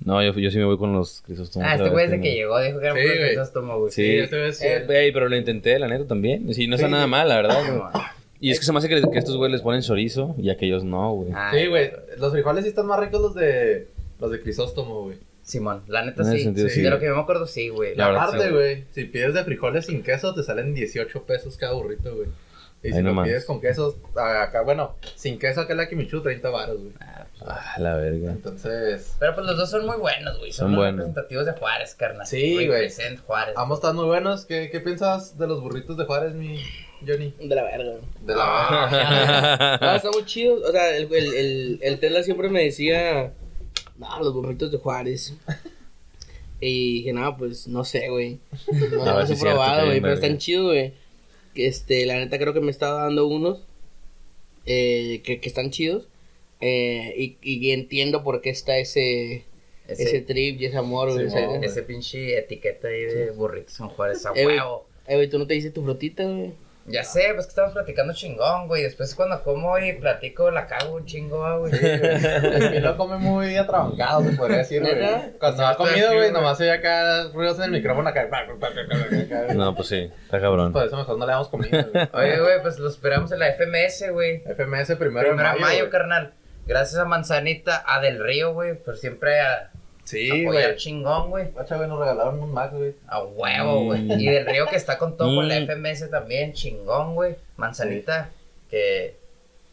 [0.04, 1.68] No, yo, yo sí me voy con los crisóstomos.
[1.68, 3.28] Ah, este güey desde es que llegó dijo que era un Sí, güey.
[3.28, 3.92] crisóstomo, güey.
[3.92, 4.20] Sí.
[4.52, 4.64] sí.
[4.66, 6.52] Eh, pero lo intenté, la neta, también.
[6.52, 7.62] Sí, no está Sí, nada mal, la verdad.
[7.74, 7.92] Man.
[8.40, 10.84] Y es que se me hace que, que estos güeyes les ponen chorizo y aquellos
[10.84, 11.30] no, güey.
[11.32, 11.90] Ah, Sí, güey.
[12.18, 13.86] Los frijoles sí están más ricos los de.
[14.20, 15.16] Los de Crisóstomo, güey.
[15.42, 16.40] Simón, la neta sí.
[16.40, 16.80] sentido, sí.
[16.82, 17.94] De lo que yo me acuerdo, sí, güey.
[17.94, 18.52] La verdad, Aparte, sí.
[18.52, 22.28] güey, si pides de frijoles sin queso, te salen 18 pesos cada burrito, güey.
[22.84, 23.26] Y si Ahí lo nomás.
[23.26, 26.92] pides con queso, acá, bueno, sin queso acá en la Kimichu, 30 baros, güey.
[27.46, 28.30] Ah, la verga.
[28.30, 30.52] Entonces, Pero pues los dos son muy buenos, güey.
[30.52, 30.98] Son, Son buenos.
[31.06, 32.26] representativos de Juárez, carnal.
[32.26, 32.90] Sí, güey.
[33.26, 33.54] Juárez.
[33.56, 34.44] ambos están muy buenos.
[34.44, 36.60] ¿Qué, qué piensas de los burritos de Juárez, mi
[37.06, 37.34] Johnny?
[37.40, 37.92] De la verga.
[38.20, 39.78] De la Ah.
[39.80, 40.56] No, está muy chido.
[40.66, 43.32] O sea, el, el, el, el Tesla siempre me decía,
[43.96, 45.34] no, los burritos de Juárez.
[46.60, 48.38] Y dije, no, pues no sé, güey.
[48.92, 50.26] No ver los si he es probado, güey, pero verga.
[50.26, 50.94] están chidos, güey.
[51.54, 53.60] Este, la neta creo que me estaba dando unos
[54.66, 56.08] eh, que, que están chidos.
[56.60, 59.44] Eh, y, y entiendo por qué está ese,
[59.86, 64.32] ese, Ese, trip y ese amor, ese pinche etiqueta ahí de burritos en Juárez a
[64.34, 64.86] Eh, huevo.
[65.06, 66.52] Eh, güey, tú no te dices tu frutita, güey.
[66.86, 68.82] Ya sé, pues que estamos platicando chingón, güey.
[68.82, 71.72] Después cuando como y platico, la cago un chingo, güey.
[71.82, 74.98] El lo come muy atrabancado, se podría decir, güey.
[75.38, 78.28] Cuando ha comido, güey, nomás oye acá ruidos en el micrófono acá.
[79.54, 80.72] No, pues sí, está cabrón.
[80.72, 82.08] Por eso mejor no le damos comida, güey.
[82.12, 84.42] Oye, güey, pues lo esperamos en la FMS, güey.
[84.42, 86.34] FMS primero, Primero de mayo, carnal.
[86.66, 89.70] Gracias a Manzanita, a Del Río, güey, por siempre a
[90.04, 90.76] Sí, apoyar güey.
[90.76, 91.50] chingón, güey.
[91.50, 92.94] Guacha, güey, nos regalaron un Mac, güey.
[93.08, 94.02] A huevo, güey.
[94.02, 94.20] Mm.
[94.20, 95.64] Y Del Río que está con todo con la Mm.
[95.64, 97.36] FMS también, chingón, güey.
[97.56, 98.30] Manzanita,
[98.70, 99.16] que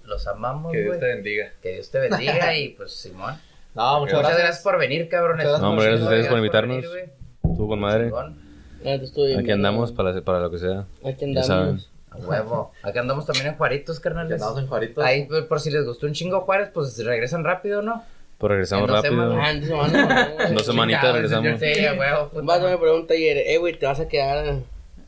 [0.06, 1.00] los amamos, Que Dios güey.
[1.00, 1.52] te bendiga.
[1.62, 3.36] Que Dios te bendiga y pues Simón.
[3.74, 4.38] No, muchas, Muchas gracias.
[4.44, 4.64] gracias.
[4.64, 5.46] por venir, cabrones.
[5.48, 6.76] No, hombre, gracias a ustedes por invitarnos.
[6.82, 7.56] venir, güey.
[7.56, 8.06] Tú con madre.
[8.06, 8.38] Chingón.
[8.84, 10.86] Bien, Aquí andamos para, para lo que sea.
[11.06, 11.64] Aquí Ya saben.
[11.64, 11.90] andamos.
[12.10, 12.72] A huevo.
[12.84, 14.34] Acá andamos también en Juaritos, carnales.
[14.34, 15.02] andamos en Juaritos.
[15.06, 18.04] Ahí, por si les gustó un chingo Juárez, pues regresan rápido, ¿no?
[18.42, 19.22] Pues regresamos En dos rápido.
[19.32, 19.64] semanas.
[19.64, 21.60] Ah, semanas, no, Dos semanitas regresamos.
[21.60, 22.30] Sí, a huevo.
[22.30, 24.56] puta Vas a me pregunta ayer, eh, güey, ¿te vas a quedar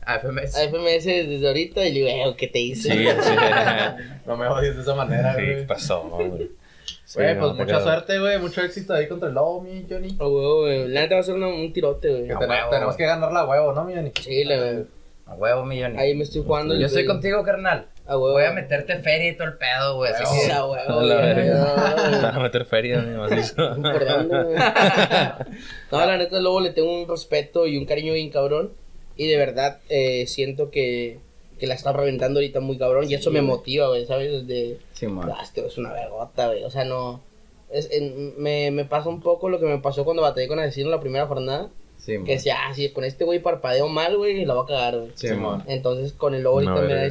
[0.06, 0.56] A FMS.
[0.56, 1.84] a FMS desde ahorita?
[1.86, 2.90] Y le digo, eh, ¿qué te hice?
[2.92, 3.32] Sí, sí.
[4.26, 5.66] No me odies de esa manera, Sí, ¿Qué güey.
[5.66, 6.48] pasó, hombre?
[7.06, 8.38] Sí, Güey, no, pues mucha suerte, güey.
[8.38, 10.16] Mucho éxito ahí contra el lobo, mi Johnny.
[10.18, 10.88] A huevo, güey.
[10.88, 12.26] La neta va a ser una- un tirote, güey.
[12.26, 12.96] Que A ten- huevo, tenemos güey.
[12.96, 14.10] que ganar la huevo, ¿no, mi Johnny?
[14.20, 14.82] Sí, la
[15.26, 15.98] A huevo, millón.
[15.98, 16.74] Ahí me estoy jugando.
[16.74, 17.86] Yo estoy contigo, carnal.
[18.06, 18.32] A huevo.
[18.34, 20.12] Voy a meterte feria y todo el pedo, güey.
[20.12, 20.44] Así Huevo.
[20.46, 20.52] que.
[20.52, 21.26] A huevo, A la güey.
[21.34, 21.54] verga.
[21.54, 23.56] No, Van a meter feria, mi macizo.
[23.82, 24.56] ¿Por dónde, güey?
[25.90, 28.72] No, la neta, luego le tengo un respeto y un cariño bien cabrón.
[29.16, 31.18] Y de verdad eh, siento que,
[31.58, 33.08] que la está reventando ahorita muy cabrón.
[33.08, 34.46] y eso me motiva, güey, ¿sabes?
[34.46, 34.78] Desde.
[34.92, 35.30] Simón.
[35.34, 36.64] Ah, este es una vergota, güey.
[36.64, 37.22] O sea, no.
[37.70, 40.90] Es, en- me, me pasa un poco lo que me pasó cuando batallé con Asesino
[40.90, 41.70] la primera jornada.
[41.96, 42.26] Simón.
[42.26, 45.12] Que decía, ah, si con este güey parpadeo mal, güey, la va a cagar, güey.
[45.14, 45.62] Simón.
[45.68, 47.06] Entonces con el lobo ahorita me da verga.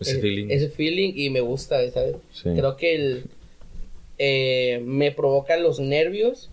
[0.00, 0.46] Ese, Ese feeling.
[0.50, 2.16] ese feeling y me gusta, ¿sabes?
[2.32, 2.50] Sí.
[2.54, 3.24] Creo que el,
[4.18, 6.50] eh, me provoca los nervios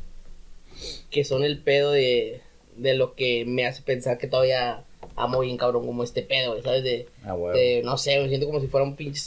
[1.09, 2.41] que son el pedo de,
[2.75, 4.83] de lo que me hace pensar que todavía
[5.15, 6.83] amo bien cabrón como este pedo, ¿sabes?
[6.83, 7.57] De, A huevo.
[7.57, 9.21] de, no sé, me siento como si fuera un pinche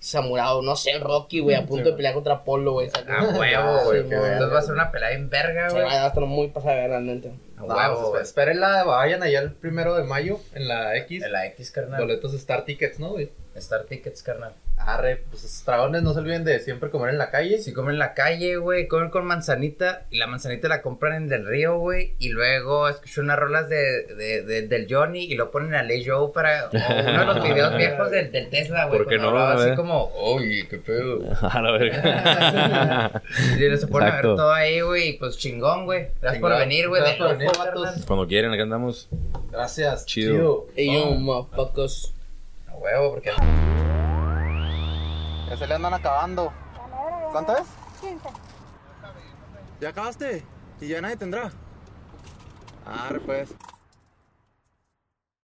[0.00, 2.88] samurado, no sé, Rocky, güey, a punto de pelear contra Polo, güey.
[2.90, 3.08] ¿sabes?
[3.08, 4.00] A huevo, güey.
[4.00, 5.86] Entonces va a ser una pelea en verga, Sí, güey.
[5.86, 7.28] va a estar muy pasada de neta.
[7.56, 11.22] A No, huevo, espérenla, vayan allá el primero de mayo en la X.
[11.22, 12.00] De la X, carnal.
[12.00, 13.30] Boletos Star Tickets, ¿no, güey?
[13.58, 14.52] Star Tickets, carnal.
[14.76, 17.58] Arre, pues esos dragones no se olviden de siempre comer en la calle.
[17.58, 21.28] Si comen en la calle, güey, comen con manzanita y la manzanita la compran en
[21.28, 25.50] Del Río, güey, y luego escuchan unas rolas de, de, de- del Johnny y lo
[25.50, 28.98] ponen a Ley Joe para o uno de los videos viejos del, del Tesla, güey.
[28.98, 29.46] ¿Por qué cuando no?
[29.46, 29.74] Así ver.
[29.76, 31.18] como, oye, qué pedo.
[31.42, 33.22] A la verga.
[33.58, 36.08] Y se ponen a ver todo ahí, güey, y pues chingón, güey.
[36.20, 37.00] Gracias por venir, güey.
[37.02, 37.50] Gracias por venir.
[38.06, 39.08] Cuando quieren, acá andamos.
[39.50, 40.06] Gracias.
[40.06, 40.66] Chido.
[40.76, 41.14] Y yo, Oh.
[41.14, 42.14] motherfuckers.
[42.80, 43.32] Huevo, porque
[45.48, 46.52] Ya se le andan acabando.
[47.32, 47.66] ¿Cuánto es?
[48.00, 48.28] 15.
[49.80, 50.44] ¿Ya acabaste?
[50.80, 51.50] ¿Y ya nadie tendrá?
[52.86, 53.54] Arre, pues.